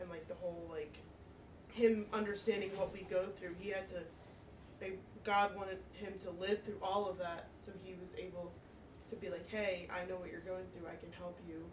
and 0.00 0.08
like 0.10 0.28
the 0.28 0.34
whole 0.34 0.66
like 0.70 1.00
him 1.72 2.06
understanding 2.12 2.70
what 2.76 2.92
we 2.92 3.02
go 3.10 3.26
through. 3.36 3.54
He 3.58 3.70
had 3.70 3.88
to. 3.90 4.02
They 4.80 4.92
God 5.24 5.56
wanted 5.56 5.78
him 5.92 6.14
to 6.22 6.30
live 6.30 6.62
through 6.64 6.78
all 6.82 7.08
of 7.08 7.18
that, 7.18 7.48
so 7.64 7.72
he 7.82 7.94
was 7.94 8.14
able 8.18 8.52
to 9.10 9.16
be 9.16 9.30
like, 9.30 9.48
hey, 9.48 9.88
I 9.90 10.08
know 10.08 10.16
what 10.16 10.30
you're 10.30 10.40
going 10.40 10.64
through. 10.72 10.88
I 10.88 10.96
can 10.96 11.12
help 11.12 11.38
you. 11.48 11.64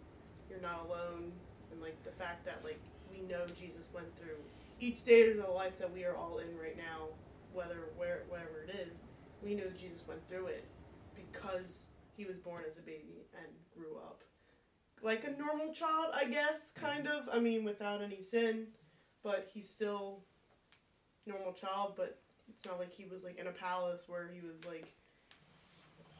You're 0.54 0.62
not 0.62 0.86
alone. 0.86 1.32
And 1.72 1.82
like 1.82 1.98
the 2.04 2.12
fact 2.12 2.44
that 2.44 2.62
like 2.62 2.78
we 3.10 3.26
know 3.26 3.44
Jesus 3.58 3.90
went 3.92 4.06
through 4.16 4.38
each 4.78 5.04
day 5.04 5.28
of 5.30 5.36
the 5.38 5.50
life 5.50 5.78
that 5.80 5.92
we 5.92 6.04
are 6.04 6.14
all 6.14 6.38
in 6.38 6.56
right 6.56 6.76
now 6.76 7.08
whether 7.52 7.90
where 7.96 8.22
wherever 8.28 8.62
it 8.68 8.74
is, 8.74 8.94
we 9.42 9.54
know 9.54 9.64
Jesus 9.78 10.06
went 10.06 10.26
through 10.28 10.46
it 10.46 10.64
because 11.16 11.86
he 12.16 12.24
was 12.24 12.36
born 12.36 12.62
as 12.70 12.78
a 12.78 12.82
baby 12.82 13.26
and 13.36 13.46
grew 13.74 13.96
up 13.96 14.22
like 15.04 15.24
a 15.24 15.30
normal 15.40 15.72
child, 15.72 16.06
I 16.14 16.24
guess, 16.24 16.72
kind 16.72 17.06
of. 17.06 17.28
I 17.30 17.38
mean, 17.38 17.62
without 17.62 18.02
any 18.02 18.22
sin, 18.22 18.68
but 19.22 19.48
he's 19.52 19.68
still 19.68 20.20
normal 21.26 21.52
child. 21.52 21.92
But 21.96 22.18
it's 22.48 22.64
not 22.66 22.78
like 22.78 22.92
he 22.92 23.04
was 23.04 23.22
like 23.22 23.38
in 23.38 23.46
a 23.46 23.52
palace 23.52 24.04
where 24.08 24.30
he 24.32 24.40
was 24.40 24.56
like, 24.66 24.92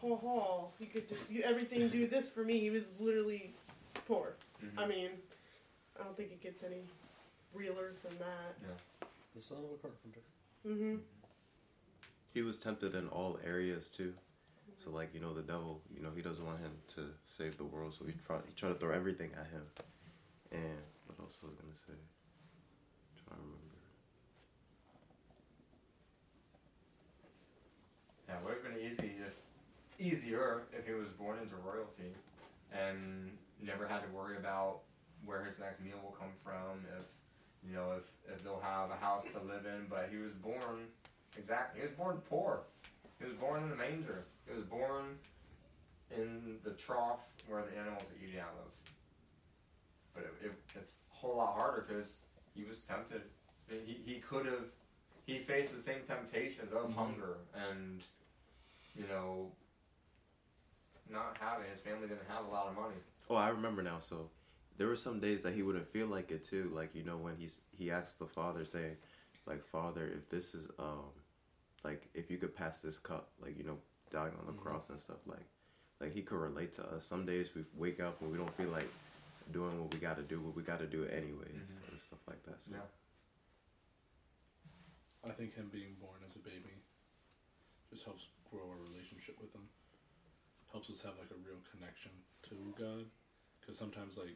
ha 0.01 0.16
ha, 0.16 0.66
you 0.78 0.87
could 0.87 1.09
do 1.09 1.41
everything. 1.43 1.89
Do 1.89 2.07
this 2.07 2.28
for 2.28 2.45
me. 2.45 2.61
He 2.61 2.70
was 2.70 2.93
literally 3.01 3.55
poor. 4.07 4.37
Mm-hmm. 4.65 4.79
I 4.79 4.87
mean, 4.87 5.11
I 5.99 6.05
don't 6.05 6.17
think 6.17 6.31
it 6.33 6.43
gets 6.43 6.63
any 6.63 6.83
realer 7.53 7.93
than 8.03 8.19
that. 8.19 8.57
Yeah. 8.63 9.07
The 9.35 9.41
son 9.43 9.59
of 9.59 9.65
a 9.65 9.79
carpenter. 9.81 10.21
Mm-hmm. 10.67 10.97
He 12.33 12.43
was 12.43 12.59
tempted 12.59 12.95
in 12.95 13.09
all 13.09 13.39
areas 13.45 13.91
too. 13.91 14.15
So 14.77 14.91
like 14.91 15.15
you 15.15 15.21
know 15.21 15.33
the 15.33 15.43
devil, 15.43 15.81
you 15.95 16.03
know 16.03 16.11
he 16.15 16.23
doesn't 16.23 16.45
want 16.45 16.59
him 16.59 16.73
to 16.97 17.03
save 17.27 17.57
the 17.59 17.65
world, 17.65 17.95
so 17.95 18.05
he 18.05 18.13
try 18.27 18.39
he 18.47 18.55
tried 18.55 18.71
to 18.71 18.75
throw 18.75 18.93
everything 18.93 19.31
at 19.39 19.47
him. 19.47 19.63
And 20.51 20.83
what 21.07 21.19
else 21.21 21.37
was 21.43 21.53
I 21.59 21.63
gonna 21.63 21.79
say? 21.87 21.95
trying 23.29 23.41
to 23.41 23.47
remember. 23.47 23.79
Yeah, 28.29 28.37
it 28.37 28.45
would 28.45 28.55
have 28.55 28.75
been 28.75 28.85
easy 28.85 29.13
if 29.25 29.35
easier 30.01 30.63
if 30.77 30.87
he 30.87 30.93
was 30.93 31.09
born 31.13 31.39
into 31.39 31.55
royalty 31.57 32.11
and 32.73 33.31
never 33.63 33.87
had 33.87 34.03
to 34.03 34.09
worry 34.09 34.37
about 34.37 34.81
where 35.25 35.45
his 35.45 35.59
next 35.59 35.81
meal 35.81 35.97
will 36.03 36.13
come 36.19 36.33
from, 36.43 36.85
if 36.99 37.05
you 37.67 37.75
know, 37.75 37.93
if, 37.97 38.35
if 38.35 38.45
they'll 38.45 38.61
have 38.61 38.91
a 38.91 38.97
house 38.97 39.25
to 39.33 39.39
live 39.41 39.65
in, 39.65 39.87
but 39.89 40.09
he 40.11 40.19
was 40.19 40.33
born 40.33 40.87
exactly 41.39 41.81
he 41.81 41.87
was 41.87 41.97
born 41.97 42.19
poor. 42.29 42.61
He 43.19 43.25
was 43.25 43.35
born 43.35 43.63
in 43.65 43.73
a 43.73 43.77
manger. 43.77 44.25
He 44.47 44.53
was 44.55 44.65
born 44.65 45.19
in 46.11 46.57
the 46.63 46.73
trough 46.73 47.21
where 47.49 47.63
the 47.63 47.77
animals 47.79 48.03
are 48.03 48.23
eating 48.27 48.39
out 48.41 48.55
of. 48.61 48.71
But 50.15 50.25
it, 50.25 50.47
it, 50.47 50.53
it's 50.75 50.99
a 51.11 51.15
whole 51.17 51.37
lot 51.39 51.55
harder 51.55 51.87
because 51.89 52.23
he 52.55 52.65
was 52.65 52.81
tempted. 52.81 53.23
He, 53.69 53.99
he 54.05 54.21
could 54.21 54.45
have, 54.47 54.67
he 55.25 55.39
faced 55.39 55.73
the 55.75 55.79
same 55.81 56.03
temptations 56.07 56.71
of 56.73 56.91
Mhm. 56.91 56.95
hunger 56.95 57.39
and, 57.71 58.03
you 58.95 59.07
know, 59.09 59.51
not 61.11 61.37
having, 61.41 61.69
his 61.71 61.81
family 61.81 62.09
didn't 62.09 62.29
have 62.29 62.45
a 62.47 62.51
lot 62.51 62.67
of 62.69 62.75
money. 62.75 62.97
Oh, 63.31 63.37
I 63.37 63.49
remember 63.49 63.83
now. 63.83 63.99
So 64.01 64.31
there 64.77 64.87
were 64.89 64.97
some 64.97 65.20
days 65.20 65.43
that 65.43 65.55
he 65.55 65.62
wouldn't 65.62 65.89
feel 65.89 66.07
like 66.07 66.31
it 66.31 66.45
too. 66.45 66.70
Like 66.75 66.95
you 66.95 67.03
know 67.03 67.16
when 67.16 67.37
he's 67.37 67.61
he 67.77 67.91
asked 67.91 68.18
the 68.18 68.27
father 68.27 68.64
saying, 68.64 68.97
like 69.47 69.64
Father, 69.64 70.07
if 70.14 70.29
this 70.29 70.55
is 70.55 70.68
um, 70.79 71.11
like 71.85 72.09
if 72.14 72.31
you 72.31 72.37
could 72.39 72.55
pass 72.55 72.81
this 72.81 72.99
cup, 72.99 73.31
like 73.41 73.57
you 73.57 73.64
know 73.64 73.79
dying 74.11 74.35
on 74.39 74.47
the 74.47 74.53
Mhm. 74.53 74.61
cross 74.62 74.91
and 74.91 75.01
stuff, 75.01 75.27
like 75.27 75.47
like 76.01 76.12
he 76.12 76.22
could 76.22 76.39
relate 76.39 76.72
to 76.75 76.85
us. 76.95 77.07
Some 77.07 77.25
days 77.25 77.55
we 77.55 77.64
wake 77.77 78.01
up 78.01 78.20
and 78.20 78.31
we 78.31 78.37
don't 78.39 78.55
feel 78.57 78.68
like 78.70 78.89
doing 79.53 79.81
what 79.81 79.93
we 79.93 80.01
got 80.01 80.16
to 80.16 80.22
do, 80.22 80.39
but 80.41 80.55
we 80.55 80.62
got 80.62 80.79
to 80.81 80.87
do 80.87 81.03
it 81.03 81.12
anyways 81.12 81.70
Mhm. 81.70 81.89
and 81.91 81.99
stuff 82.01 82.20
like 82.27 82.43
that. 82.45 82.61
So 82.61 82.72
Yeah. 82.75 82.81
I 85.25 85.31
think 85.33 85.55
him 85.55 85.68
being 85.70 85.95
born 85.95 86.20
as 86.29 86.37
a 86.37 86.39
baby 86.41 86.83
just 87.91 88.05
helps 88.05 88.27
grow 88.51 88.68
our 88.68 88.77
relationship 88.77 89.41
with 89.41 89.53
him. 89.55 89.68
Helps 90.75 90.91
us 90.91 91.07
have 91.07 91.14
like 91.22 91.31
a 91.31 91.39
real 91.47 91.62
connection 91.70 92.11
to 92.51 92.59
God. 92.75 93.07
Because 93.62 93.79
sometimes 93.79 94.18
like 94.18 94.35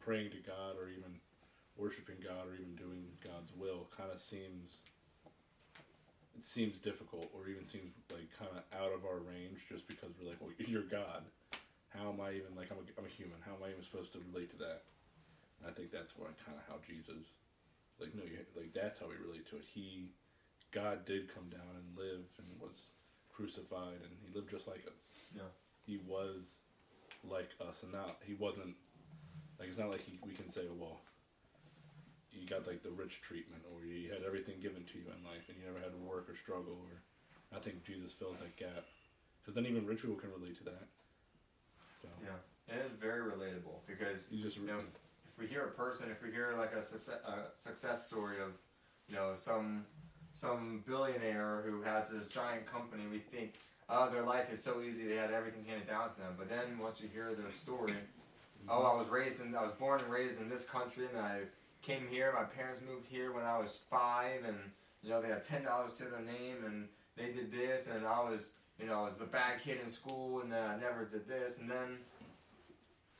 praying 0.00 0.32
to 0.32 0.40
God 0.40 0.80
or 0.80 0.88
even 0.88 1.20
worshiping 1.76 2.16
God 2.24 2.48
or 2.48 2.56
even 2.56 2.72
doing 2.80 3.04
God's 3.20 3.52
will 3.52 3.92
kind 3.92 4.08
of 4.08 4.24
seems 4.24 4.88
it 6.32 6.44
seems 6.44 6.80
difficult 6.80 7.28
or 7.36 7.48
even 7.52 7.64
seems 7.64 7.92
like 8.08 8.32
kind 8.32 8.48
of 8.56 8.64
out 8.72 8.96
of 8.96 9.04
our 9.04 9.20
range 9.20 9.68
just 9.68 9.84
because 9.84 10.16
we're 10.16 10.32
like, 10.32 10.40
well, 10.40 10.56
you're 10.64 10.88
God. 10.88 11.28
How 11.92 12.08
am 12.08 12.20
I 12.24 12.32
even 12.32 12.56
like 12.56 12.72
I'm 12.72 12.80
a, 12.80 12.86
I'm 12.96 13.04
a 13.04 13.12
human? 13.12 13.36
How 13.44 13.52
am 13.52 13.68
I 13.68 13.76
even 13.76 13.84
supposed 13.84 14.16
to 14.16 14.24
relate 14.32 14.48
to 14.56 14.58
that? 14.64 14.88
And 15.60 15.68
I 15.68 15.76
think 15.76 15.92
that's 15.92 16.16
where 16.16 16.32
kind 16.40 16.56
of 16.56 16.64
how 16.64 16.80
Jesus 16.80 17.36
like 18.00 18.14
no, 18.14 18.24
you, 18.24 18.40
like 18.56 18.72
that's 18.72 19.00
how 19.00 19.06
we 19.08 19.16
relate 19.16 19.48
to 19.50 19.56
it. 19.56 19.64
He, 19.64 20.08
God 20.72 21.04
did 21.04 21.32
come 21.32 21.48
down 21.48 21.72
and 21.76 21.96
live 21.96 22.24
and 22.36 22.48
was 22.60 22.96
crucified, 23.36 24.00
and 24.02 24.12
he 24.24 24.34
lived 24.34 24.50
just 24.50 24.66
like 24.66 24.86
us. 24.86 25.30
Yeah. 25.34 25.52
He 25.84 25.98
was 26.08 26.62
like 27.28 27.50
us, 27.60 27.82
and 27.82 27.92
not 27.92 28.16
he 28.24 28.34
wasn't 28.34 28.74
like 29.58 29.68
it's 29.68 29.78
not 29.78 29.90
like 29.90 30.04
he, 30.04 30.18
we 30.26 30.32
can 30.32 30.48
say, 30.48 30.62
well, 30.78 31.00
you 32.32 32.48
got 32.48 32.66
like 32.66 32.82
the 32.82 32.90
rich 32.90 33.20
treatment, 33.20 33.62
or 33.72 33.84
you 33.84 34.10
had 34.10 34.22
everything 34.26 34.56
given 34.60 34.84
to 34.84 34.98
you 34.98 35.04
in 35.06 35.24
life, 35.24 35.48
and 35.48 35.56
you 35.58 35.64
never 35.66 35.78
had 35.78 35.92
to 35.92 36.02
work 36.08 36.28
or 36.28 36.36
struggle. 36.36 36.76
Or 36.88 37.56
I 37.56 37.60
think 37.60 37.84
Jesus 37.84 38.12
fills 38.12 38.38
that 38.38 38.56
gap, 38.56 38.84
because 39.40 39.54
then 39.54 39.66
even 39.66 39.86
rich 39.86 40.02
people 40.02 40.16
can 40.16 40.32
relate 40.32 40.56
to 40.58 40.64
that. 40.64 40.88
So 42.02 42.08
Yeah. 42.24 42.40
And 42.68 42.80
it's 42.80 42.98
very 42.98 43.22
relatable 43.22 43.86
because 43.86 44.28
he's 44.28 44.42
just 44.42 44.56
You 44.56 44.66
know, 44.66 44.80
if 44.80 45.38
we 45.38 45.46
hear 45.46 45.64
a 45.66 45.70
person, 45.70 46.10
if 46.10 46.22
we 46.22 46.32
hear 46.32 46.54
like 46.58 46.72
a 46.72 46.82
success, 46.82 47.20
a 47.24 47.56
success 47.56 48.04
story 48.04 48.40
of, 48.40 48.52
you 49.08 49.14
know, 49.14 49.34
some 49.34 49.86
some 50.36 50.84
billionaire 50.86 51.64
who 51.66 51.80
had 51.80 52.10
this 52.12 52.26
giant 52.26 52.66
company, 52.66 53.04
we 53.10 53.18
think, 53.18 53.54
oh, 53.88 54.10
their 54.10 54.22
life 54.22 54.52
is 54.52 54.62
so 54.62 54.82
easy. 54.82 55.06
They 55.06 55.16
had 55.16 55.30
everything 55.30 55.64
handed 55.66 55.88
down 55.88 56.10
to 56.10 56.16
them. 56.16 56.34
But 56.36 56.50
then 56.50 56.78
once 56.78 57.00
you 57.00 57.08
hear 57.10 57.34
their 57.34 57.50
story, 57.50 57.92
mm-hmm. 57.92 58.68
oh, 58.68 58.82
I 58.82 58.94
was 58.94 59.08
raised 59.08 59.40
in, 59.40 59.54
I 59.54 59.62
was 59.62 59.72
born 59.72 59.98
and 60.00 60.12
raised 60.12 60.38
in 60.38 60.50
this 60.50 60.66
country, 60.66 61.06
and 61.06 61.18
I 61.18 61.40
came 61.80 62.06
here. 62.10 62.34
My 62.36 62.44
parents 62.44 62.80
moved 62.86 63.06
here 63.06 63.32
when 63.32 63.44
I 63.44 63.56
was 63.58 63.80
five, 63.90 64.44
and 64.46 64.58
you 65.02 65.08
know 65.08 65.22
they 65.22 65.28
had 65.28 65.42
ten 65.42 65.64
dollars 65.64 65.92
to 65.92 66.04
their 66.04 66.20
name, 66.20 66.56
and 66.66 66.88
they 67.16 67.32
did 67.32 67.50
this, 67.50 67.86
and 67.86 68.06
I 68.06 68.20
was, 68.20 68.52
you 68.78 68.86
know, 68.86 69.00
I 69.00 69.04
was 69.04 69.16
the 69.16 69.24
bad 69.24 69.62
kid 69.62 69.78
in 69.82 69.88
school, 69.88 70.40
and 70.40 70.52
then 70.52 70.68
I 70.68 70.76
never 70.78 71.06
did 71.06 71.26
this, 71.26 71.58
and 71.58 71.70
then 71.70 71.96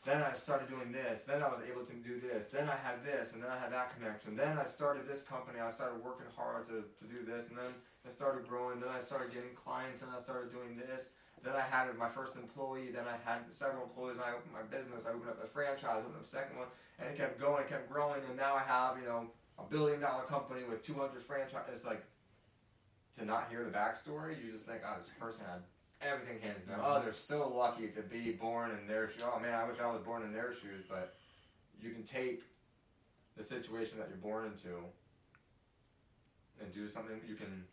then 0.06 0.22
I 0.22 0.32
started 0.32 0.68
doing 0.68 0.92
this. 0.92 1.22
Then 1.22 1.42
I 1.42 1.48
was 1.48 1.60
able 1.68 1.84
to 1.84 1.92
do 1.94 2.20
this. 2.20 2.46
Then 2.46 2.68
I 2.68 2.76
had 2.76 3.04
this, 3.04 3.34
and 3.34 3.42
then 3.42 3.50
I 3.50 3.58
had 3.58 3.72
that 3.72 3.92
connection. 3.94 4.36
Then 4.36 4.56
I 4.56 4.62
started 4.62 5.06
this 5.06 5.22
company. 5.22 5.58
I 5.60 5.68
started 5.68 6.02
working 6.02 6.26
hard 6.34 6.66
to, 6.68 6.84
to 6.86 7.04
do 7.12 7.26
this, 7.26 7.48
and 7.48 7.58
then 7.58 7.74
I 8.06 8.08
started 8.08 8.46
growing. 8.48 8.80
Then 8.80 8.90
I 8.90 9.00
started 9.00 9.34
getting 9.34 9.50
clients, 9.54 10.02
and 10.02 10.10
I 10.14 10.18
started 10.18 10.52
doing 10.52 10.76
this. 10.76 11.10
Then 11.42 11.54
I 11.54 11.60
had 11.60 11.92
my 11.98 12.08
first 12.08 12.36
employee. 12.36 12.90
Then 12.94 13.04
I 13.04 13.18
had 13.28 13.52
several 13.52 13.82
employees. 13.82 14.18
I 14.18 14.30
opened 14.30 14.54
my 14.54 14.62
business. 14.62 15.06
I 15.06 15.10
opened 15.10 15.30
up 15.30 15.42
a 15.42 15.46
franchise. 15.46 16.00
opened 16.00 16.16
up 16.16 16.22
a 16.22 16.26
second 16.26 16.56
one, 16.56 16.68
and 16.98 17.10
it 17.10 17.16
kept 17.16 17.40
going. 17.40 17.62
It 17.62 17.68
kept 17.68 17.90
growing, 17.90 18.22
and 18.28 18.36
now 18.36 18.54
I 18.54 18.62
have 18.62 18.96
you 18.98 19.06
know 19.06 19.26
a 19.58 19.64
billion 19.68 20.00
dollar 20.00 20.22
company 20.22 20.62
with 20.68 20.82
200 20.82 21.20
franchises. 21.20 21.68
It's 21.72 21.84
like 21.84 22.04
to 23.16 23.24
not 23.24 23.48
hear 23.50 23.64
the 23.64 23.70
backstory, 23.70 24.42
you 24.42 24.50
just 24.50 24.66
think, 24.66 24.82
oh, 24.86 24.94
this 24.96 25.10
person 25.18 25.44
had 25.50 25.62
everything 26.00 26.40
hands 26.40 26.66
down. 26.68 26.80
Oh, 26.82 27.00
they're 27.02 27.12
so 27.12 27.48
lucky 27.48 27.88
to 27.88 28.02
be 28.02 28.32
born 28.32 28.70
in 28.70 28.86
their 28.86 29.08
shoes. 29.08 29.24
Oh 29.24 29.38
man, 29.40 29.54
I 29.54 29.66
wish 29.66 29.80
I 29.80 29.86
was 29.90 30.00
born 30.02 30.22
in 30.22 30.32
their 30.32 30.52
shoes. 30.52 30.84
But 30.88 31.14
you 31.80 31.90
can 31.90 32.02
take 32.02 32.42
the 33.36 33.42
situation 33.42 33.98
that 33.98 34.08
you're 34.08 34.16
born 34.18 34.46
into 34.46 34.76
and 36.60 36.72
do 36.72 36.88
something. 36.88 37.20
You 37.26 37.34
can 37.34 37.64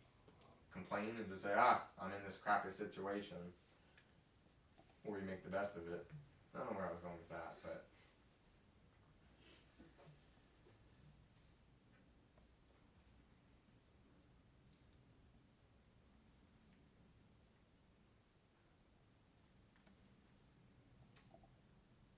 complain 0.72 1.10
and 1.16 1.28
just 1.28 1.44
say, 1.44 1.52
ah, 1.56 1.82
I'm 2.00 2.08
in 2.08 2.24
this 2.24 2.36
crappy 2.36 2.70
situation, 2.70 3.36
or 5.04 5.18
you 5.18 5.24
make 5.24 5.44
the 5.44 5.50
best 5.50 5.76
of 5.76 5.82
it. 5.86 6.06
I 6.54 6.58
don't 6.58 6.70
know 6.70 6.76
where 6.78 6.88
I 6.88 6.90
was 6.92 7.00
going 7.00 7.16
with 7.16 7.30
that, 7.30 7.56
but 7.62 7.86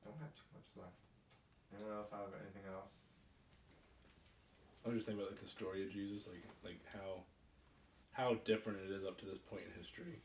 don't 0.05 0.19
have 0.21 0.26
too 0.37 0.51
much 0.53 0.69
left. 0.77 1.01
Anyone 1.75 1.97
else 1.97 2.11
have 2.11 2.33
anything 2.37 2.69
else? 2.73 3.03
I 4.85 4.89
was 4.89 5.03
just 5.03 5.07
thinking 5.09 5.25
about 5.25 5.33
like 5.35 5.43
the 5.43 5.51
story 5.51 5.83
of 5.83 5.91
Jesus, 5.91 6.29
like 6.29 6.45
like 6.63 6.81
how 6.93 7.25
how 8.13 8.39
different 8.45 8.79
it 8.87 8.93
is 8.93 9.05
up 9.05 9.19
to 9.19 9.27
this 9.27 9.39
point 9.39 9.63
in 9.67 9.73
history. 9.77 10.23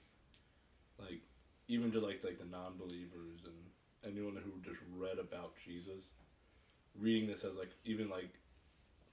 Like 0.99 1.22
even 1.68 1.91
to 1.91 1.99
like 1.99 2.24
like 2.24 2.38
the 2.38 2.45
non-believers 2.45 3.41
and 3.45 3.57
anyone 4.05 4.38
who 4.38 4.62
just 4.62 4.82
read 4.95 5.18
about 5.18 5.53
Jesus, 5.66 6.14
reading 6.99 7.28
this 7.28 7.43
as 7.43 7.55
like 7.55 7.72
even 7.86 8.09
like 8.09 8.38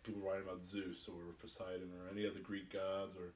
people 0.02 0.20
writing 0.20 0.44
about 0.46 0.64
Zeus 0.64 1.08
or 1.08 1.32
Poseidon 1.40 1.90
or 1.96 2.12
any 2.12 2.26
of 2.26 2.34
the 2.34 2.40
Greek 2.40 2.72
gods 2.72 3.16
or 3.16 3.32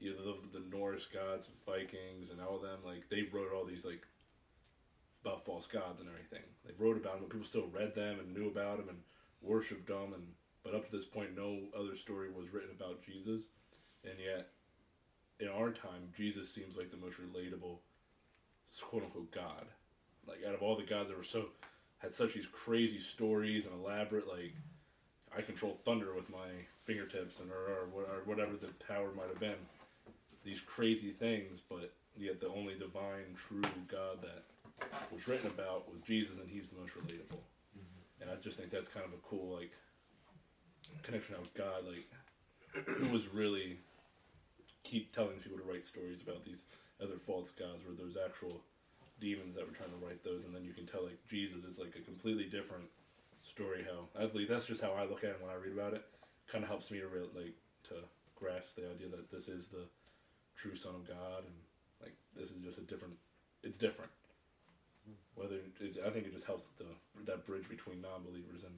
either 0.00 0.16
the, 0.16 0.58
the 0.58 0.64
Norse 0.70 1.06
gods, 1.06 1.48
and 1.48 1.56
Vikings, 1.66 2.30
and 2.30 2.40
all 2.40 2.56
of 2.56 2.62
them. 2.62 2.78
Like 2.84 3.08
they 3.10 3.26
wrote 3.32 3.52
all 3.54 3.64
these 3.64 3.84
like 3.84 4.06
about 5.24 5.44
false 5.44 5.66
gods 5.66 6.00
and 6.00 6.08
everything. 6.08 6.42
They 6.64 6.72
wrote 6.78 6.96
about 6.96 7.14
them, 7.14 7.22
but 7.22 7.30
people 7.30 7.46
still 7.46 7.68
read 7.72 7.94
them 7.94 8.20
and 8.20 8.34
knew 8.34 8.48
about 8.48 8.78
them 8.78 8.88
and 8.88 8.98
worshipped 9.42 9.88
them 9.88 10.12
and 10.14 10.26
but 10.68 10.76
up 10.76 10.84
to 10.86 10.92
this 10.92 11.06
point, 11.06 11.36
no 11.36 11.60
other 11.78 11.96
story 11.96 12.28
was 12.30 12.52
written 12.52 12.70
about 12.76 13.02
Jesus, 13.02 13.44
and 14.04 14.14
yet, 14.18 14.48
in 15.40 15.48
our 15.48 15.70
time, 15.70 16.12
Jesus 16.16 16.52
seems 16.52 16.76
like 16.76 16.90
the 16.90 16.96
most 16.96 17.16
relatable, 17.16 17.78
quote 18.82 19.04
unquote, 19.04 19.30
God. 19.30 19.66
Like 20.26 20.40
out 20.46 20.54
of 20.54 20.62
all 20.62 20.76
the 20.76 20.82
gods 20.82 21.08
that 21.08 21.16
were 21.16 21.24
so 21.24 21.46
had 21.98 22.12
such 22.12 22.34
these 22.34 22.46
crazy 22.46 23.00
stories 23.00 23.64
and 23.64 23.74
elaborate, 23.74 24.28
like 24.28 24.54
I 25.34 25.40
control 25.40 25.78
thunder 25.84 26.14
with 26.14 26.30
my 26.30 26.48
fingertips 26.84 27.40
and 27.40 27.50
or, 27.50 27.88
or, 27.94 28.02
or 28.02 28.22
whatever 28.26 28.52
the 28.52 28.68
power 28.86 29.10
might 29.16 29.28
have 29.28 29.40
been. 29.40 29.54
These 30.44 30.60
crazy 30.60 31.10
things, 31.10 31.60
but 31.68 31.92
yet 32.16 32.40
the 32.40 32.48
only 32.48 32.74
divine, 32.74 33.34
true 33.34 33.62
God 33.90 34.20
that 34.20 34.44
was 35.12 35.26
written 35.28 35.48
about 35.48 35.92
was 35.92 36.02
Jesus, 36.02 36.38
and 36.38 36.48
He's 36.48 36.68
the 36.68 36.80
most 36.80 36.94
relatable. 36.94 37.42
Mm-hmm. 37.76 38.22
And 38.22 38.30
I 38.30 38.34
just 38.42 38.58
think 38.58 38.70
that's 38.70 38.88
kind 38.88 39.06
of 39.06 39.12
a 39.12 39.22
cool 39.28 39.54
like 39.56 39.72
connection 41.02 41.34
out 41.34 41.42
with 41.42 41.54
God, 41.54 41.84
like 41.86 42.06
who 42.84 43.08
was 43.12 43.28
really 43.28 43.78
keep 44.84 45.14
telling 45.14 45.36
people 45.38 45.58
to 45.58 45.64
write 45.64 45.86
stories 45.86 46.22
about 46.22 46.44
these 46.44 46.64
other 47.02 47.18
false 47.18 47.50
gods 47.50 47.84
or 47.86 47.92
those 47.92 48.16
actual 48.16 48.60
demons 49.20 49.54
that 49.54 49.66
were 49.66 49.74
trying 49.74 49.90
to 49.90 50.06
write 50.06 50.22
those, 50.24 50.44
and 50.44 50.54
then 50.54 50.64
you 50.64 50.72
can 50.72 50.86
tell 50.86 51.04
like 51.04 51.18
Jesus, 51.28 51.58
it's 51.68 51.78
like 51.78 51.94
a 51.96 52.04
completely 52.04 52.44
different 52.44 52.84
story. 53.42 53.84
How 53.84 54.06
I 54.20 54.26
believe 54.26 54.48
that's 54.48 54.66
just 54.66 54.82
how 54.82 54.92
I 54.92 55.04
look 55.04 55.24
at 55.24 55.30
it 55.30 55.40
when 55.40 55.50
I 55.50 55.54
read 55.54 55.72
about 55.72 55.94
it. 55.94 56.04
Kind 56.50 56.64
of 56.64 56.70
helps 56.70 56.90
me 56.90 57.00
to 57.00 57.08
real 57.08 57.28
like 57.34 57.54
to 57.88 57.94
grasp 58.36 58.76
the 58.76 58.88
idea 58.88 59.08
that 59.08 59.30
this 59.30 59.48
is 59.48 59.68
the 59.68 59.84
true 60.56 60.76
Son 60.76 60.94
of 60.94 61.06
God, 61.06 61.44
and 61.44 61.54
like 62.00 62.14
this 62.36 62.50
is 62.50 62.58
just 62.58 62.78
a 62.78 62.82
different. 62.82 63.14
It's 63.62 63.76
different. 63.76 64.10
Whether 65.38 65.56
it, 65.80 65.96
I 66.04 66.10
think 66.10 66.26
it 66.26 66.34
just 66.34 66.46
helps 66.46 66.66
the 66.78 66.84
that 67.26 67.46
bridge 67.46 67.68
between 67.68 68.02
non-believers 68.02 68.64
and 68.64 68.74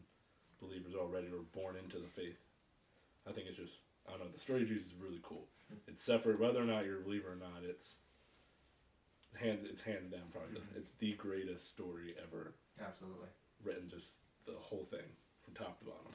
believers 0.61 0.93
already 0.95 1.29
or 1.29 1.41
born 1.57 1.77
into 1.83 1.97
the 1.99 2.07
faith. 2.09 2.37
I 3.27 3.33
think 3.33 3.47
it's 3.49 3.57
just 3.57 3.81
I 4.07 4.13
don't 4.13 4.21
know. 4.21 4.33
The 4.33 4.39
story 4.41 4.63
of 4.63 4.69
Jesus 4.69 4.87
is 4.89 4.95
really 5.01 5.21
cool. 5.23 5.47
It's 5.89 6.05
separate, 6.05 6.39
whether 6.41 6.61
or 6.61 6.65
not 6.67 6.85
you're 6.85 6.99
a 6.99 7.03
believer 7.03 7.33
or 7.33 7.37
not. 7.37 7.63
It's 7.65 7.97
hands. 9.39 9.67
It's 9.71 9.81
hands 9.83 10.09
down 10.09 10.29
probably 10.33 10.61
the, 10.61 10.79
it's 10.79 10.93
the 10.93 11.15
greatest 11.15 11.71
story 11.73 12.15
ever 12.23 12.53
Absolutely. 12.81 13.29
written. 13.65 13.89
Just 13.89 14.21
the 14.47 14.53
whole 14.61 14.87
thing 14.91 15.07
from 15.45 15.55
top 15.55 15.79
to 15.79 15.85
bottom. 15.87 16.13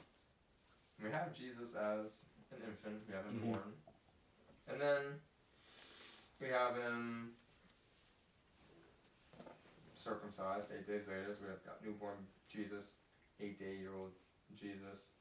We 1.02 1.10
have 1.10 1.34
Jesus 1.36 1.74
as 1.74 2.24
an 2.52 2.58
infant. 2.68 3.02
We 3.08 3.14
have 3.14 3.24
him 3.26 3.40
Mhm. 3.40 3.52
born, 3.52 3.72
and 4.68 4.80
then 4.80 5.02
we 6.40 6.48
have 6.48 6.76
him 6.76 7.32
circumcised 9.96 10.70
eight 10.76 10.86
days 10.86 11.08
later. 11.08 11.34
So 11.34 11.40
we 11.44 11.50
have 11.50 11.64
got 11.64 11.84
newborn 11.84 12.16
Jesus, 12.48 12.96
eight 13.40 13.58
day 13.58 13.76
year 13.80 13.94
old 13.98 14.12
Jesus. 14.54 15.14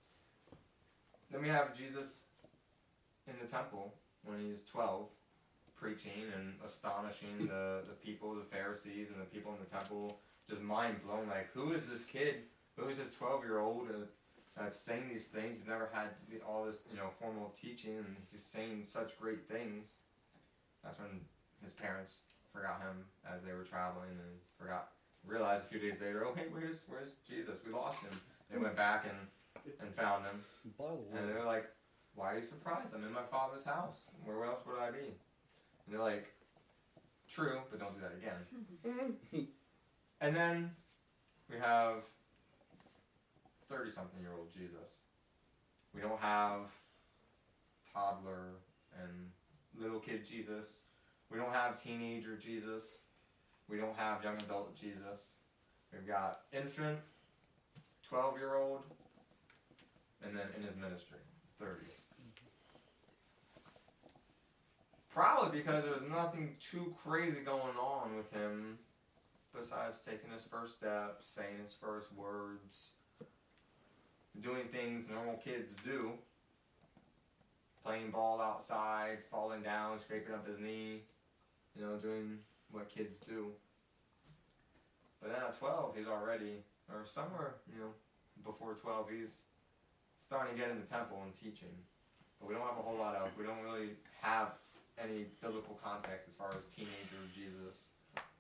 Then 1.32 1.42
we 1.42 1.50
have 1.50 1.76
Jesus 1.76 2.26
in 3.28 3.34
the 3.42 3.48
temple 3.48 3.94
when 4.24 4.40
he's 4.40 4.62
twelve, 4.64 5.08
preaching 5.76 6.24
and 6.36 6.54
astonishing 6.64 7.48
the, 7.48 7.82
the 7.88 7.96
people, 8.04 8.36
the 8.36 8.44
Pharisees 8.44 9.10
and 9.12 9.20
the 9.20 9.26
people 9.26 9.54
in 9.54 9.60
the 9.64 9.70
temple. 9.70 10.20
just 10.50 10.62
mind 10.62 10.98
blown. 11.06 11.28
Like, 11.28 11.52
who 11.54 11.74
is 11.74 11.86
this 11.86 12.04
kid? 12.04 12.44
Who 12.78 12.88
is 12.88 12.98
this 12.98 13.14
12 13.16 13.44
year 13.46 13.60
old 13.60 13.88
that's 14.58 14.80
saying 14.80 15.10
these 15.10 15.28
things? 15.28 15.58
He's 15.58 15.68
never 15.68 15.90
had 15.94 16.10
all 16.48 16.66
this, 16.66 16.84
you 16.92 16.98
know, 16.98 17.10
formal 17.20 17.54
teaching, 17.60 17.98
and 17.98 18.16
he's 18.30 18.44
saying 18.44 18.84
such 18.84 19.18
great 19.20 19.48
things. 19.48 20.00
That's 20.84 21.00
when 21.00 21.22
his 21.64 21.74
parents 21.74 22.22
forgot 22.56 22.82
him 22.82 23.04
as 23.32 23.42
they 23.42 23.52
were 23.52 23.64
traveling 23.64 24.10
and 24.10 24.40
forgot, 24.58 24.90
realized 25.26 25.66
a 25.66 25.68
few 25.68 25.80
days 25.80 26.00
later, 26.00 26.26
oh, 26.26 26.34
hey, 26.36 26.46
where's, 26.52 26.86
where's 26.88 27.16
Jesus? 27.28 27.60
We 27.66 27.74
lost 27.74 28.02
him. 28.02 28.20
They 28.52 28.58
went 28.58 28.76
back 28.76 29.06
and, 29.06 29.74
and 29.82 29.94
found 29.94 30.24
him. 30.26 30.44
By 30.78 30.86
the 30.86 31.20
And 31.20 31.30
they're 31.30 31.46
like, 31.46 31.66
why 32.16 32.32
are 32.32 32.36
you 32.36 32.42
surprised? 32.42 32.96
I'm 32.96 33.04
in 33.04 33.12
my 33.12 33.24
father's 33.24 33.64
house. 33.64 34.10
Where 34.24 34.46
else 34.46 34.62
would 34.66 34.80
I 34.80 34.92
be? 34.92 35.00
And 35.86 35.94
they're 35.94 36.00
like, 36.00 36.32
true, 37.28 37.60
but 37.70 37.80
don't 37.80 37.94
do 37.96 38.02
that 38.02 38.14
again. 38.16 39.48
And 40.22 40.36
then 40.36 40.72
we 41.50 41.58
have 41.58 42.04
30 43.70 43.92
something 43.92 44.22
year 44.22 44.32
old 44.38 44.52
Jesus. 44.52 45.02
We 45.94 46.02
don't 46.02 46.20
have 46.20 46.72
toddler 47.94 48.56
and 49.00 49.30
little 49.78 50.00
kid 50.00 50.26
Jesus. 50.26 50.84
We 51.36 51.42
don't 51.42 51.52
have 51.52 51.82
teenager 51.84 52.38
Jesus. 52.38 53.08
We 53.68 53.76
don't 53.76 53.98
have 53.98 54.24
young 54.24 54.38
adult 54.38 54.74
Jesus. 54.74 55.40
We've 55.92 56.08
got 56.08 56.44
infant, 56.54 56.98
12 58.08 58.38
year 58.38 58.56
old, 58.56 58.84
and 60.24 60.34
then 60.34 60.46
in 60.56 60.64
his 60.64 60.78
ministry, 60.78 61.18
30s. 61.62 62.04
Probably 65.10 65.60
because 65.60 65.84
there 65.84 65.92
was 65.92 66.04
nothing 66.04 66.56
too 66.58 66.96
crazy 67.04 67.42
going 67.42 67.76
on 67.76 68.16
with 68.16 68.32
him 68.32 68.78
besides 69.54 70.00
taking 70.10 70.32
his 70.32 70.44
first 70.44 70.78
steps, 70.78 71.28
saying 71.28 71.60
his 71.60 71.74
first 71.74 72.14
words, 72.14 72.92
doing 74.40 74.70
things 74.72 75.04
normal 75.10 75.36
kids 75.36 75.76
do. 75.84 76.14
Playing 77.84 78.12
ball 78.12 78.40
outside, 78.40 79.18
falling 79.30 79.64
down, 79.64 80.00
scraping 80.00 80.34
up 80.34 80.48
his 80.48 80.60
knee, 80.60 81.02
you 81.78 81.86
know, 81.86 81.98
doing 81.98 82.40
what 82.72 82.90
kids 82.90 83.16
do. 83.28 83.48
But 85.22 85.32
then 85.32 85.42
at 85.42 85.58
12, 85.58 85.96
he's 85.98 86.08
already, 86.08 86.64
or 86.90 87.06
somewhere, 87.06 87.56
you 87.74 87.80
know, 87.82 87.92
before 88.44 88.74
12, 88.74 89.10
he's 89.10 89.44
starting 90.18 90.56
to 90.56 90.62
get 90.62 90.70
in 90.72 90.80
the 90.80 90.88
temple 90.88 91.22
and 91.24 91.34
teaching. 91.34 91.74
But 92.40 92.50
we 92.50 92.56
don't 92.56 92.66
have 92.66 92.78
a 92.78 92.82
whole 92.82 92.98
lot 92.98 93.16
of, 93.16 93.30
we 93.38 93.46
don't 93.46 93.64
really 93.64 93.92
have 94.22 94.50
any 95.02 95.26
biblical 95.42 95.80
context 95.82 96.28
as 96.28 96.34
far 96.34 96.54
as 96.56 96.66
teenager 96.66 97.20
Jesus. 97.34 97.92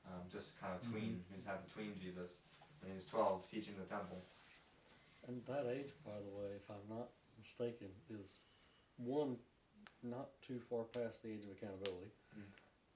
Um, 0.05 0.21
just 0.31 0.61
kind 0.61 0.73
of 0.73 0.81
tween. 0.87 1.23
We 1.31 1.35
just 1.37 1.47
have 1.47 1.65
the 1.65 1.71
tween 1.71 1.93
Jesus. 2.01 2.41
And 2.83 2.93
he's 2.93 3.03
12 3.05 3.49
teaching 3.49 3.73
the 3.79 3.85
temple. 3.85 4.21
and 5.27 5.41
that 5.47 5.65
age, 5.71 5.89
by 6.05 6.13
the 6.21 6.29
way, 6.37 6.53
if 6.55 6.69
I'm 6.69 6.85
not 6.95 7.09
mistaken, 7.39 7.87
is 8.21 8.37
one 8.97 9.37
not 10.03 10.29
too 10.45 10.59
far 10.69 10.83
past 10.83 11.23
the 11.23 11.29
age 11.29 11.43
of 11.45 11.57
accountability. 11.57 12.11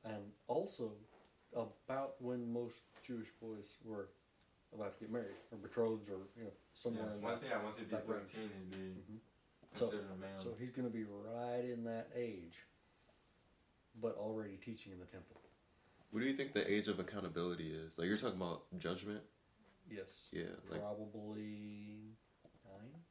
And 0.05 0.31
also 0.47 0.91
about 1.55 2.15
when 2.21 2.51
most 2.51 2.75
Jewish 3.05 3.27
boys 3.41 3.75
were 3.83 4.09
about 4.73 4.93
to 4.93 4.99
get 4.99 5.11
married 5.11 5.35
or 5.51 5.57
betrothed 5.57 6.09
or 6.09 6.19
you 6.37 6.43
know 6.45 6.51
somewhere 6.73 7.07
Yeah. 7.07 7.13
in 7.15 7.21
Once, 7.21 7.39
that. 7.39 7.49
yeah, 7.49 7.63
once 7.63 7.77
he'd 7.77 7.89
be 7.89 7.95
that 7.95 8.07
range. 8.07 8.29
13, 8.29 8.49
he'd 8.49 8.71
be 8.71 8.77
Mhm. 9.13 9.19
So- 9.75 9.97
a 9.97 10.15
man. 10.15 10.37
So 10.37 10.53
he's 10.55 10.71
going 10.71 10.87
to 10.87 10.93
be 10.93 11.03
right 11.03 11.65
in 11.65 11.83
that 11.85 12.09
age, 12.13 12.65
but 13.95 14.15
already 14.15 14.57
teaching 14.57 14.91
in 14.93 14.99
the 14.99 15.05
temple. 15.05 15.41
What 16.11 16.21
do 16.21 16.25
you 16.27 16.35
think 16.35 16.53
the 16.53 16.69
age 16.71 16.87
of 16.87 16.99
accountability 16.99 17.73
is? 17.73 17.97
Like 17.97 18.07
you're 18.07 18.17
talking 18.17 18.37
about 18.37 18.65
judgment? 18.79 19.23
Yes, 19.89 20.29
Yeah, 20.31 20.45
like 20.69 20.81
probably 20.81 22.15
nine 22.65 23.03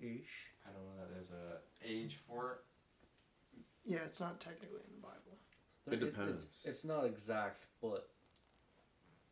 ish. 0.00 0.52
I 0.66 0.72
don't 0.72 0.84
know 0.84 0.96
that 1.00 1.10
there's 1.10 1.30
a 1.30 1.62
age 1.82 2.16
for 2.16 2.52
it. 2.52 2.64
Yeah, 3.84 4.04
it's 4.04 4.20
not 4.20 4.40
technically 4.40 4.80
in 4.86 4.94
the 4.96 5.00
Bible. 5.00 5.38
It 5.86 5.94
it's, 5.94 6.04
depends. 6.04 6.46
it's 6.64 6.84
not 6.84 7.04
exact, 7.04 7.64
but 7.82 8.08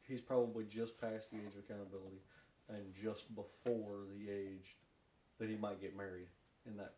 he's 0.03 0.21
probably 0.21 0.65
just 0.65 1.01
past 1.01 1.31
the 1.31 1.39
age 1.39 1.55
of 1.57 1.65
accountability 1.65 2.21
and 2.69 2.95
just 2.95 3.35
before 3.35 4.01
the 4.17 4.31
age 4.31 4.77
that 5.39 5.49
he 5.49 5.57
might 5.57 5.81
get 5.81 5.97
married. 5.97 6.29
In 6.67 6.77
that, 6.77 6.93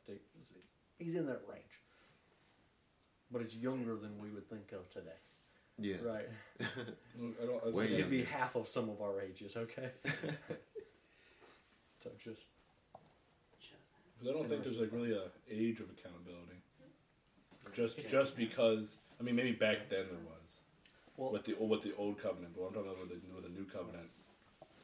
he's 0.99 1.15
in 1.15 1.25
that 1.27 1.41
range, 1.51 1.81
but 3.31 3.41
it's 3.41 3.57
younger 3.57 3.97
than 3.97 4.19
we 4.19 4.29
would 4.29 4.47
think 4.51 4.73
of 4.73 4.91
today, 4.91 5.17
yeah. 5.79 5.97
right? 6.05 6.29
I 6.61 7.47
don't. 7.47 7.63
I 7.67 7.71
Way 7.71 7.85
It'd 7.85 8.11
be 8.11 8.25
half 8.25 8.57
of 8.57 8.69
some 8.69 8.91
of 8.91 9.01
our 9.01 9.23
ages, 9.23 9.57
okay? 9.57 9.91
so 11.99 12.11
just 12.23 12.49
Because 14.19 14.29
I 14.29 14.33
don't 14.39 14.51
think 14.51 14.65
there's 14.65 14.79
like 14.79 14.93
really 14.93 15.13
a 15.13 15.31
age 15.51 15.81
of 15.81 15.87
accountability. 15.89 16.61
Just 17.75 18.07
just 18.11 18.37
because 18.37 18.99
I 19.19 19.23
mean 19.23 19.37
maybe 19.37 19.53
back 19.53 19.89
then 19.89 20.07
there 20.11 20.19
was 20.25 20.59
well, 21.17 21.31
with 21.33 21.45
the 21.45 21.55
with 21.55 21.83
the 21.83 21.95
old 21.97 22.21
covenant, 22.21 22.55
but 22.57 22.65
I'm 22.65 22.75
talking 22.75 22.91
about 22.91 23.01
with 23.01 23.11
the, 23.11 23.35
with 23.35 23.45
the 23.45 23.51
new 23.51 23.65
covenant. 23.67 24.09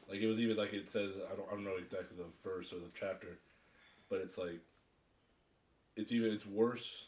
Like 0.07 0.19
it 0.19 0.27
was 0.27 0.39
even 0.39 0.57
like 0.57 0.73
it 0.73 0.89
says 0.89 1.11
I 1.31 1.35
don't 1.35 1.47
I 1.49 1.51
don't 1.51 1.63
know 1.63 1.77
exactly 1.77 2.17
the 2.17 2.25
verse 2.47 2.71
or 2.73 2.77
the 2.77 2.91
chapter, 2.93 3.37
but 4.09 4.19
it's 4.21 4.37
like 4.37 4.59
it's 5.95 6.11
even 6.11 6.31
it's 6.31 6.45
worse. 6.45 7.05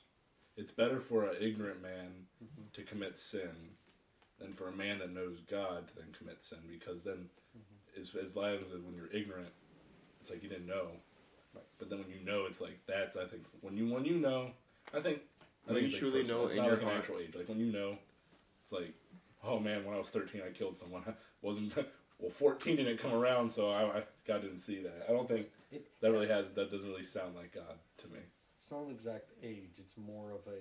It's 0.55 0.71
better 0.71 0.99
for 0.99 1.26
an 1.28 1.38
ignorant 1.41 1.82
man 1.82 2.28
Mhm. 2.43 2.71
to 2.74 2.84
commit 2.84 3.17
sin 3.17 3.76
than 4.39 4.53
for 4.53 4.67
a 4.67 4.71
man 4.71 4.99
that 4.99 5.09
knows 5.11 5.39
God 5.41 5.88
to 5.88 5.95
then 5.95 6.11
commit 6.17 6.41
sin 6.41 6.59
because 6.69 7.03
then 7.03 7.30
as 7.99 8.13
as 8.15 8.36
long 8.36 8.55
as 8.55 8.71
when 8.84 8.93
you're 8.95 9.11
ignorant, 9.11 9.51
it's 10.21 10.30
like 10.30 10.43
you 10.43 10.49
didn't 10.49 10.67
know. 10.67 10.88
Right. 11.53 11.63
But 11.78 11.89
then 11.89 11.99
when 11.99 12.09
you 12.09 12.19
know, 12.19 12.45
it's 12.45 12.59
like 12.61 12.80
that's 12.88 13.15
I 13.15 13.26
think 13.26 13.43
when 13.61 13.78
you 13.78 13.88
when 13.88 14.05
you 14.05 14.17
know, 14.19 14.51
I 14.93 14.99
think 15.01 15.21
When 15.66 15.76
think 15.76 15.82
you 15.82 15.86
it's 15.88 15.93
like 15.95 15.99
truly 15.99 16.22
personal. 16.22 16.39
know 16.39 16.45
it's 16.45 16.55
in 16.55 16.61
not 16.61 16.68
your 16.68 16.78
like 16.78 16.86
an 16.86 16.97
actual 16.99 17.18
age. 17.20 17.36
Like 17.36 17.49
when 17.49 17.59
you 17.59 17.72
know, 17.72 17.97
it's 18.64 18.72
like, 18.72 18.93
oh 19.43 19.59
man, 19.59 19.86
when 19.86 19.95
I 19.95 19.99
was 19.99 20.09
thirteen, 20.09 20.41
I 20.45 20.51
killed 20.51 20.76
someone. 20.76 21.03
I 21.07 21.14
wasn't 21.41 21.76
well, 22.20 22.32
fourteen 22.32 22.76
didn't 22.78 22.97
come 22.97 23.14
around, 23.14 23.51
so 23.51 23.70
I, 23.72 23.99
I 23.99 24.03
God 24.26 24.41
didn't 24.41 24.59
see 24.59 24.82
that. 24.82 25.05
I 25.07 25.11
don't 25.14 25.28
think 25.28 25.47
it, 25.72 25.86
that 26.01 26.11
really 26.11 26.28
has 26.28 26.51
that 26.51 26.72
doesn't 26.72 26.89
really 26.89 27.03
sound 27.05 27.36
like 27.36 27.53
God 27.53 27.78
to 27.99 28.07
me. 28.07 28.20
it's 28.59 28.72
not 28.72 28.84
an 28.86 28.91
exact 28.91 29.32
age. 29.41 29.76
It's 29.78 29.97
more 29.97 30.32
of 30.32 30.41
a 30.47 30.59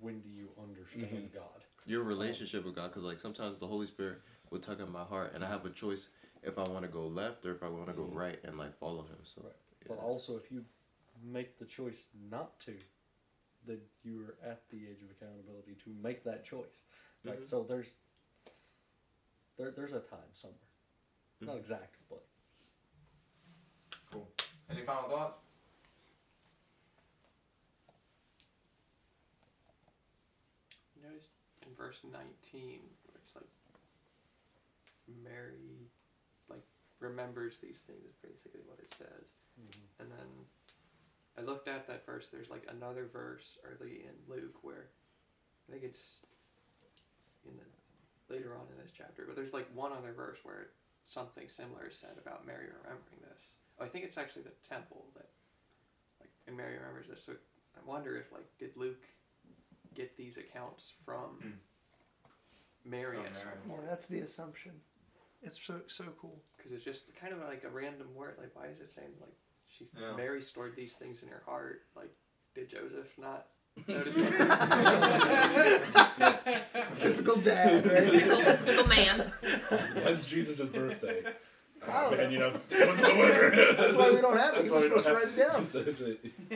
when 0.00 0.20
do 0.20 0.28
you 0.28 0.48
understand 0.62 1.30
Mhm. 1.30 1.34
God? 1.34 1.64
Your 1.86 2.02
relationship 2.04 2.64
with 2.64 2.74
God, 2.76 2.88
because 2.88 3.02
like 3.04 3.18
sometimes 3.18 3.58
the 3.58 3.66
Holy 3.66 3.86
Spirit 3.86 4.20
will 4.50 4.60
tug 4.60 4.80
at 4.80 4.88
my 4.90 5.02
heart, 5.04 5.32
and 5.34 5.44
I 5.44 5.48
have 5.48 5.64
a 5.66 5.70
choice 5.70 6.08
if 6.42 6.56
I 6.58 6.62
want 6.68 6.82
to 6.82 6.88
go 6.88 7.06
left 7.08 7.44
or 7.44 7.52
if 7.54 7.62
I 7.64 7.68
want 7.68 7.86
to 7.88 7.92
go 7.92 8.02
Mhm. 8.02 8.14
right 8.14 8.38
and 8.44 8.56
like 8.56 8.76
follow 8.78 9.02
Him. 9.02 9.18
So, 9.24 9.42
Right. 9.42 9.52
yeah. 9.82 9.88
But 9.88 9.98
also, 9.98 10.36
if 10.36 10.52
you 10.52 10.64
make 11.24 11.58
the 11.58 11.64
choice 11.64 12.06
not 12.30 12.60
to, 12.60 12.74
then 13.66 13.80
you 14.02 14.22
are 14.22 14.36
at 14.50 14.68
the 14.70 14.76
age 14.88 15.02
of 15.02 15.10
accountability 15.10 15.76
to 15.84 15.90
make 16.02 16.24
that 16.24 16.44
choice. 16.44 16.82
Right. 17.24 17.40
Mhm. 17.40 17.48
So 17.48 17.64
there's 17.64 17.92
there, 19.56 19.70
there's 19.72 19.92
a 19.92 20.00
time 20.00 20.32
somewhere. 20.34 20.58
Not 21.40 21.56
Mhm. 21.56 21.58
exact, 21.60 21.96
but 22.08 22.24
Cool. 24.10 24.30
Any 24.70 24.82
final 24.86 25.08
thoughts? 25.10 25.36
You 30.96 31.02
noticed 31.02 31.30
in 31.66 31.74
verse 31.74 32.02
19, 32.04 32.80
where 33.04 33.16
it's 33.22 33.34
like 33.34 33.50
Mary, 35.22 35.90
like 36.48 36.62
remembers 37.00 37.58
these 37.58 37.80
things 37.82 38.04
is 38.04 38.16
basically 38.22 38.60
what 38.66 38.78
it 38.80 38.88
says. 38.90 39.34
And 39.98 40.10
then 40.10 40.46
I 41.38 41.42
looked 41.42 41.68
at 41.68 41.86
that 41.86 42.04
verse. 42.04 42.28
There's 42.32 42.50
like 42.50 42.66
another 42.68 43.06
verse 43.12 43.58
early 43.64 44.04
in 44.04 44.14
Luke 44.28 44.58
where 44.62 44.88
I 45.68 45.72
think 45.72 45.84
it's 45.84 46.20
in 47.46 47.52
the 47.56 48.34
later 48.34 48.54
on 48.54 48.66
in 48.74 48.82
this 48.82 48.92
chapter, 48.96 49.24
but 49.26 49.36
there's 49.36 49.52
like 49.52 49.68
one 49.74 49.92
other 49.92 50.12
verse 50.12 50.38
where 50.42 50.68
something 51.06 51.48
similar 51.48 51.86
is 51.88 51.96
said 51.96 52.16
about 52.20 52.46
Mary 52.46 52.66
remembering 52.66 53.20
this. 53.22 53.56
Oh, 53.80 53.84
I 53.84 53.88
think 53.88 54.04
it's 54.04 54.18
actually 54.18 54.42
the 54.42 54.56
temple 54.68 55.06
that 55.14 55.28
like 56.20 56.30
and 56.46 56.56
Mary 56.56 56.74
remembers 56.76 57.06
this. 57.08 57.24
So 57.24 57.32
I 57.32 57.88
wonder 57.88 58.16
if 58.16 58.32
like 58.32 58.46
did 58.58 58.76
Luke 58.76 59.04
get 59.94 60.16
these 60.16 60.36
accounts 60.38 60.92
from 61.04 61.38
Hmm. 61.40 61.50
Mary 62.84 63.16
From 63.16 63.26
at 63.26 63.36
some 63.36 63.48
Mary. 63.66 63.80
Yeah, 63.82 63.90
that's 63.90 64.06
the 64.08 64.20
assumption. 64.20 64.72
It's 65.42 65.58
so 65.64 65.80
so 65.86 66.04
cool. 66.20 66.42
Because 66.56 66.72
it's 66.72 66.84
just 66.84 67.14
kind 67.14 67.32
of 67.32 67.40
like 67.40 67.64
a 67.64 67.68
random 67.70 68.08
word. 68.14 68.36
Like, 68.38 68.50
why 68.54 68.66
is 68.66 68.80
it 68.80 68.90
saying 68.90 69.12
like 69.20 69.36
she's 69.78 69.88
Yeah. 69.98 70.14
Mary 70.16 70.42
stored 70.42 70.74
these 70.76 70.94
things 70.94 71.22
in 71.22 71.28
her 71.28 71.42
heart? 71.46 71.82
Like, 71.94 72.10
did 72.54 72.68
Joseph 72.68 73.16
not 73.18 73.46
notice? 73.88 74.14
Typical 76.98 77.36
dad, 77.36 77.86
right? 77.86 78.10
Typical, 78.12 78.38
typical 78.42 78.86
man. 78.88 79.32
When's 80.02 80.28
Jesus' 80.28 80.68
birthday? 80.70 81.22
I 81.86 82.02
don't 82.02 82.16
Man, 82.18 82.32
you 82.32 82.38
know, 82.40 82.50
was 82.50 82.60
the 82.70 83.14
winter. 83.16 83.74
That's 83.76 83.96
why 83.96 84.10
we 84.10 84.20
don't 84.20 84.36
have 84.36 84.54
it. 84.56 84.58
That's 84.58 84.70
why 84.70 84.76
was 84.76 84.84
we 84.84 84.90
don't 84.90 85.00
supposed 85.00 85.06
to 85.06 85.14
write 85.14 85.28
it 85.28 85.36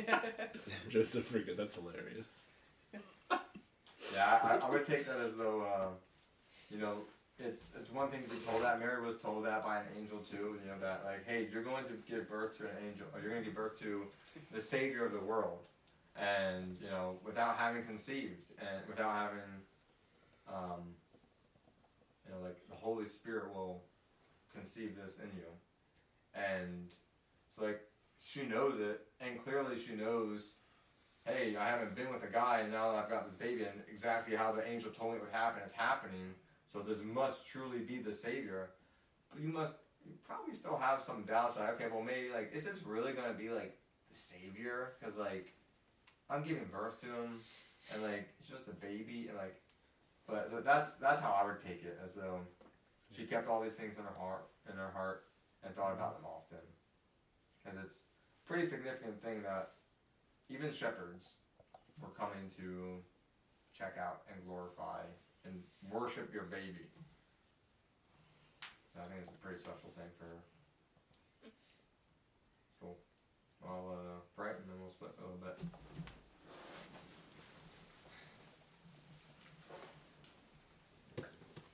down. 0.03 0.21
Joseph 0.91 1.33
Friggin, 1.33 1.57
that's 1.57 1.77
hilarious. 1.77 2.49
Yeah, 4.15 4.39
I, 4.43 4.57
I 4.67 4.69
would 4.69 4.83
take 4.85 5.07
that 5.07 5.21
as 5.21 5.35
though, 5.35 5.63
uh, 5.63 5.89
you 6.71 6.79
know, 6.79 6.97
it's 7.45 7.75
it's 7.79 7.91
one 7.91 8.09
thing 8.09 8.23
to 8.23 8.29
be 8.29 8.37
told 8.37 8.63
that. 8.63 8.79
Mary 8.79 9.03
was 9.03 9.21
told 9.21 9.45
that 9.45 9.65
by 9.65 9.79
an 9.79 9.87
angel 9.99 10.19
too. 10.19 10.57
You 10.63 10.71
know 10.71 10.79
that 10.81 11.03
like, 11.05 11.27
hey, 11.27 11.49
you're 11.53 11.63
going 11.63 11.85
to 11.85 11.93
give 12.09 12.29
birth 12.29 12.57
to 12.59 12.65
an 12.65 12.77
angel, 12.87 13.07
or 13.13 13.21
you're 13.21 13.31
going 13.31 13.43
to 13.43 13.47
give 13.47 13.57
birth 13.57 13.79
to 13.81 14.07
the 14.53 14.61
Savior 14.61 15.05
of 15.05 15.13
the 15.13 15.21
world, 15.21 15.59
and 16.17 16.77
you 16.83 16.89
know 16.89 17.17
without 17.25 17.57
having 17.57 17.83
conceived 17.85 18.51
and 18.61 18.87
without 18.89 19.15
having, 19.15 19.51
um, 20.49 20.83
you 22.27 22.33
know, 22.33 22.41
like 22.43 22.57
the 22.69 22.77
Holy 22.77 23.05
Spirit 23.05 23.53
will 23.55 23.83
conceive 24.55 24.97
this 24.97 25.19
in 25.19 25.31
you, 25.37 25.49
and 26.35 26.95
so 27.51 27.65
like 27.65 27.81
she 28.23 28.45
knows 28.45 28.79
it, 28.79 29.07
and 29.21 29.43
clearly 29.43 29.77
she 29.77 29.95
knows. 29.95 30.57
Hey, 31.25 31.55
I 31.55 31.67
haven't 31.69 31.95
been 31.95 32.13
with 32.13 32.25
a 32.25 32.33
guy, 32.33 32.63
and 32.63 32.73
now 32.73 32.91
that 32.91 33.05
I've 33.05 33.09
got 33.09 33.25
this 33.25 33.35
baby, 33.35 33.63
and 33.63 33.81
exactly 33.89 34.35
how 34.35 34.51
the 34.51 34.69
angel 34.69 34.91
told 34.91 35.13
me 35.13 35.19
it 35.19 35.23
would 35.23 35.31
happen, 35.31 35.63
it's 35.65 35.71
happening. 35.71 36.35
So 36.67 36.81
this 36.81 37.01
must 37.03 37.47
truly 37.47 37.79
be 37.79 37.99
the 37.99 38.13
Savior. 38.13 38.71
But 39.31 39.43
you 39.43 39.49
must 39.49 39.75
you 40.05 40.13
probably 40.25 40.55
still 40.55 40.77
have 40.77 41.01
some 41.01 41.25
doubts. 41.25 41.57
Like, 41.57 41.75
okay, 41.75 41.87
well 41.93 42.03
maybe 42.03 42.31
like 42.33 42.51
is 42.53 42.65
this 42.65 42.83
really 42.85 43.13
gonna 43.13 43.35
be 43.35 43.51
like 43.51 43.77
the 44.09 44.15
Savior? 44.15 44.95
Because 44.99 45.17
like 45.17 45.55
I'm 46.31 46.43
giving 46.43 46.65
birth 46.73 47.01
to 47.01 47.07
him, 47.07 47.41
and 47.93 48.03
like 48.03 48.29
it's 48.39 48.49
just 48.49 48.69
a 48.69 48.73
baby, 48.73 49.27
and 49.29 49.37
like, 49.37 49.61
but 50.27 50.65
that's 50.65 50.95
that's 50.95 51.21
how 51.21 51.33
I 51.33 51.45
would 51.45 51.63
take 51.63 51.85
it, 51.85 51.99
as 52.03 52.15
though 52.15 52.41
she 53.15 53.23
mm-hmm. 53.23 53.35
kept 53.35 53.49
all 53.49 53.61
these 53.61 53.75
things 53.75 53.99
in 53.99 54.05
her 54.05 54.15
heart, 54.19 54.47
in 54.71 54.77
her 54.77 54.91
heart, 54.95 55.25
and 55.65 55.75
thought 55.75 55.93
about 55.93 56.17
them 56.17 56.27
often. 56.27 56.65
Because 57.63 57.79
it's 57.85 58.05
a 58.45 58.49
pretty 58.49 58.65
significant 58.65 59.23
thing 59.23 59.43
that 59.43 59.73
even 60.49 60.71
shepherds 60.71 61.37
were 62.01 62.09
coming 62.09 62.51
to 62.57 62.99
check 63.77 63.97
out 64.01 64.23
and 64.33 64.45
glorify 64.47 65.01
and 65.45 65.63
worship 65.91 66.33
your 66.33 66.45
baby. 66.45 66.87
So 68.95 69.01
I 69.01 69.05
think 69.05 69.21
it's 69.23 69.31
a 69.31 69.39
pretty 69.39 69.59
special 69.59 69.91
thing 69.97 70.11
for 70.19 70.25
her. 70.25 71.51
Cool. 72.81 72.99
I'll 73.67 73.91
uh, 73.93 74.21
pray 74.37 74.51
and 74.51 74.69
then 74.69 74.79
we'll 74.81 74.91
split 74.91 75.13
for 75.17 75.25
a 75.25 75.27
little 75.27 75.41
bit. 75.41 75.59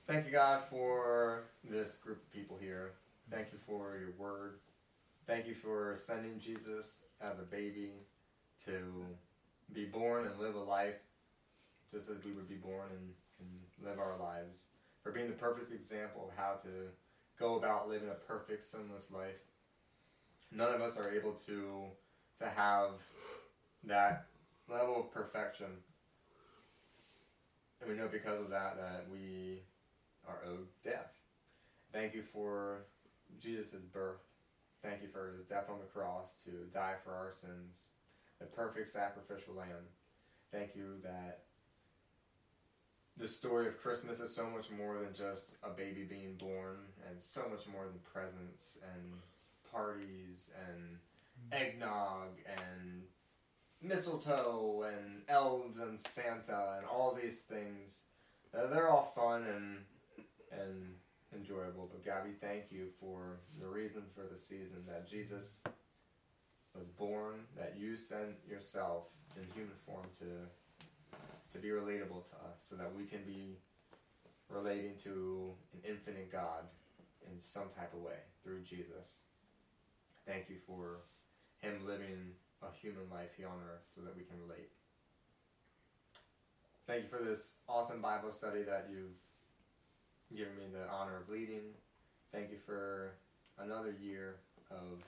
Thank 0.07 0.25
you, 0.25 0.31
God, 0.31 0.61
for 0.61 1.43
this 1.63 1.97
group 1.97 2.17
of 2.17 2.33
people 2.33 2.57
here. 2.59 2.93
Thank 3.29 3.49
you 3.51 3.59
for 3.67 3.95
your 3.99 4.13
word. 4.17 4.55
Thank 5.27 5.45
you 5.45 5.53
for 5.53 5.93
sending 5.95 6.39
Jesus 6.39 7.05
as 7.21 7.37
a 7.37 7.43
baby 7.43 7.91
to 8.65 9.05
be 9.71 9.85
born 9.85 10.25
and 10.25 10.39
live 10.39 10.55
a 10.55 10.59
life 10.59 10.95
just 11.91 12.09
as 12.09 12.23
we 12.23 12.31
would 12.31 12.49
be 12.49 12.55
born 12.55 12.87
and, 12.89 13.13
and 13.39 13.85
live 13.85 13.99
our 13.99 14.17
lives. 14.17 14.67
For 15.03 15.11
being 15.11 15.27
the 15.27 15.33
perfect 15.33 15.71
example 15.71 16.29
of 16.29 16.37
how 16.37 16.53
to 16.63 16.69
go 17.39 17.55
about 17.55 17.89
living 17.89 18.09
a 18.09 18.13
perfect, 18.13 18.63
sinless 18.63 19.11
life. 19.11 19.39
None 20.51 20.73
of 20.73 20.81
us 20.81 20.97
are 20.97 21.11
able 21.11 21.33
to 21.33 21.85
to 22.39 22.49
have 22.49 22.91
that 23.83 24.27
level 24.69 24.99
of 24.99 25.11
perfection. 25.11 25.67
And 27.81 27.89
we 27.89 27.95
know 27.95 28.07
because 28.11 28.39
of 28.39 28.49
that 28.49 28.77
that 28.77 29.05
we 29.11 29.61
are 30.27 30.39
owed 30.47 30.67
death. 30.83 31.13
Thank 31.93 32.13
you 32.13 32.21
for 32.21 32.85
Jesus' 33.37 33.73
birth. 33.73 34.21
Thank 34.83 35.01
you 35.01 35.07
for 35.07 35.31
his 35.31 35.41
death 35.41 35.69
on 35.69 35.79
the 35.79 35.85
cross 35.85 36.33
to 36.45 36.51
die 36.73 36.95
for 37.03 37.13
our 37.13 37.31
sins, 37.31 37.91
the 38.39 38.45
perfect 38.45 38.87
sacrificial 38.87 39.55
lamb. 39.55 39.87
Thank 40.51 40.75
you 40.75 40.95
that 41.03 41.43
the 43.19 43.27
story 43.27 43.67
of 43.67 43.77
Christmas 43.77 44.21
is 44.21 44.33
so 44.33 44.49
much 44.49 44.71
more 44.71 44.97
than 44.97 45.13
just 45.13 45.57
a 45.61 45.69
baby 45.69 46.03
being 46.03 46.35
born, 46.35 46.77
and 47.09 47.21
so 47.21 47.41
much 47.49 47.67
more 47.67 47.83
than 47.83 47.99
presents 48.13 48.79
and 48.95 49.19
parties 49.71 50.51
and 50.67 50.97
eggnog 51.51 52.29
and 52.47 53.03
mistletoe 53.81 54.85
and 54.87 55.21
elves 55.27 55.77
and 55.79 55.99
Santa 55.99 56.77
and 56.77 56.87
all 56.87 57.13
these 57.13 57.41
things. 57.41 58.05
Uh, 58.57 58.67
they're 58.67 58.89
all 58.89 59.11
fun 59.15 59.43
and 59.43 59.77
and 60.51 60.93
enjoyable. 61.35 61.89
But 61.91 62.03
Gabby, 62.03 62.31
thank 62.39 62.71
you 62.71 62.87
for 62.99 63.39
the 63.61 63.67
reason 63.67 64.03
for 64.15 64.23
the 64.29 64.37
season 64.37 64.83
that 64.87 65.07
Jesus 65.07 65.61
was 66.75 66.87
born, 66.87 67.41
that 67.57 67.75
you 67.77 67.95
sent 67.95 68.35
yourself 68.49 69.07
in 69.35 69.43
human 69.53 69.75
form 69.85 70.05
to 70.19 70.25
to 71.51 71.57
be 71.57 71.69
relatable 71.69 72.29
to 72.29 72.35
us, 72.51 72.57
so 72.57 72.75
that 72.75 72.93
we 72.95 73.05
can 73.05 73.23
be 73.25 73.57
relating 74.49 74.95
to 75.03 75.51
an 75.73 75.79
infinite 75.87 76.31
God 76.31 76.65
in 77.31 77.39
some 77.39 77.69
type 77.75 77.93
of 77.93 78.01
way 78.01 78.17
through 78.43 78.61
Jesus. 78.61 79.21
Thank 80.27 80.49
you 80.49 80.57
for 80.65 81.01
him 81.61 81.79
living 81.85 82.33
a 82.61 82.75
human 82.75 83.09
life 83.11 83.31
here 83.37 83.47
on 83.47 83.57
earth 83.71 83.87
so 83.93 84.01
that 84.01 84.15
we 84.15 84.23
can 84.23 84.37
relate. 84.41 84.69
Thank 86.87 87.03
you 87.03 87.09
for 87.09 87.23
this 87.23 87.57
awesome 87.67 88.01
Bible 88.01 88.31
study 88.31 88.63
that 88.63 88.89
you've 88.91 89.17
given 90.35 90.55
me 90.55 90.63
the 90.71 90.89
honor 90.91 91.17
of 91.17 91.29
leading. 91.29 91.73
Thank 92.31 92.51
you 92.51 92.57
for 92.57 93.13
another 93.59 93.93
year 94.01 94.37
of 94.71 95.03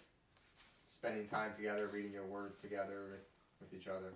spending 0.85 1.25
time 1.25 1.53
together, 1.53 1.89
reading 1.91 2.11
your 2.11 2.25
word 2.25 2.59
together 2.59 3.19
with 3.59 3.73
each 3.73 3.87
other. 3.87 4.13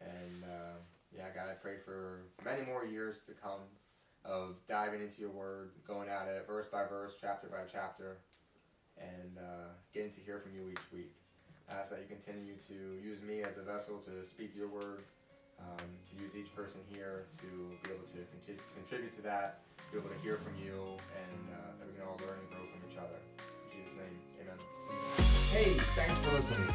And 0.00 0.44
uh, 0.44 0.78
yeah, 1.14 1.28
God, 1.34 1.48
I 1.50 1.54
pray 1.54 1.76
for 1.84 2.26
many 2.44 2.64
more 2.64 2.84
years 2.84 3.20
to 3.26 3.32
come 3.32 3.60
of 4.24 4.56
diving 4.66 5.00
into 5.00 5.20
your 5.20 5.30
word, 5.30 5.70
going 5.86 6.08
at 6.08 6.26
it 6.28 6.46
verse 6.46 6.66
by 6.66 6.84
verse, 6.84 7.16
chapter 7.20 7.46
by 7.48 7.62
chapter, 7.70 8.18
and 8.98 9.38
uh, 9.38 9.68
getting 9.94 10.10
to 10.10 10.20
hear 10.20 10.38
from 10.38 10.54
you 10.54 10.68
each 10.70 10.92
week. 10.92 11.12
I 11.70 11.74
ask 11.74 11.90
that 11.90 12.00
you 12.00 12.06
continue 12.06 12.54
to 12.68 12.74
use 13.02 13.22
me 13.22 13.42
as 13.42 13.56
a 13.56 13.62
vessel 13.62 13.98
to 13.98 14.24
speak 14.24 14.54
your 14.56 14.68
word, 14.68 15.02
um, 15.60 15.86
to 16.10 16.22
use 16.22 16.36
each 16.36 16.54
person 16.54 16.80
here 16.88 17.26
to 17.38 17.46
be 17.82 17.94
able 17.94 18.06
to 18.06 18.18
conti- 18.30 18.62
contribute 18.74 19.12
to 19.16 19.22
that, 19.22 19.60
be 19.92 19.98
able 19.98 20.10
to 20.10 20.18
hear 20.22 20.36
from 20.36 20.52
you, 20.62 20.72
and 20.74 21.48
uh, 21.52 21.78
that 21.78 21.86
we 21.88 21.94
can 21.94 22.02
all 22.02 22.18
learn 22.26 22.38
and 22.38 22.48
grow 22.50 22.66
from 22.66 22.80
each 22.88 22.96
other. 22.98 23.18
In 23.38 23.82
Jesus' 23.82 23.96
name, 23.96 24.16
amen. 24.42 24.58
Hey, 25.50 25.72
thanks 25.94 26.16
for 26.18 26.32
listening. 26.32 26.68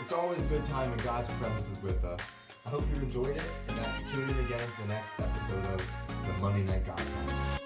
It's 0.00 0.12
always 0.12 0.42
a 0.42 0.46
good 0.46 0.64
time 0.64 0.90
when 0.90 0.98
God's 0.98 1.28
presence 1.34 1.70
is 1.70 1.82
with 1.82 2.04
us. 2.04 2.36
I 2.66 2.68
hope 2.68 2.82
you 2.92 3.00
enjoyed 3.00 3.36
it 3.36 3.44
and 3.68 3.78
that 3.78 4.04
tune 4.06 4.28
in 4.28 4.44
again 4.44 4.58
for 4.58 4.82
the 4.82 4.88
next 4.88 5.20
episode 5.20 5.64
of 5.66 5.86
the 6.26 6.42
Monday 6.42 6.64
Night 6.64 6.84
Godcast. 6.84 7.65